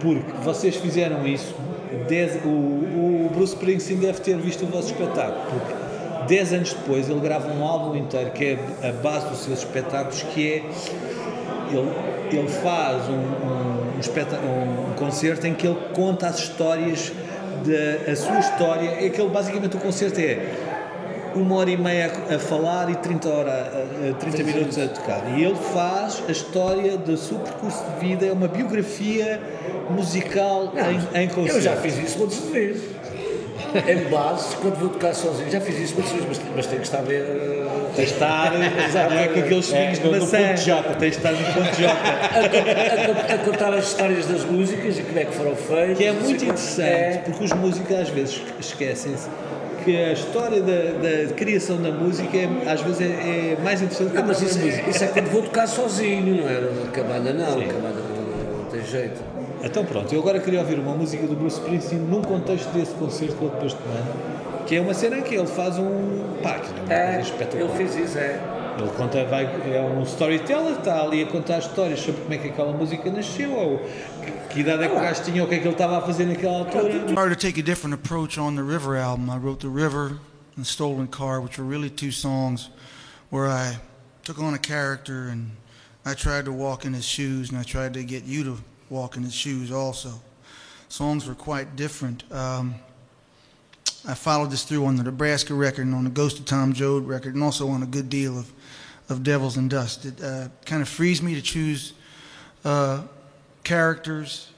porque 0.00 0.32
vocês 0.42 0.76
fizeram 0.76 1.26
isso. 1.26 1.54
dez- 2.06 2.36
o, 2.44 2.48
o 2.48 3.30
Bruce 3.34 3.54
Springsteen 3.54 3.98
deve 3.98 4.20
ter 4.20 4.36
visto 4.38 4.62
o 4.64 4.66
vosso 4.68 4.88
espetáculo, 4.92 5.40
porque 5.50 5.72
10 6.26 6.52
anos 6.52 6.72
depois 6.72 7.08
ele 7.08 7.20
grava 7.20 7.48
um 7.52 7.64
álbum 7.64 7.96
inteiro 7.96 8.30
que 8.30 8.44
é 8.44 8.88
a 8.88 8.92
base 8.92 9.28
dos 9.28 9.40
seus 9.40 9.58
espetáculos, 9.60 10.22
que 10.34 10.48
é 10.48 10.62
ele, 11.70 11.90
ele 12.30 12.48
faz 12.48 13.08
um, 13.08 13.12
um, 13.12 13.98
um 13.98 14.90
um 14.90 14.94
concerto 14.94 15.46
em 15.46 15.54
que 15.54 15.66
ele 15.66 15.78
conta 15.94 16.26
as 16.26 16.38
histórias 16.38 17.12
da 17.64 18.12
a 18.12 18.16
sua 18.16 18.38
história. 18.38 19.04
É 19.04 19.08
que 19.08 19.20
ele, 19.20 19.30
basicamente 19.30 19.76
o 19.76 19.80
concerto 19.80 20.20
é 20.20 20.54
uma 21.34 21.56
hora 21.56 21.70
e 21.70 21.76
meia 21.76 22.10
a, 22.34 22.38
falar 22.38 22.90
e 22.90 22.96
30, 22.96 23.28
hora, 23.28 23.50
a, 23.50 24.10
a 24.10 24.14
30 24.14 24.42
minutos 24.42 24.78
a 24.78 24.88
tocar. 24.88 25.38
E 25.38 25.44
ele 25.44 25.56
faz 25.56 26.22
a 26.28 26.32
história 26.32 26.96
do 26.96 27.16
seu 27.16 27.38
percurso 27.38 27.84
de 27.84 28.06
vida, 28.06 28.26
é 28.26 28.32
uma 28.32 28.48
biografia 28.48 29.40
musical 29.90 30.72
em, 30.74 31.22
em 31.22 31.28
concerto. 31.28 31.58
Eu 31.58 31.60
já 31.60 31.76
fiz 31.76 31.96
isso 31.98 32.18
muitas 32.18 32.38
vezes. 32.38 32.97
Em 33.86 34.08
base, 34.10 34.56
quando 34.56 34.76
vou 34.76 34.88
tocar 34.88 35.14
sozinho, 35.14 35.50
já 35.50 35.60
fiz 35.60 35.78
isso 35.78 35.94
muitas 35.94 36.12
vezes, 36.12 36.26
mas, 36.28 36.40
mas 36.56 36.66
tem 36.66 36.78
que 36.78 36.84
estar 36.86 37.02
bem. 37.02 37.16
eh, 37.18 37.66
Tem 37.94 38.04
de 38.06 38.12
estar 38.12 38.52
não 39.10 39.18
é, 39.18 39.28
com 39.28 39.40
aqueles 39.40 39.66
swings 39.66 39.98
de 39.98 40.04
no- 40.06 40.12
no 40.12 40.20
ponto 40.26 40.56
J. 40.56 40.82
Tem 40.94 41.10
de 41.10 41.16
estar 41.16 41.32
no 41.32 41.38
ponto 41.54 41.76
J. 41.76 41.86
a, 41.92 43.32
a- 43.32 43.34
a 43.34 43.38
contar 43.38 43.74
as 43.74 43.88
histórias 43.88 44.26
das 44.26 44.44
músicas 44.44 44.98
e 44.98 45.02
como 45.02 45.18
é 45.18 45.24
que 45.24 45.34
foram 45.34 45.54
feitas. 45.56 45.98
Que 45.98 46.04
é 46.04 46.12
muito 46.12 46.44
interessante, 46.44 46.88
É. 46.90 47.22
porque 47.24 47.44
os 47.44 47.52
músicos 47.52 47.96
às 47.96 48.08
vezes 48.08 48.42
esquecem-se 48.58 49.28
que 49.84 49.96
a 49.96 50.12
história 50.12 50.60
da, 50.60 51.26
da 51.28 51.34
criação 51.34 51.76
da 51.80 51.90
música 51.90 52.36
é, 52.36 52.48
às 52.70 52.80
vezes 52.80 53.00
é, 53.00 53.04
é 53.04 53.56
mais 53.62 53.80
interessante 53.82 54.10
que 54.12 54.16
a 54.18 54.20
Não, 54.20 54.28
mas 54.28 54.42
isso, 54.42 54.58
música. 54.58 54.86
é, 54.86 54.90
isso 54.90 55.04
é 55.04 55.06
quando 55.08 55.26
vou 55.30 55.42
tocar 55.42 55.66
sozinho, 55.66 56.42
não 56.42 56.48
é? 56.48 56.60
Com 56.94 57.00
a 57.00 57.04
banda 57.04 57.32
não, 57.32 57.46
com 57.54 57.60
a 57.60 57.80
banda 57.80 58.00
não, 58.00 58.58
não 58.58 58.64
tem 58.70 58.84
jeito. 58.84 59.20
Então 59.62 59.84
pronto, 59.84 60.12
eu 60.14 60.20
agora 60.20 60.38
queria 60.40 60.60
ouvir 60.60 60.78
uma 60.78 60.94
música 60.94 61.26
do 61.26 61.34
Bruce 61.34 61.58
Springsteen 61.58 62.00
num 62.00 62.22
contexto 62.22 62.68
desse 62.72 62.92
concerto 62.94 63.34
que 63.36 63.44
ele 63.44 63.52
depois 63.52 63.72
te 63.74 63.80
manda, 63.82 64.64
que 64.66 64.76
é 64.76 64.80
uma 64.80 64.94
cena 64.94 65.18
em 65.18 65.22
que 65.22 65.34
ele 65.34 65.46
faz 65.46 65.78
um. 65.78 66.24
que 66.40 66.46
é 66.46 66.84
uma 66.84 66.92
É, 66.94 67.14
coisa 67.14 67.28
espetacular. 67.30 67.64
ele 67.64 67.76
fez 67.76 67.96
isso, 68.08 68.18
é. 68.18 68.40
Ele 68.78 68.90
conta, 68.96 69.24
vai, 69.24 69.44
é 69.44 69.80
um 69.82 70.02
storyteller, 70.04 70.78
está 70.78 71.02
ali 71.02 71.24
a 71.24 71.26
contar 71.26 71.58
histórias 71.58 71.98
sobre 71.98 72.20
como 72.20 72.32
é 72.34 72.38
que 72.38 72.48
aquela 72.48 72.72
música 72.72 73.10
nasceu, 73.10 73.50
ou 73.52 73.78
que, 73.78 74.30
que 74.54 74.60
idade 74.60 74.84
é 74.84 74.88
que 74.88 74.94
o 74.94 75.00
gajo 75.00 75.22
tinha, 75.24 75.42
ou 75.42 75.46
o 75.46 75.48
que 75.48 75.56
é 75.56 75.58
que 75.58 75.64
ele 75.66 75.72
estava 75.72 75.98
a 75.98 76.00
fazer 76.02 76.26
naquela 76.26 76.58
altura. 76.60 76.92
I 76.94 77.10
started 77.10 77.34
to 77.40 77.46
take 77.46 77.58
a 77.58 77.62
different 77.64 77.94
approach 77.94 78.38
on 78.38 78.54
the 78.54 78.62
River 78.62 78.96
album. 78.96 79.30
I 79.30 79.36
wrote 79.36 79.58
The 79.60 79.72
River 79.72 80.12
and 80.56 80.62
Stolen 80.64 81.08
Car, 81.08 81.40
which 81.40 81.58
were 81.58 81.68
really 81.68 81.90
two 81.90 82.12
songs 82.12 82.70
where 83.30 83.48
I 83.48 83.80
took 84.22 84.38
on 84.40 84.54
a 84.54 84.58
character 84.58 85.28
and 85.28 85.50
I 86.06 86.14
tried 86.14 86.44
to 86.44 86.52
walk 86.52 86.84
in 86.84 86.92
his 86.94 87.04
shoes 87.04 87.50
and 87.50 87.58
I 87.58 87.64
tried 87.64 87.94
to 87.94 88.04
get 88.04 88.26
you 88.26 88.44
to 88.44 88.58
walk 88.90 89.16
in 89.16 89.22
his 89.22 89.34
shoes 89.34 89.70
also. 89.70 90.12
Songs 90.88 91.26
were 91.26 91.34
quite 91.34 91.76
different. 91.76 92.24
Um, 92.32 92.74
I 94.06 94.14
followed 94.14 94.50
this 94.50 94.64
through 94.64 94.86
on 94.86 94.96
the 94.96 95.02
Nebraska 95.02 95.54
record 95.54 95.86
and 95.86 95.94
on 95.94 96.04
the 96.04 96.10
Ghost 96.10 96.38
of 96.38 96.44
Tom 96.44 96.72
Joad 96.72 97.06
record 97.06 97.34
and 97.34 97.44
also 97.44 97.68
on 97.68 97.82
a 97.82 97.86
good 97.86 98.08
deal 98.08 98.38
of, 98.38 98.50
of 99.08 99.22
Devils 99.22 99.56
and 99.56 99.68
Dust. 99.68 100.04
It 100.04 100.22
uh, 100.22 100.48
kind 100.64 100.80
of 100.80 100.88
frees 100.88 101.22
me 101.22 101.34
to 101.34 101.42
choose 101.42 101.92
uh, 102.64 103.02
characters 103.64 104.50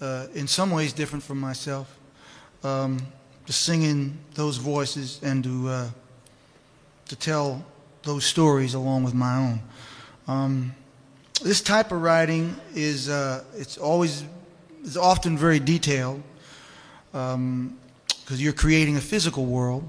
uh, 0.00 0.26
in 0.34 0.48
some 0.48 0.70
ways 0.70 0.92
different 0.92 1.22
from 1.22 1.38
myself. 1.38 1.98
Um, 2.64 2.98
to 3.46 3.52
sing 3.52 3.82
in 3.82 4.18
those 4.34 4.56
voices 4.56 5.20
and 5.22 5.42
to 5.44 5.68
uh, 5.68 5.90
to 7.06 7.16
tell 7.16 7.64
those 8.04 8.24
stories 8.24 8.74
along 8.74 9.04
with 9.04 9.14
my 9.14 9.36
own. 9.36 9.60
Um, 10.28 10.74
this 11.42 11.60
type 11.60 11.92
of 11.92 12.02
writing 12.02 12.56
is 12.74 13.08
uh, 13.08 13.44
it's 13.54 13.78
always 13.78 14.24
it's 14.84 14.96
often 14.96 15.36
very 15.36 15.60
detailed 15.60 16.22
because 17.10 18.42
you're 18.42 18.52
creating 18.52 18.96
a 18.96 19.00
physical 19.00 19.44
world 19.44 19.88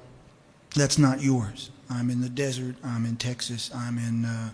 that's 0.76 0.98
not 0.98 1.22
yours. 1.22 1.70
I'm 1.90 2.10
in 2.10 2.22
the 2.22 2.30
desert. 2.30 2.76
I'm 2.84 3.06
in 3.06 3.16
Texas. 3.18 3.70
I'm 3.74 3.98
in 3.98 4.26
uh, 4.26 4.50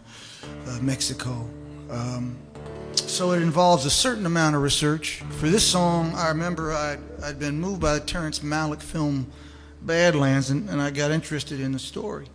uh, 0.68 0.80
Mexico. 0.82 1.47
Um, 1.89 2.38
so 2.95 3.32
it 3.32 3.41
involves 3.41 3.86
a 3.86 3.89
certain 3.89 4.26
amount 4.26 4.56
of 4.56 4.62
research. 4.62 5.24
For 5.39 5.47
this 5.47 5.66
song, 5.66 6.14
I 6.16 6.28
remember 6.30 6.74
I'd, 6.74 7.00
I'd 7.24 7.39
been 7.39 7.60
moved 7.60 7.80
by 7.82 7.93
the 7.93 8.02
Terrence 8.02 8.39
Malick 8.39 8.82
film 8.82 9.28
Badlands, 9.82 10.50
and, 10.50 10.70
and 10.70 10.82
I 10.82 10.89
got 10.89 11.12
interested 11.12 11.62
in 11.62 11.72
the 11.72 11.80
story. 11.80 12.28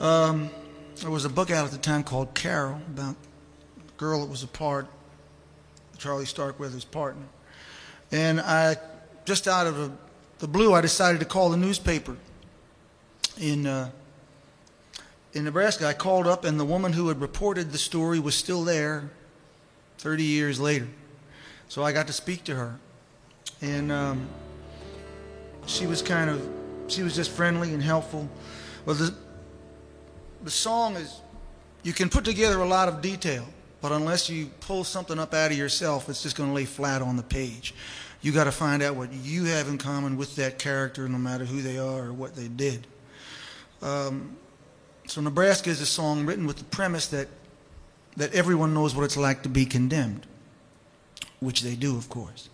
Um, 0.00 0.50
there 0.96 1.10
was 1.10 1.24
a 1.24 1.30
book 1.30 1.50
out 1.50 1.64
at 1.64 1.70
the 1.70 1.78
time 1.78 2.04
called 2.04 2.34
Carol 2.34 2.80
about 2.94 3.16
girl 4.00 4.20
that 4.20 4.30
was 4.30 4.42
a 4.42 4.48
part, 4.48 4.86
Charlie 5.98 6.24
Starkweather's 6.24 6.86
partner. 6.86 7.26
And 8.10 8.40
I, 8.40 8.76
just 9.26 9.46
out 9.46 9.66
of 9.66 9.92
the, 10.38 10.48
blue, 10.48 10.72
I 10.72 10.80
decided 10.80 11.20
to 11.20 11.26
call 11.26 11.50
the 11.50 11.58
newspaper 11.58 12.16
in 13.38 13.66
uh, 13.66 13.90
in 15.34 15.44
Nebraska. 15.44 15.86
I 15.86 15.92
called 15.92 16.26
up, 16.26 16.46
and 16.46 16.58
the 16.58 16.64
woman 16.64 16.94
who 16.94 17.08
had 17.08 17.20
reported 17.20 17.72
the 17.72 17.78
story 17.78 18.18
was 18.18 18.34
still 18.34 18.64
there 18.64 19.10
30 19.98 20.24
years 20.24 20.58
later. 20.58 20.88
So 21.68 21.82
I 21.82 21.92
got 21.92 22.06
to 22.06 22.14
speak 22.14 22.42
to 22.44 22.54
her. 22.54 22.80
and 23.60 23.92
um, 23.92 24.26
she 25.66 25.86
was 25.86 26.00
kind 26.00 26.30
of 26.30 26.48
she 26.88 27.02
was 27.02 27.14
just 27.14 27.30
friendly 27.30 27.74
and 27.74 27.82
helpful. 27.82 28.30
Well, 28.86 28.96
the 28.96 29.14
the 30.42 30.50
song 30.50 30.96
is 30.96 31.20
you 31.82 31.92
can 31.92 32.08
put 32.08 32.24
together 32.24 32.60
a 32.60 32.66
lot 32.66 32.88
of 32.88 33.02
detail, 33.02 33.46
but 33.80 33.92
unless 33.92 34.28
you 34.28 34.46
pull 34.60 34.84
something 34.84 35.18
up 35.18 35.34
out 35.34 35.50
of 35.50 35.56
yourself, 35.56 36.08
it's 36.08 36.22
just 36.22 36.36
going 36.36 36.50
to 36.50 36.54
lay 36.54 36.64
flat 36.64 37.02
on 37.02 37.16
the 37.16 37.22
page. 37.22 37.74
You 38.22 38.32
got 38.32 38.44
to 38.44 38.52
find 38.52 38.82
out 38.82 38.96
what 38.96 39.12
you 39.12 39.44
have 39.44 39.68
in 39.68 39.78
common 39.78 40.16
with 40.16 40.36
that 40.36 40.58
character, 40.58 41.08
no 41.08 41.18
matter 41.18 41.44
who 41.44 41.62
they 41.62 41.78
are 41.78 42.06
or 42.06 42.12
what 42.12 42.34
they 42.34 42.48
did. 42.48 42.86
Um, 43.80 44.36
so 45.06 45.20
Nebraska 45.20 45.70
is 45.70 45.80
a 45.80 45.86
song 45.86 46.26
written 46.26 46.46
with 46.46 46.58
the 46.58 46.64
premise 46.64 47.06
that 47.08 47.28
that 48.16 48.34
everyone 48.34 48.74
knows 48.74 48.94
what 48.94 49.04
it's 49.04 49.16
like 49.16 49.42
to 49.44 49.48
be 49.48 49.64
condemned, 49.64 50.26
which 51.38 51.62
they 51.62 51.74
do, 51.74 51.96
of 51.96 52.08
course. 52.08 52.50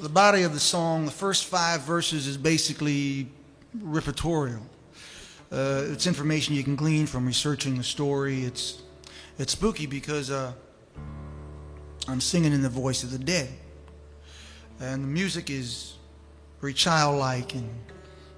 The 0.00 0.08
body 0.08 0.42
of 0.42 0.54
the 0.54 0.60
song, 0.60 1.04
the 1.04 1.10
first 1.12 1.44
five 1.44 1.82
verses, 1.82 2.26
is 2.26 2.36
basically 2.36 3.28
repertorial. 3.78 4.62
Uh, 5.52 5.84
it's 5.88 6.06
information 6.06 6.54
you 6.54 6.64
can 6.64 6.76
glean 6.76 7.06
from 7.06 7.26
researching 7.26 7.76
the 7.76 7.84
story. 7.84 8.44
It's 8.44 8.82
it's 9.40 9.52
spooky 9.52 9.86
because 9.86 10.30
uh, 10.30 10.52
I'm 12.06 12.20
singing 12.20 12.52
in 12.52 12.60
the 12.60 12.68
voice 12.68 13.02
of 13.02 13.10
the 13.10 13.18
dead, 13.18 13.48
and 14.80 15.02
the 15.02 15.08
music 15.08 15.48
is 15.48 15.94
very 16.60 16.74
childlike 16.74 17.54
and 17.54 17.66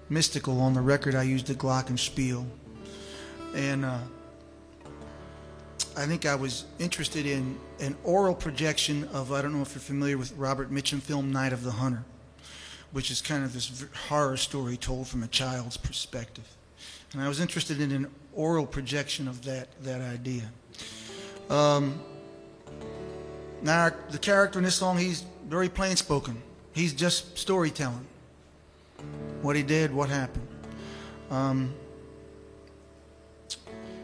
mystical. 0.08 0.60
On 0.60 0.74
the 0.74 0.80
record, 0.80 1.16
I 1.16 1.24
used 1.24 1.48
the 1.48 1.54
glockenspiel, 1.54 2.46
and 3.52 3.84
uh, 3.84 3.98
I 5.96 6.06
think 6.06 6.24
I 6.24 6.36
was 6.36 6.66
interested 6.78 7.26
in 7.26 7.58
an 7.80 7.96
oral 8.04 8.34
projection 8.36 9.08
of 9.12 9.32
I 9.32 9.42
don't 9.42 9.52
know 9.52 9.62
if 9.62 9.74
you're 9.74 9.82
familiar 9.82 10.16
with 10.16 10.32
Robert 10.36 10.70
Mitchum 10.70 11.02
film 11.02 11.32
Night 11.32 11.52
of 11.52 11.64
the 11.64 11.72
Hunter, 11.72 12.04
which 12.92 13.10
is 13.10 13.20
kind 13.20 13.42
of 13.42 13.52
this 13.52 13.84
horror 14.08 14.36
story 14.36 14.76
told 14.76 15.08
from 15.08 15.24
a 15.24 15.28
child's 15.28 15.76
perspective. 15.76 16.46
And 17.12 17.20
I 17.20 17.26
was 17.26 17.40
interested 17.40 17.80
in 17.80 17.90
an 17.90 18.06
oral 18.34 18.66
projection 18.66 19.26
of 19.26 19.44
that, 19.46 19.68
that 19.82 20.00
idea. 20.00 20.44
Um, 21.52 22.00
now, 23.60 23.90
the 24.10 24.18
character 24.18 24.58
in 24.58 24.64
this 24.64 24.74
song, 24.74 24.96
he's 24.96 25.24
very 25.46 25.68
plain 25.68 25.96
spoken. 25.96 26.40
He's 26.72 26.94
just 26.94 27.36
storytelling. 27.36 28.06
What 29.42 29.54
he 29.54 29.62
did, 29.62 29.92
what 29.92 30.08
happened. 30.08 30.48
Um, 31.30 31.74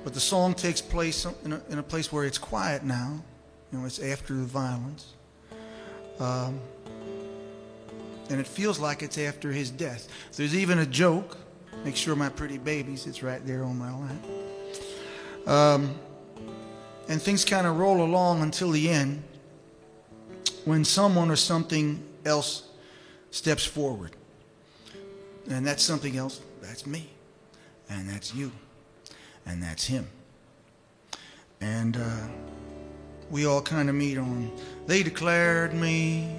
but 0.05 0.13
the 0.13 0.21
song 0.21 0.55
takes 0.55 0.83
place 0.83 1.27
in 1.45 1.55
a, 1.55 1.63
in 1.71 1.79
a 1.79 1.83
place 1.83 2.13
where 2.13 2.25
it's 2.25 2.37
quiet 2.39 2.85
now. 2.85 3.19
You 3.73 3.79
know, 3.79 3.87
it's 3.87 3.99
after 3.99 4.35
the 4.35 4.45
violence. 4.45 5.15
Um, 6.21 6.61
and 8.29 8.41
it 8.41 8.47
feels 8.47 8.79
like 8.79 9.03
it's 9.03 9.17
after 9.17 9.53
his 9.53 9.71
death. 9.71 10.09
There's 10.37 10.55
even 10.55 10.81
a 10.81 10.87
joke. 10.87 11.39
Make 11.83 11.97
sure 11.97 12.15
my 12.15 12.29
pretty 12.29 12.59
baby 12.59 12.97
sits 12.97 13.23
right 13.23 13.45
there 13.47 13.65
on 13.65 13.79
my 13.79 13.93
lap. 13.97 14.27
Um, 15.47 15.99
and 17.09 17.21
things 17.21 17.45
kind 17.45 17.67
of 17.67 17.79
roll 17.79 18.03
along 18.03 18.43
until 18.43 18.71
the 18.71 18.89
end 18.89 19.23
when 20.65 20.85
someone 20.85 21.31
or 21.31 21.37
something 21.37 22.03
else 22.25 22.69
steps 23.31 23.65
forward. 23.65 24.13
And 25.51 25.67
that's 25.67 25.83
something 25.83 26.17
else. 26.17 26.41
That's 26.61 26.87
me. 26.87 27.09
And 27.89 28.09
that's 28.09 28.35
you. 28.35 28.53
And 29.47 29.63
that's 29.63 29.87
him. 29.87 30.07
And 31.61 31.97
uh, 31.97 32.29
we 33.31 33.47
all 33.47 33.63
kind 33.63 33.89
of 33.89 33.95
meet 33.95 34.19
on, 34.19 34.53
they 34.87 35.03
declared 35.03 35.73
me 35.73 36.37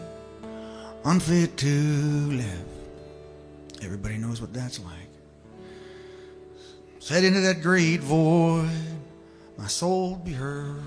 unfit 1.05 1.57
to 1.57 1.67
live. 1.67 2.65
Everybody 3.82 4.17
knows 4.17 4.41
what 4.41 4.53
that's 4.53 4.80
like. 4.80 4.93
Set 6.99 7.24
into 7.24 7.39
that 7.41 7.61
great 7.61 8.01
void, 8.01 8.70
my 9.60 9.68
soul 9.68 10.16
be 10.16 10.32
heard. 10.32 10.82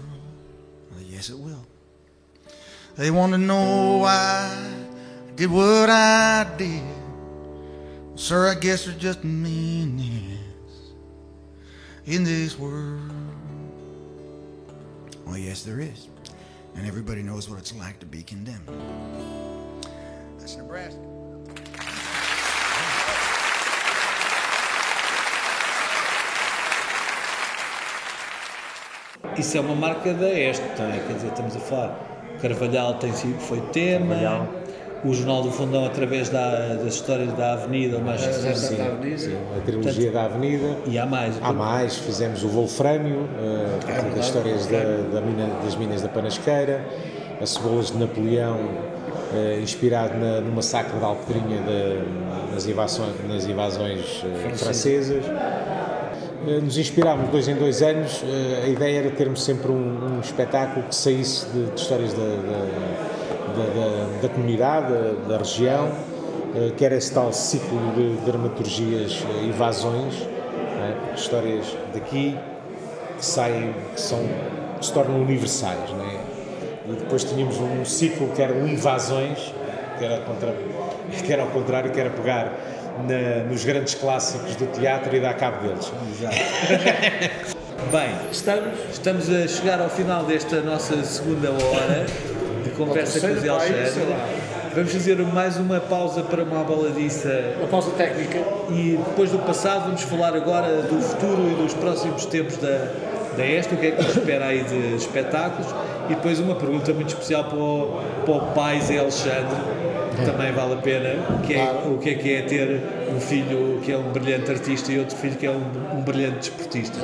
Well, 0.90 1.04
yes, 1.06 1.28
it 1.28 1.38
will. 1.38 1.66
They 2.96 3.10
want 3.10 3.32
to 3.32 3.38
know 3.38 3.98
why 3.98 4.10
I 4.10 5.34
did 5.36 5.50
what 5.50 5.90
I 5.90 6.46
did. 6.56 6.82
Sir, 8.14 8.48
I 8.48 8.54
guess 8.54 8.86
there's 8.86 8.96
just 8.96 9.24
meanness 9.24 10.40
in 12.06 12.24
this 12.24 12.58
world. 12.58 13.10
Well, 15.26 15.36
yes, 15.36 15.64
there 15.64 15.80
is. 15.80 16.08
And 16.74 16.86
everybody 16.86 17.22
knows 17.22 17.50
what 17.50 17.58
it's 17.58 17.74
like 17.74 18.00
to 18.00 18.06
be 18.06 18.22
condemned. 18.22 18.68
That's 20.38 20.56
Nebraska. 20.56 21.11
Isso 29.38 29.56
é 29.56 29.60
uma 29.60 29.74
marca 29.74 30.12
da 30.12 30.28
Este, 30.28 30.62
é? 30.62 31.02
quer 31.06 31.14
dizer, 31.14 31.28
estamos 31.28 31.56
a 31.56 31.60
falar. 31.60 32.00
Carvalhal 32.40 32.94
tem 32.94 33.12
sido, 33.12 33.38
foi 33.38 33.60
tema. 33.72 34.14
Carvalhal. 34.14 34.46
O 35.04 35.12
Jornal 35.14 35.42
do 35.42 35.50
Fundão, 35.50 35.84
através 35.84 36.28
da, 36.28 36.74
das 36.76 36.94
histórias 36.94 37.32
da 37.32 37.54
Avenida, 37.54 37.98
mais 37.98 38.20
Sim, 38.20 38.26
recente. 38.48 38.58
sim, 39.10 39.18
sim, 39.18 39.36
a 39.56 39.60
trilogia 39.60 40.12
da 40.12 40.24
Avenida. 40.26 40.76
E 40.86 40.96
há 40.96 41.04
mais. 41.04 41.34
Há 41.42 41.52
mais, 41.52 41.96
fizemos 41.96 42.44
o 42.44 42.48
Wolfrâmio, 42.48 43.28
eh, 43.36 43.78
portanto, 43.84 44.18
as 44.20 44.26
histórias 44.26 44.66
da, 44.66 44.78
da 45.12 45.20
mina- 45.20 45.54
das 45.64 45.74
minas 45.74 46.02
da 46.02 46.08
Panasqueira, 46.08 46.84
as 47.40 47.50
cebolas 47.50 47.90
de 47.90 47.98
Napoleão, 47.98 48.60
eh, 49.34 49.58
inspirado 49.60 50.16
na, 50.18 50.40
no 50.40 50.52
massacre 50.52 50.96
de 50.96 51.04
Alpedrinha 51.04 51.60
da- 51.62 52.52
nas 52.54 52.66
invasões, 52.66 53.14
nas 53.28 53.44
invasões 53.46 54.24
eh, 54.24 54.50
francesas. 54.56 55.24
Eh, 56.46 56.60
Nos 56.60 56.76
inspirámos 56.78 57.28
dois 57.30 57.48
em 57.48 57.54
dois 57.54 57.82
anos, 57.82 58.22
eh, 58.24 58.62
a 58.64 58.68
ideia 58.68 58.98
era 59.00 59.10
termos 59.10 59.42
sempre 59.44 59.70
um, 59.70 60.16
um 60.16 60.20
espetáculo 60.20 60.84
que 60.86 60.94
saísse 60.94 61.46
de, 61.46 61.66
de 61.66 61.80
histórias 61.80 62.12
da, 62.12 62.22
da- 62.22 62.92
da- 63.56 63.74
da- 63.74 64.20
da 64.22 64.28
comunidade, 64.28 64.92
da, 64.92 65.38
região, 65.38 65.88
eh, 66.54 66.72
que 66.76 66.84
era 66.84 66.96
esse 66.96 67.12
tal 67.12 67.32
ciclo 67.32 67.78
de 67.94 68.16
dramaturgias 68.24 69.24
e 69.44 69.50
é? 71.10 71.14
histórias 71.14 71.76
daqui 71.94 72.36
que 73.18 73.24
saem, 73.24 73.74
que, 73.94 74.00
são, 74.00 74.18
que 74.80 74.86
se 74.86 74.92
tornam 74.92 75.20
universais. 75.20 75.78
É? 75.90 76.90
E 76.90 76.92
depois 76.94 77.22
tínhamos 77.24 77.58
um 77.58 77.84
ciclo 77.84 78.28
que 78.34 78.42
era 78.42 78.52
invasões, 78.58 79.54
que 79.98 80.04
era, 80.04 80.18
contra, 80.22 80.52
que 81.24 81.32
era 81.32 81.42
ao 81.42 81.48
contrário, 81.50 81.90
que 81.92 82.00
era 82.00 82.10
pegar 82.10 82.52
na- 83.08 83.44
nos 83.50 83.64
grandes 83.64 83.94
clássicos 83.94 84.56
do 84.56 84.66
teatro 84.66 85.14
e 85.16 85.20
dar 85.20 85.34
cabo 85.34 85.66
deles. 85.66 85.92
Bem, 87.90 88.10
estamos, 88.30 88.72
estamos 88.90 89.28
a 89.30 89.46
chegar 89.48 89.80
ao 89.80 89.90
final 89.90 90.24
desta 90.24 90.60
nossa 90.60 91.02
segunda 91.04 91.50
hora 91.50 92.06
de 92.64 92.70
conversa 92.70 93.20
com 93.20 93.26
o 93.34 93.40
Zé 93.40 93.48
Alexandre. 93.48 94.14
Vamos 94.74 94.92
fazer 94.92 95.16
mais 95.18 95.58
uma 95.58 95.80
pausa 95.80 96.22
para 96.22 96.42
uma 96.44 96.64
baladiça. 96.64 97.54
Uma 97.58 97.68
pausa 97.68 97.90
técnica. 97.90 98.38
E 98.70 98.98
depois 99.04 99.30
do 99.30 99.38
passado, 99.40 99.84
vamos 99.84 100.02
falar 100.02 100.34
agora 100.34 100.80
do 100.82 101.00
futuro 101.02 101.50
e 101.50 101.54
dos 101.62 101.74
próximos 101.74 102.24
tempos 102.24 102.56
da, 102.56 102.88
da 103.36 103.44
Este, 103.44 103.74
o 103.74 103.76
que 103.76 103.88
é 103.88 103.90
que 103.90 104.02
nos 104.02 104.16
espera 104.16 104.46
aí 104.46 104.62
de 104.64 104.94
espetáculos. 104.96 105.70
E 106.08 106.14
depois 106.14 106.40
uma 106.40 106.54
pergunta 106.54 106.92
muito 106.94 107.08
especial 107.10 107.44
para 107.44 107.58
o, 107.58 108.00
para 108.24 108.34
o 108.34 108.40
pai 108.54 108.80
Zé 108.80 108.98
Alexandre, 108.98 109.56
que 110.14 110.24
também 110.24 110.52
vale 110.52 110.74
a 110.74 110.76
pena, 110.76 111.40
que 111.46 111.54
é 111.54 111.72
o 111.86 111.98
que 111.98 112.10
é 112.10 112.14
que 112.14 112.34
é 112.34 112.42
ter 112.42 112.80
um 113.14 113.20
filho 113.20 113.80
que 113.82 113.92
é 113.92 113.96
um 113.96 114.12
brilhante 114.12 114.50
artista 114.50 114.92
e 114.92 114.98
outro 114.98 115.16
filho 115.16 115.36
que 115.36 115.46
é 115.46 115.50
um, 115.50 115.62
um 115.98 116.02
brilhante 116.02 116.50
desportista. 116.50 116.98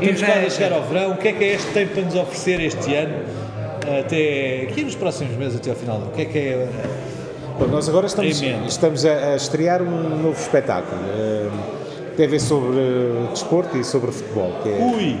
Temos 0.00 0.22
quase 0.22 0.46
a 0.46 0.50
chegar 0.50 0.72
ao 0.72 0.82
verão, 0.82 1.12
o 1.12 1.16
que 1.16 1.28
é 1.28 1.32
que 1.32 1.44
a 1.44 1.46
Este 1.54 1.70
tem 1.72 1.86
para 1.86 2.02
nos 2.02 2.14
oferecer 2.14 2.60
este 2.60 2.94
ano? 2.94 3.14
Até 4.00 4.62
aqui 4.70 4.84
nos 4.84 4.94
próximos 4.94 5.36
meses, 5.36 5.56
até 5.56 5.70
ao 5.70 5.76
final 5.76 5.98
do 5.98 6.02
ano? 6.04 6.12
O 6.12 6.14
que 6.16 6.22
é 6.22 6.24
que 6.24 6.38
é. 6.38 6.68
Bom, 7.58 7.66
nós 7.66 7.88
agora 7.88 8.06
estamos, 8.06 8.38
Tremendo. 8.38 8.66
estamos 8.66 9.04
a, 9.04 9.32
a 9.32 9.36
estrear 9.36 9.82
um 9.82 10.22
novo 10.22 10.40
espetáculo. 10.40 11.00
eh, 11.16 11.48
tem 12.16 12.26
a 12.26 12.28
ver 12.28 12.40
sobre 12.40 12.78
eh, 12.78 13.28
desporto 13.30 13.76
e 13.76 13.84
sobre 13.84 14.10
futebol, 14.12 14.52
que 14.62 14.68
é 14.68 14.78
Ui! 14.78 15.20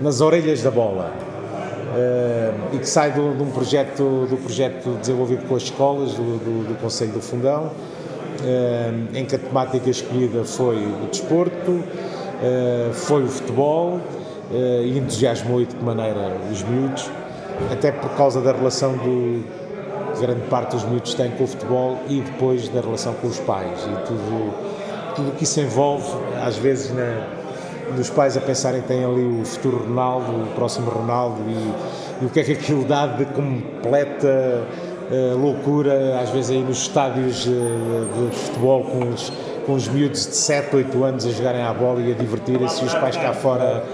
Nas 0.00 0.20
Orelhas 0.20 0.62
da 0.62 0.70
Bola. 0.70 1.12
Eh, 1.96 2.52
e 2.74 2.78
que 2.78 2.88
sai 2.88 3.10
de 3.10 3.20
um 3.20 3.50
projeto, 3.50 4.26
do 4.28 4.36
projeto 4.36 4.98
desenvolvido 5.00 5.48
com 5.48 5.56
as 5.56 5.62
escolas 5.62 6.12
do, 6.12 6.38
do, 6.38 6.68
do 6.68 6.74
Conselho 6.78 7.12
do 7.12 7.22
Fundão, 7.22 7.70
eh, 8.44 8.92
em 9.14 9.24
que 9.24 9.34
a 9.34 9.38
temática 9.38 9.88
escolhida 9.88 10.44
foi 10.44 10.76
o 10.76 11.06
desporto, 11.10 11.82
eh, 12.42 12.90
foi 12.92 13.24
o 13.24 13.28
futebol 13.28 13.98
e 14.48 14.96
entusiasmou 14.96 15.58
de 15.64 15.74
que 15.74 15.84
maneira 15.84 16.36
os 16.52 16.62
miúdos, 16.62 17.10
até 17.72 17.90
por 17.90 18.10
causa 18.10 18.40
da 18.40 18.52
relação 18.52 18.92
do, 18.92 19.42
grande 20.20 20.42
parte 20.42 20.76
dos 20.76 20.84
miúdos 20.84 21.14
têm 21.14 21.32
com 21.32 21.42
o 21.42 21.46
futebol 21.48 21.98
e 22.08 22.20
depois 22.20 22.68
da 22.68 22.80
relação 22.80 23.12
com 23.14 23.26
os 23.26 23.40
pais. 23.40 23.80
E 23.80 24.06
tudo 24.06 24.54
tudo 25.16 25.32
que 25.32 25.44
isso 25.44 25.58
envolve 25.60 26.06
às 26.44 26.56
vezes 26.56 26.94
na, 26.94 27.26
nos 27.96 28.10
pais 28.10 28.36
a 28.36 28.40
pensarem 28.40 28.80
que 28.82 28.88
têm 28.88 29.04
ali 29.04 29.40
o 29.40 29.44
futuro 29.44 29.84
Ronaldo, 29.86 30.30
o 30.32 30.46
próximo 30.54 30.90
Ronaldo 30.90 31.42
e, 31.48 32.24
e 32.24 32.26
o 32.26 32.30
que 32.30 32.40
é 32.40 32.44
que 32.44 32.52
aquilo 32.52 32.84
dá 32.84 33.06
de 33.06 33.24
completa 33.26 34.66
eh, 35.10 35.34
loucura, 35.34 36.18
às 36.20 36.30
vezes 36.30 36.50
aí 36.50 36.62
nos 36.62 36.78
estádios 36.78 37.46
eh, 37.46 37.50
de 37.50 38.36
futebol 38.36 38.82
com 38.82 39.10
os, 39.10 39.32
com 39.64 39.74
os 39.74 39.86
miúdos 39.86 40.26
de 40.26 40.34
7, 40.34 40.74
8 40.74 41.04
anos 41.04 41.26
a 41.26 41.30
jogarem 41.30 41.62
à 41.62 41.72
bola 41.72 42.00
e 42.00 42.10
a 42.10 42.14
divertirem-se 42.14 42.82
e 42.82 42.86
os 42.86 42.94
pais 42.94 43.16
cá 43.16 43.32
fora 43.32 43.84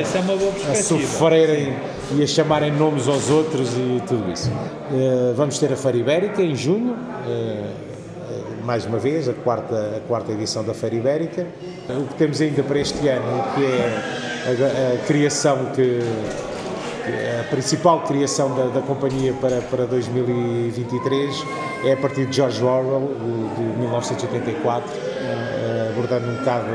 isso 0.00 0.18
é 0.18 0.22
boa 0.22 0.52
a 0.70 0.74
sofrerem 0.74 1.74
e 2.14 2.22
a 2.22 2.26
chamarem 2.26 2.70
nomes 2.70 3.08
aos 3.08 3.30
outros 3.30 3.70
e 3.76 4.00
tudo 4.06 4.30
isso. 4.30 4.50
Eh, 4.92 5.32
vamos 5.34 5.58
ter 5.58 5.72
a 5.72 5.76
Feira 5.76 5.98
Ibérica 5.98 6.40
em 6.40 6.54
junho, 6.54 6.94
mais 8.70 8.86
uma 8.86 8.98
vez, 9.00 9.28
a 9.28 9.32
quarta, 9.32 9.96
a 9.96 10.00
quarta 10.06 10.30
edição 10.30 10.62
da 10.62 10.72
Feira 10.72 10.94
Ibérica. 10.94 11.44
O 11.88 12.06
que 12.06 12.14
temos 12.14 12.40
ainda 12.40 12.62
para 12.62 12.78
este 12.78 13.08
ano, 13.08 13.42
que 13.52 13.64
é 13.64 14.44
a, 14.46 14.94
a 14.94 15.06
criação 15.08 15.72
que, 15.74 15.98
que 17.04 17.40
a 17.40 17.50
principal 17.50 18.02
criação 18.02 18.54
da, 18.54 18.66
da 18.66 18.80
companhia 18.80 19.32
para, 19.40 19.60
para 19.62 19.86
2023 19.86 21.44
é 21.84 21.94
a 21.94 21.96
partir 21.96 22.26
de 22.26 22.36
George 22.36 22.62
Orwell, 22.62 23.08
de, 23.08 23.72
de 23.72 23.78
1984, 23.80 24.88
eh, 24.94 25.88
abordando 25.90 26.30
um 26.30 26.36
bocado 26.36 26.66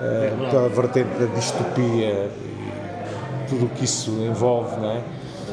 a, 0.00 0.56
a, 0.56 0.64
a 0.64 0.68
vertente 0.70 1.20
da 1.20 1.26
distopia 1.36 2.30
e 2.34 3.48
tudo 3.48 3.66
o 3.66 3.68
que 3.68 3.84
isso 3.84 4.10
envolve, 4.10 4.74
não 4.80 4.90
é? 4.90 5.00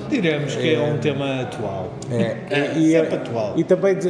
Diremos 0.09 0.55
que 0.55 0.73
é 0.75 0.79
um 0.81 0.97
tema 0.97 1.41
atual. 1.41 1.89
É, 2.11 2.37
É, 2.49 2.77
e, 2.77 2.91
sempre 2.91 3.15
atual. 3.15 3.53
e 3.55 3.63
também 3.63 3.95
de- 3.95 4.09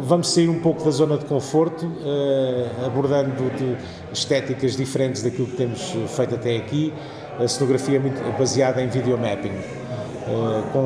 vamos 0.00 0.32
sair 0.32 0.48
um 0.48 0.60
pouco 0.60 0.84
da 0.84 0.90
zona 0.90 1.18
de 1.18 1.24
conforto, 1.26 1.90
eh, 2.04 2.66
abordando 2.86 3.32
de 3.56 3.76
estéticas 4.12 4.76
diferentes 4.76 5.22
daquilo 5.22 5.46
que 5.46 5.56
temos 5.56 5.94
feito 6.08 6.34
até 6.34 6.56
aqui. 6.56 6.92
A 7.38 7.46
cenografia 7.48 7.96
é 7.96 8.00
muito 8.00 8.38
baseada 8.38 8.82
em 8.82 8.88
videomapping, 8.88 9.48
eh, 9.50 10.62
com 10.72 10.78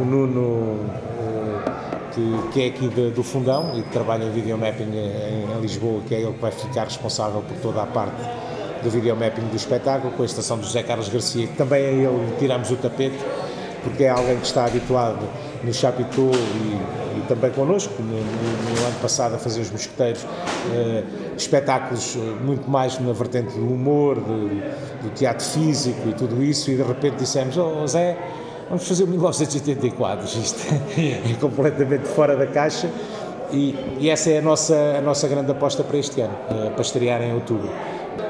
o 0.00 0.04
Nuno, 0.04 0.80
eh, 1.20 1.70
que, 2.14 2.52
que 2.52 2.62
é 2.62 2.66
aqui 2.68 2.88
de- 2.88 3.10
do 3.10 3.22
Fundão 3.22 3.72
e 3.78 3.82
que 3.82 3.90
trabalha 3.90 4.24
em 4.24 4.30
videomapping 4.30 4.84
em, 4.92 5.56
em 5.56 5.60
Lisboa, 5.60 6.00
que 6.06 6.14
é 6.14 6.20
ele 6.20 6.32
que 6.32 6.40
vai 6.40 6.50
ficar 6.50 6.84
responsável 6.84 7.42
por 7.42 7.56
toda 7.58 7.82
a 7.82 7.86
parte 7.86 8.16
do 8.82 8.90
videomapping 8.90 9.42
do 9.48 9.56
espetáculo, 9.56 10.12
com 10.14 10.22
a 10.22 10.26
estação 10.26 10.58
do 10.58 10.64
José 10.64 10.82
Carlos 10.82 11.08
Garcia, 11.08 11.46
que 11.46 11.56
também 11.56 11.84
a 11.84 11.88
ele 11.90 12.34
tiramos 12.38 12.70
o 12.70 12.76
tapete, 12.76 13.16
porque 13.82 14.04
é 14.04 14.10
alguém 14.10 14.36
que 14.36 14.46
está 14.46 14.64
habituado 14.64 15.18
no 15.64 15.72
Chapitão 15.74 16.30
e, 16.32 17.18
e 17.18 17.20
também 17.28 17.50
connosco, 17.50 17.92
no, 18.00 18.06
no- 18.06 18.16
no 18.80 18.86
ano 18.86 18.96
passado 19.00 19.34
a 19.34 19.38
fazer 19.38 19.60
os 19.60 19.70
mosqueteiros, 19.70 20.24
eh, 20.72 21.02
espetáculos 21.36 22.16
eh, 22.16 22.18
muito 22.44 22.68
mais 22.70 22.98
na 23.00 23.12
vertente 23.12 23.54
do 23.58 23.64
humor, 23.66 24.16
de- 24.16 25.02
do 25.08 25.10
teatro 25.14 25.44
físico 25.44 26.08
e 26.08 26.12
tudo 26.12 26.42
isso, 26.42 26.70
e 26.70 26.76
de 26.76 26.82
repente 26.82 27.16
dissemos, 27.16 27.56
oh 27.56 27.84
Zé, 27.86 28.16
vamos 28.68 28.86
fazer 28.86 29.04
o 29.04 29.08
1984, 29.08 30.26
isto 30.26 30.58
é 30.98 31.34
completamente 31.40 32.06
fora 32.08 32.36
da 32.36 32.46
caixa, 32.46 32.88
e, 33.52 33.74
e 33.98 34.08
essa 34.08 34.30
é 34.30 34.38
a 34.38 34.42
nossa, 34.42 34.74
a 34.98 35.00
nossa 35.00 35.26
grande 35.28 35.50
aposta 35.50 35.82
para 35.82 35.98
este 35.98 36.20
ano, 36.20 36.34
eh, 36.50 36.70
para 36.70 36.82
estrear 36.82 37.20
em 37.22 37.34
outubro. 37.34 37.68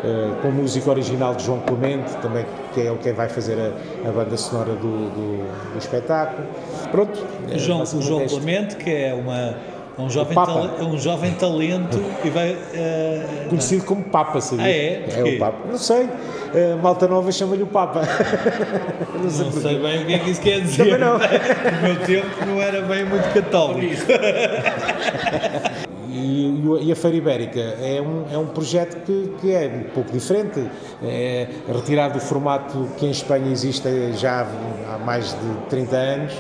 Eh, 0.04 0.30
com 0.42 0.50
música 0.50 0.90
original 0.90 1.34
de 1.34 1.44
João 1.44 1.60
Clemente, 1.60 2.12
também, 2.16 2.44
que 2.74 2.80
é 2.80 2.86
ele 2.86 2.98
quem 3.02 3.12
vai 3.12 3.28
fazer 3.28 3.56
a, 3.58 4.08
a 4.08 4.12
banda 4.12 4.36
sonora 4.36 4.72
do, 4.72 5.10
do, 5.10 5.72
do 5.72 5.78
espetáculo. 5.78 6.46
Pronto. 6.90 7.24
O 7.54 7.58
João, 7.58 7.82
o 7.82 8.02
João 8.02 8.20
é. 8.22 8.26
Clemente, 8.26 8.76
que 8.76 8.90
é 8.90 9.14
uma, 9.14 9.54
é 9.98 10.00
um, 10.02 10.10
jovem 10.10 10.36
é 10.36 10.82
um 10.82 10.98
jovem 10.98 11.32
talento 11.34 12.02
e 12.24 12.30
vai. 12.30 12.56
eh, 12.74 13.46
Conhecido 13.48 13.84
como 13.84 14.02
Papa, 14.02 14.40
sabia? 14.40 14.64
Ah, 14.64 14.70
é? 14.70 14.94
É 14.94 14.98
Porquê? 15.14 15.36
o 15.36 15.38
Papa. 15.38 15.58
Não 15.70 15.78
sei. 15.78 16.08
Eh, 16.54 16.76
Malta 16.82 17.06
Nova 17.06 17.30
chama-lhe 17.30 17.62
o 17.62 17.66
Papa. 17.68 18.02
não 19.22 19.30
sei, 19.30 19.50
porquê. 19.50 19.74
bem 19.76 20.02
o 20.02 20.06
que 20.06 20.14
é 20.14 20.18
que 20.18 20.30
isso 20.30 20.40
quer 20.40 20.60
dizer. 20.62 20.84
Também 20.84 20.98
não. 20.98 21.18
No 21.22 21.82
meu 21.82 21.96
tempo 22.06 22.46
não 22.46 22.60
era 22.60 22.80
bem 22.82 23.04
muito 23.04 23.32
católico. 23.32 24.02
E, 26.14 26.62
e 26.82 26.92
a 26.92 26.96
Feira 26.96 27.16
Ibérica 27.16 27.58
é 27.58 28.02
um, 28.02 28.24
é 28.30 28.36
um 28.36 28.46
projeto 28.46 29.02
que, 29.06 29.32
que 29.40 29.50
é 29.50 29.66
um 29.66 29.94
pouco 29.94 30.12
diferente, 30.12 30.62
é 31.02 31.48
retirado 31.72 32.14
do 32.14 32.20
formato 32.20 32.86
que 32.98 33.06
em 33.06 33.10
Espanha 33.10 33.50
existe 33.50 33.88
já 34.18 34.46
há 34.92 34.98
mais 34.98 35.30
de 35.30 35.68
30 35.70 35.96
anos, 35.96 36.32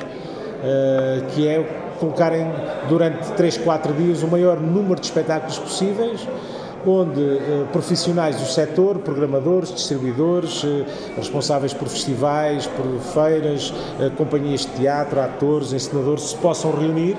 eh, 0.62 1.22
que 1.34 1.48
é 1.48 1.96
colocarem 1.98 2.46
durante 2.88 3.32
3, 3.32 3.56
4 3.58 3.94
dias 3.94 4.22
o 4.22 4.28
maior 4.28 4.60
número 4.60 5.00
de 5.00 5.06
espetáculos 5.06 5.58
possíveis, 5.58 6.28
onde 6.86 7.20
eh, 7.20 7.64
profissionais 7.72 8.36
do 8.36 8.44
setor, 8.44 8.98
programadores, 8.98 9.72
distribuidores, 9.72 10.62
eh, 10.64 10.84
responsáveis 11.16 11.72
por 11.72 11.88
festivais, 11.88 12.66
por 12.66 12.84
feiras, 13.00 13.72
companhias 14.18 14.60
de 14.60 14.72
teatro, 14.72 15.18
atores, 15.18 15.72
encenadores 15.72 16.24
se 16.24 16.36
possam 16.36 16.72
reunir 16.72 17.16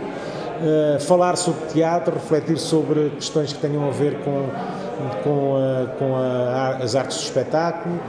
Uh, 0.63 0.97
falar 1.01 1.35
sobre 1.35 1.65
teatro, 1.67 2.13
refletir 2.13 2.57
sobre 2.57 3.09
questões 3.09 3.51
que 3.51 3.59
tenham 3.59 3.85
a 3.85 3.91
ver 3.91 4.19
com, 4.19 4.47
com, 5.21 5.55
com 5.99 6.15
a- 6.15 6.77
as 6.81 6.95
artes 6.95 7.17
do 7.17 7.23
espetáculo 7.23 7.99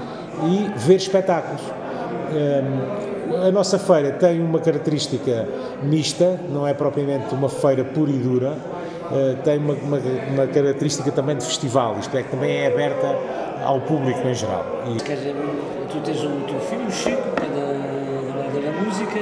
e 0.45 0.71
ver 0.79 0.95
espetáculos. 0.97 1.61
Um, 2.31 3.45
a 3.49 3.51
nossa 3.51 3.77
feira 3.77 4.13
tem 4.13 4.41
uma 4.41 4.61
característica 4.61 5.49
mista, 5.83 6.39
não 6.49 6.65
é 6.65 6.73
propriamente 6.73 7.35
uma 7.35 7.49
feira 7.49 7.83
pura 7.85 8.11
e 8.13 8.19
dura, 8.19 8.53
uh, 8.53 9.37
tem 9.43 9.59
uma, 9.59 9.75
uma- 9.75 9.99
uma 10.33 10.47
característica 10.47 11.11
também 11.11 11.37
de 11.37 11.45
festival, 11.45 11.97
isto 11.99 12.17
é, 12.17 12.23
que 12.23 12.31
também 12.31 12.53
é 12.57 12.69
aberta 12.69 13.17
ao 13.65 13.81
público 13.81 14.21
em 14.29 14.35
geral. 14.35 14.65
E- 14.95 15.03
Quer 15.03 15.17
dizer, 15.17 15.35
tu 15.91 15.99
tens 16.05 16.23
o 16.23 16.29
teu 16.47 16.61
filho, 16.61 16.87
o 16.87 16.93
Chico, 16.93 17.23
que 17.35 17.47
é 17.47 17.49
da, 17.49 18.71
da, 18.71 18.85
música, 18.85 19.19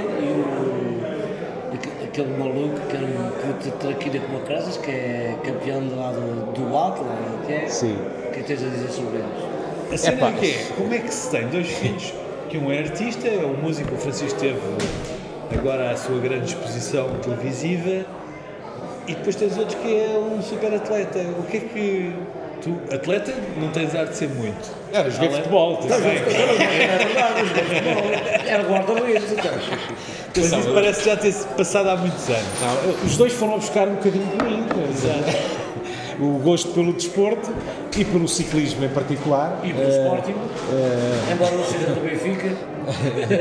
aquele 2.12 2.36
maluco 2.36 2.78
que 2.88 2.96
era 2.96 3.06
um 3.06 3.30
puta 3.30 3.70
traquina 3.78 4.20
como 4.20 4.38
a 4.38 4.42
Casas, 4.42 4.76
que 4.76 4.90
é 4.90 5.34
campeão 5.42 5.80
do 5.80 5.98
lado 5.98 6.20
do 6.52 6.76
alto, 6.76 7.02
lá, 7.02 7.16
que 7.46 7.52
é. 7.52 7.66
Sim. 7.68 7.96
O 7.96 8.30
que 8.32 8.40
é 8.40 8.42
que 8.42 8.48
tens 8.48 8.62
a 8.62 8.68
dizer 8.68 8.88
sobre 8.90 9.18
eles? 9.18 9.92
A 9.92 9.96
cena 9.96 10.16
Epá. 10.18 10.28
é 10.28 10.32
que 10.32 10.46
é, 10.50 10.66
como 10.76 10.94
é 10.94 10.98
que 10.98 11.12
se 11.14 11.30
tem 11.30 11.46
dois 11.48 11.66
filhos, 11.68 12.12
que 12.50 12.58
um 12.58 12.70
é 12.70 12.78
artista, 12.80 13.26
é 13.28 13.44
um 13.46 13.56
músico, 13.62 13.94
o 13.94 13.98
Francisco 13.98 14.38
teve 14.38 14.58
agora 15.58 15.90
a 15.90 15.96
sua 15.96 16.18
grande 16.18 16.46
exposição 16.46 17.08
televisiva, 17.22 18.04
e 19.06 19.14
depois 19.14 19.34
tens 19.36 19.56
outros 19.58 19.74
que 19.82 19.88
é 20.00 20.16
um 20.18 20.40
super 20.42 20.72
atleta. 20.74 21.18
O 21.38 21.42
que 21.44 21.56
é 21.56 21.60
que 21.60 22.14
tu, 22.62 22.78
atleta, 22.94 23.34
não 23.56 23.68
tens 23.70 23.94
ar 23.94 24.06
de 24.06 24.16
ser 24.16 24.28
muito. 24.28 24.70
Ah, 24.94 25.08
joguei 25.10 25.28
Além- 25.28 25.38
futebol, 25.42 25.76
Tá 25.78 25.88
também. 25.96 26.16
É 26.16 26.98
verdade, 27.04 27.40
eu 27.40 27.46
joguei 27.46 27.64
futebol. 27.64 28.46
Era 28.46 28.62
guarda-redes, 28.62 29.32
então. 29.32 29.52
Mas 30.36 30.52
isso 30.52 30.72
parece 30.72 31.04
já 31.04 31.16
ter 31.16 31.34
passado 31.56 31.88
há 31.88 31.96
muitos 31.96 32.28
anos. 32.28 32.42
Não, 32.60 33.06
os 33.06 33.16
dois 33.16 33.32
foram 33.32 33.58
buscar 33.58 33.86
um 33.88 33.94
bocadinho 33.94 34.26
de 34.26 34.44
mim, 34.44 34.64
o 36.20 36.38
gosto 36.38 36.70
pelo 36.72 36.92
desporto 36.92 37.50
e 37.96 38.04
pelo 38.04 38.28
ciclismo 38.28 38.84
em 38.84 38.88
particular. 38.88 39.58
E 39.64 39.72
pelo 39.72 39.82
Eh, 39.88 40.02
Sporting, 40.04 40.34
eh, 40.72 41.32
embora 41.32 41.50
não 41.56 41.64
seja 41.64 41.86
do 41.86 42.00
Benfica. 42.00 42.52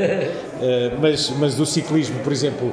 eh, 0.60 0.92
mas, 1.00 1.30
mas 1.38 1.54
do 1.54 1.66
ciclismo, 1.66 2.18
por 2.20 2.32
exemplo, 2.32 2.72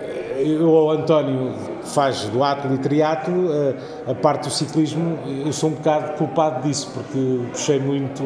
eh, 0.00 0.44
eu 0.46 0.74
ao 0.74 0.90
António 0.90 1.54
que 1.82 1.88
faz 1.88 2.22
do 2.24 2.42
ato 2.42 2.72
e 2.72 2.78
triatlo, 2.78 3.52
eh, 3.52 3.74
a 4.10 4.14
parte 4.14 4.48
do 4.48 4.50
ciclismo, 4.54 5.18
eu 5.44 5.52
sou 5.52 5.70
um 5.70 5.74
bocado 5.74 6.12
culpado 6.16 6.66
disso, 6.66 6.90
porque 6.94 7.40
puxei 7.52 7.78
muito 7.80 8.22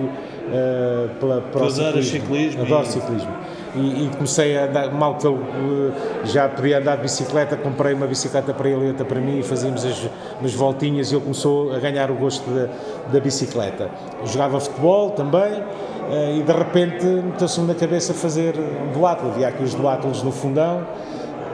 eh, 0.53 1.09
pela, 1.21 1.41
para 1.41 1.61
Tu 1.61 1.65
o 1.67 1.69
adoras 1.69 2.07
ciclismo 2.07 2.63
Adoro 2.63 2.83
e- 2.85 2.87
ciclismo. 2.91 3.33
E, 3.75 4.05
e 4.05 4.11
comecei 4.15 4.57
a 4.59 4.67
andar, 4.67 4.93
mal 4.93 5.17
que 5.17 5.27
ele 5.27 5.39
eh, 5.39 6.27
já 6.27 6.47
podia 6.47 6.79
andar 6.79 6.97
de 6.97 7.03
bicicleta, 7.03 7.57
comprei 7.57 7.95
uma 7.95 8.07
bicicleta 8.07 8.53
para 8.53 8.69
ele 8.69 8.85
e 8.85 8.89
outra 8.89 9.05
para 9.05 9.19
mim 9.19 9.39
e 9.39 9.43
fazíamos 9.43 9.83
as, 9.85 10.11
as 10.45 10.55
voltinhas 10.55 11.11
e 11.11 11.15
ele 11.15 11.23
começou 11.23 11.75
a 11.75 11.79
ganhar 11.79 12.11
o 12.11 12.15
gosto 12.15 12.49
da, 12.51 12.69
da 13.11 13.21
bicicleta. 13.21 13.91
Eu 14.21 14.27
jogava 14.27 14.61
futebol 14.61 15.11
também 15.13 15.63
eh, 16.11 16.37
e 16.37 16.43
de 16.43 16.53
repente 16.53 17.07
meteu-se-me 17.07 17.67
na 17.67 17.75
cabeça 17.75 18.13
fazer 18.13 18.55
um 18.59 18.93
duatlo. 18.93 19.31
Havia 19.31 19.49
aqui 19.49 19.63
os 19.63 19.75
duatlos 19.75 20.23
no 20.23 20.33
fundão. 20.33 20.87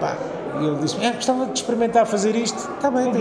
Pá, 0.00 0.16
e 0.60 0.66
ele 0.66 0.76
disse: 0.76 0.96
é, 1.04 1.12
gostava 1.12 1.46
de 1.46 1.58
experimentar 1.58 2.06
fazer 2.06 2.34
isto. 2.34 2.58
Está 2.58 2.90
bem, 2.90 3.12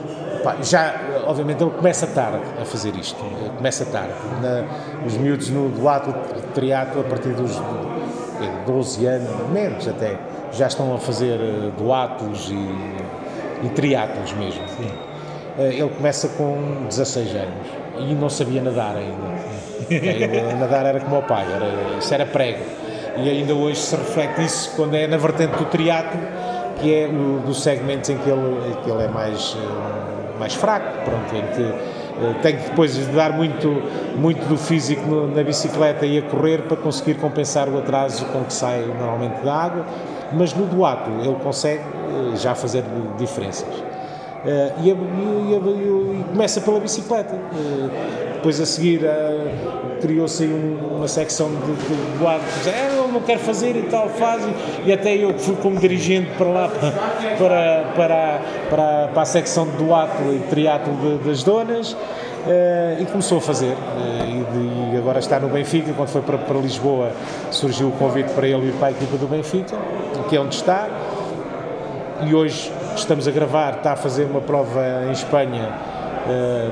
Com 0.00 0.15
então 0.54 0.62
que 0.62 0.68
idade 0.68 0.96
inscreve-te. 0.96 0.96
que 0.96 0.96
ele 0.96 0.96
tinha? 0.96 0.96
Pá, 0.96 0.96
já, 0.96 1.00
obviamente, 1.26 1.62
ele 1.62 1.70
começa 1.70 2.06
tarde 2.06 2.40
a 2.60 2.64
fazer 2.64 2.94
isto. 2.96 3.16
Começa 3.56 3.84
tarde. 3.86 4.14
Na, 4.42 4.64
os 5.04 5.16
miúdos 5.16 5.50
no 5.50 5.68
duato, 5.68 6.14
triatlo, 6.54 7.00
a 7.00 7.04
partir 7.04 7.30
dos 7.30 7.52
quê, 8.38 8.50
12 8.66 9.06
anos, 9.06 9.30
menos 9.50 9.88
até, 9.88 10.16
já 10.52 10.66
estão 10.66 10.94
a 10.94 10.98
fazer 10.98 11.40
eh, 11.40 11.70
duatos 11.78 12.50
e, 12.50 13.66
e 13.66 13.68
triatlos 13.70 14.32
mesmo. 14.32 14.62
Eh, 15.58 15.74
Ele 15.74 15.88
começa 15.90 16.28
com 16.28 16.86
16 16.88 17.34
anos 17.34 17.66
e 17.98 18.14
não 18.14 18.28
sabia 18.28 18.62
nadar 18.62 18.96
ainda. 18.96 19.36
Ele, 19.90 20.54
nadar 20.54 20.86
era 20.86 21.00
como 21.00 21.18
o 21.18 21.22
pai, 21.22 21.46
era, 21.52 21.98
isso 21.98 22.12
era 22.12 22.26
prego. 22.26 22.62
E 23.16 23.30
ainda 23.30 23.54
hoje 23.54 23.80
se 23.80 23.96
reflete 23.96 24.44
isso 24.44 24.72
quando 24.76 24.94
é 24.94 25.06
na 25.06 25.16
vertente 25.16 25.56
do 25.56 25.64
triatlo, 25.66 26.20
que 26.80 26.94
é 26.94 27.06
o 27.06 27.40
do 27.40 27.54
segmento 27.54 28.12
em 28.12 28.18
que 28.18 28.28
ele, 28.28 28.70
em 28.70 28.74
que 28.82 28.90
ele 28.90 29.04
é 29.04 29.08
mais, 29.08 29.56
eh, 29.58 30.15
mais 30.38 30.54
fraco, 30.54 30.86
pronto, 31.04 31.34
em 31.34 31.42
que 31.54 31.62
eh, 31.62 32.34
tem 32.42 32.56
que 32.56 32.64
depois 32.70 32.96
dar 33.08 33.32
muito, 33.32 33.82
muito 34.16 34.46
do 34.48 34.56
físico 34.56 35.06
no- 35.08 35.34
na 35.34 35.42
bicicleta 35.42 36.06
e 36.06 36.18
a 36.18 36.22
correr 36.22 36.62
para 36.62 36.76
conseguir 36.76 37.14
compensar 37.14 37.68
o 37.68 37.78
atraso 37.78 38.24
com 38.26 38.42
que 38.44 38.52
sai 38.52 38.80
normalmente 38.98 39.42
da 39.44 39.54
água. 39.54 39.84
mas 40.32 40.52
no 40.54 40.66
duato 40.66 41.08
ele 41.22 41.36
consegue 41.42 41.82
eh, 41.82 42.36
já 42.36 42.54
fazer 42.54 42.82
diferenças. 43.18 43.68
Eh, 44.44 44.72
e, 44.82 44.88
e- 44.90 44.92
e- 44.94 46.24
começa 46.32 46.60
pela 46.60 46.80
bicicleta. 46.80 47.34
Depois 48.34 48.60
a 48.60 48.66
seguir 48.66 49.00
criou-se 50.00 50.44
um- 50.44 50.96
uma 50.98 51.08
secção 51.08 51.48
de, 51.48 51.56
de 51.74 52.18
duato, 52.18 52.44
é, 52.66 52.95
eu 53.06 53.12
não 53.12 53.20
quero 53.20 53.40
fazer 53.40 53.76
e 53.76 53.82
tal, 53.82 54.08
faz, 54.08 54.42
e, 54.84 54.92
até 54.92 55.16
eu 55.16 55.36
fui 55.38 55.56
como 55.56 55.78
dirigente 55.78 56.30
para 56.36 56.48
lá, 56.48 56.68
para, 57.38 57.84
para, 57.96 58.40
para, 58.70 59.08
para 59.08 59.22
a 59.22 59.24
secção 59.24 59.66
de 59.66 59.76
duato 59.76 60.22
e 60.32 60.40
triatlo 60.50 61.18
das 61.18 61.42
donas, 61.42 61.96
eh, 62.48 62.98
e 63.00 63.06
começou 63.06 63.38
a 63.38 63.40
fazer. 63.40 63.72
eh, 63.98 64.44
e, 64.92 64.94
e 64.94 64.96
agora 64.96 65.18
está 65.18 65.40
no 65.40 65.48
Benfica. 65.48 65.92
Quando 65.92 66.08
foi 66.08 66.22
para, 66.22 66.38
para 66.38 66.58
Lisboa, 66.58 67.10
surgiu 67.50 67.88
o 67.88 67.92
convite 67.92 68.30
para 68.34 68.46
ele 68.46 68.68
ir 68.68 68.72
para 68.74 68.88
a 68.88 68.90
equipa 68.92 69.16
do 69.16 69.26
Benfica, 69.26 69.76
que 70.28 70.36
é 70.36 70.40
onde 70.40 70.54
está. 70.54 70.88
E 72.24 72.34
hoje 72.34 72.72
estamos 72.94 73.26
a 73.26 73.30
gravar, 73.30 73.74
está 73.78 73.92
a 73.92 73.96
fazer 73.96 74.24
uma 74.24 74.40
prova 74.40 74.80
em 75.08 75.12
Espanha. 75.12 75.70
eh, 76.28 76.70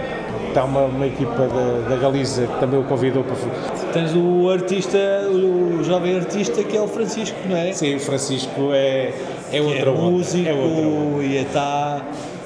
está 0.49 0.64
uma, 0.64 0.82
uma 0.82 1.07
equipa 1.07 1.49
da, 1.49 1.89
da 1.89 1.97
Galiza 1.97 2.47
que 2.47 2.61
também 2.61 2.78
o 2.78 2.85
convidou 2.85 3.24
para. 3.24 3.84
Tens 3.95 4.13
o 4.15 4.51
artista, 4.51 4.99
o 5.31 5.83
jovem 5.85 6.17
artista 6.17 6.63
que 6.65 6.77
é 6.77 6.81
o 6.81 6.89
Francisco, 6.89 7.37
não 7.49 7.57
é? 7.57 7.73
Sim, 7.73 7.95
o 7.95 8.01
Francisco 8.01 8.71
é, 8.73 9.13
é 9.53 9.59
Que 9.59 9.61
outra 9.61 9.91
onda. 9.93 10.01
músico 10.11 10.49
é 10.49 10.53
outra 10.53 10.87
onda. 10.89 11.23
e 11.25 11.37
está. 11.39 12.03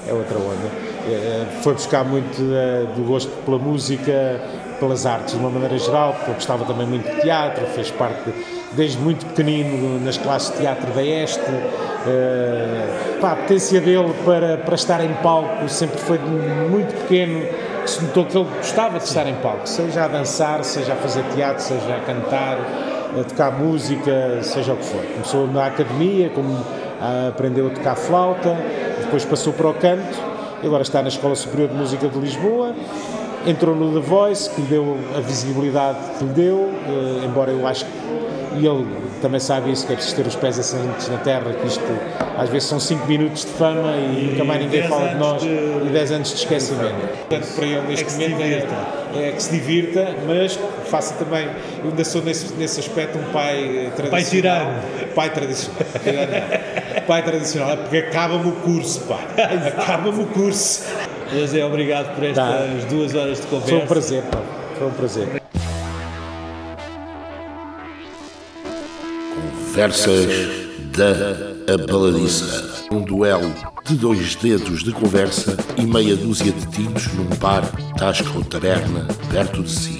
é 0.09 0.13
outra 0.13 0.37
onda. 0.39 0.89
Eh, 1.11 1.45
Foi 1.63 1.73
buscar 1.73 2.05
muito 2.05 2.37
do 2.95 3.03
gosto 3.07 3.31
pela 3.45 3.59
música, 3.59 4.41
pelas 4.79 5.07
artes 5.07 5.35
de 5.35 5.41
uma 5.41 5.49
maneira 5.51 5.79
geral, 5.79 6.13
porque 6.13 6.31
eu 6.31 6.35
gostava 6.35 6.65
também 6.67 6.87
muito 6.87 7.09
de 7.11 7.21
teatro, 7.23 7.65
fez 7.69 7.91
parte 7.91 8.31
desde 8.73 8.99
muito 8.99 9.25
pequenino 9.27 9.99
nas 10.05 10.19
classes 10.19 10.51
de 10.53 10.59
teatro 10.59 10.93
da 10.93 11.03
Este. 11.03 11.41
Pá, 13.21 13.33
a 13.33 13.37
potência 13.37 13.81
dele 13.81 14.13
para, 14.25 14.59
para 14.59 14.75
estar 14.75 15.03
em 15.05 15.13
palco 15.15 15.69
sempre 15.69 15.99
foi 15.99 16.19
muito 16.19 16.95
pequeno, 17.03 17.43
que 17.89 17.95
se 17.95 18.05
notou 18.05 18.26
que 18.26 18.36
ele 18.36 18.49
gostava 18.57 18.99
de 18.99 19.05
estar 19.05 19.26
em 19.26 19.34
palco, 19.36 19.66
seja 19.66 20.05
a 20.05 20.09
dançar, 20.09 20.62
seja 20.62 20.93
a 20.93 20.97
fazer 20.97 21.24
teatro, 21.34 21.62
seja 21.62 21.97
a 21.97 22.01
cantar, 22.01 22.59
a 23.18 23.24
tocar 23.24 23.51
música, 23.53 24.43
seja 24.43 24.74
o 24.74 24.76
que 24.76 24.84
for. 24.84 25.03
Começou 25.03 25.47
na 25.47 25.66
academia, 25.66 26.28
como 26.30 26.55
ah, 27.01 27.28
aprendeu 27.30 27.68
a 27.68 27.70
tocar 27.70 27.97
flauta, 27.97 28.57
depois 29.01 29.24
passou 29.24 29.55
para 29.55 29.68
o 29.68 29.74
canto, 29.74 30.18
e 30.62 30.66
agora 30.66 30.82
está 30.82 31.01
na 31.01 31.09
Escola 31.09 31.34
Superior 31.34 31.70
de 31.70 31.76
Música 31.76 32.09
de 32.09 32.18
Lisboa, 32.18 32.74
entrou 33.49 33.75
no 33.75 34.01
The 34.01 34.07
Voice, 34.07 34.51
que 34.51 34.61
lhe 34.61 34.67
deu 34.69 34.97
a 35.17 35.21
visibilidade 35.21 35.99
que 36.19 36.25
lhe 36.25 36.31
deu, 36.33 36.71
eh, 36.87 37.25
embora 37.25 37.51
eu 37.51 37.67
acho 37.67 37.85
que 37.85 38.09
e 38.61 38.67
ele 38.67 38.87
também 39.23 39.39
sabe 39.39 39.71
isso, 39.71 39.87
que 39.87 39.93
é 39.93 39.97
preciso 39.97 40.17
ter 40.17 40.27
os 40.27 40.35
pés 40.35 40.59
assentes 40.59 41.09
na 41.09 41.19
terra, 41.19 41.53
que 41.53 41.67
isto 41.69 41.81
às 42.37 42.49
vezes 42.49 42.69
são 42.69 42.81
5 42.81 43.07
minutos 43.07 43.43
de 43.45 43.53
fama 43.53 43.93
e, 43.97 44.31
nunca 44.33 44.43
mais 44.43 44.61
ninguém 44.61 44.81
10 44.81 44.91
fala 44.91 45.09
de 45.11 45.15
nós 45.17 45.43
de- 45.43 45.49
e 45.49 45.89
10 45.93 46.11
anos 46.13 46.29
de 46.31 46.35
esquecimento. 46.39 46.95
Portanto, 47.29 47.55
para 47.55 47.67
ele 47.67 47.81
neste 47.87 48.11
se 48.11 48.21
momento 48.21 48.43
é, 48.43 49.29
é 49.29 49.33
que 49.33 49.43
se 49.43 49.51
divirta, 49.53 50.09
mas 50.27 50.59
faça 50.87 51.15
também, 51.23 51.45
eu 51.85 51.91
ainda 51.91 52.05
sou 52.05 52.23
nesse, 52.23 52.53
nesse 52.55 52.81
aspecto 52.81 53.17
um 53.19 53.33
pai 53.33 53.87
eh, 53.87 53.91
tradicional. 53.95 54.31
tirano. 54.31 55.15
Pai 55.15 55.31
tradicional. 55.31 55.83
Pai 57.07 57.23
tradicional, 57.23 57.71
é 57.73 57.77
porque 57.77 57.97
acaba-me 57.99 58.49
o 58.49 58.53
curso, 58.53 59.01
pá. 59.03 59.19
Acaba-me 59.79 60.23
o 60.23 60.27
curso. 60.27 60.85
José, 61.33 61.64
obrigado 61.64 62.14
por 62.14 62.24
estas 62.24 62.47
Tá. 62.83 62.89
duas 62.89 63.14
horas 63.14 63.41
de 63.41 63.47
conversa. 63.47 63.68
Foi 63.70 63.79
um 63.83 63.87
prazer, 63.87 64.22
pá. 64.24 64.43
Foi 64.79 64.87
um 64.87 64.91
prazer. 64.93 65.43
Conversas 69.35 70.26
da 70.97 71.72
Abaladiça. 71.74 72.87
Um 72.91 73.03
duelo 73.03 73.53
de 73.85 73.95
dois 73.97 74.35
dedos 74.37 74.83
de 74.83 74.93
conversa 74.93 75.57
e 75.76 75.83
meia 75.83 76.16
dúzia 76.16 76.53
de 76.53 76.66
tintos 76.68 77.12
num 77.14 77.29
bar, 77.37 77.62
tasca 77.99 78.31
ou 78.35 78.43
taberna 78.45 79.07
perto 79.31 79.62
de 79.62 79.70
si. 79.70 79.99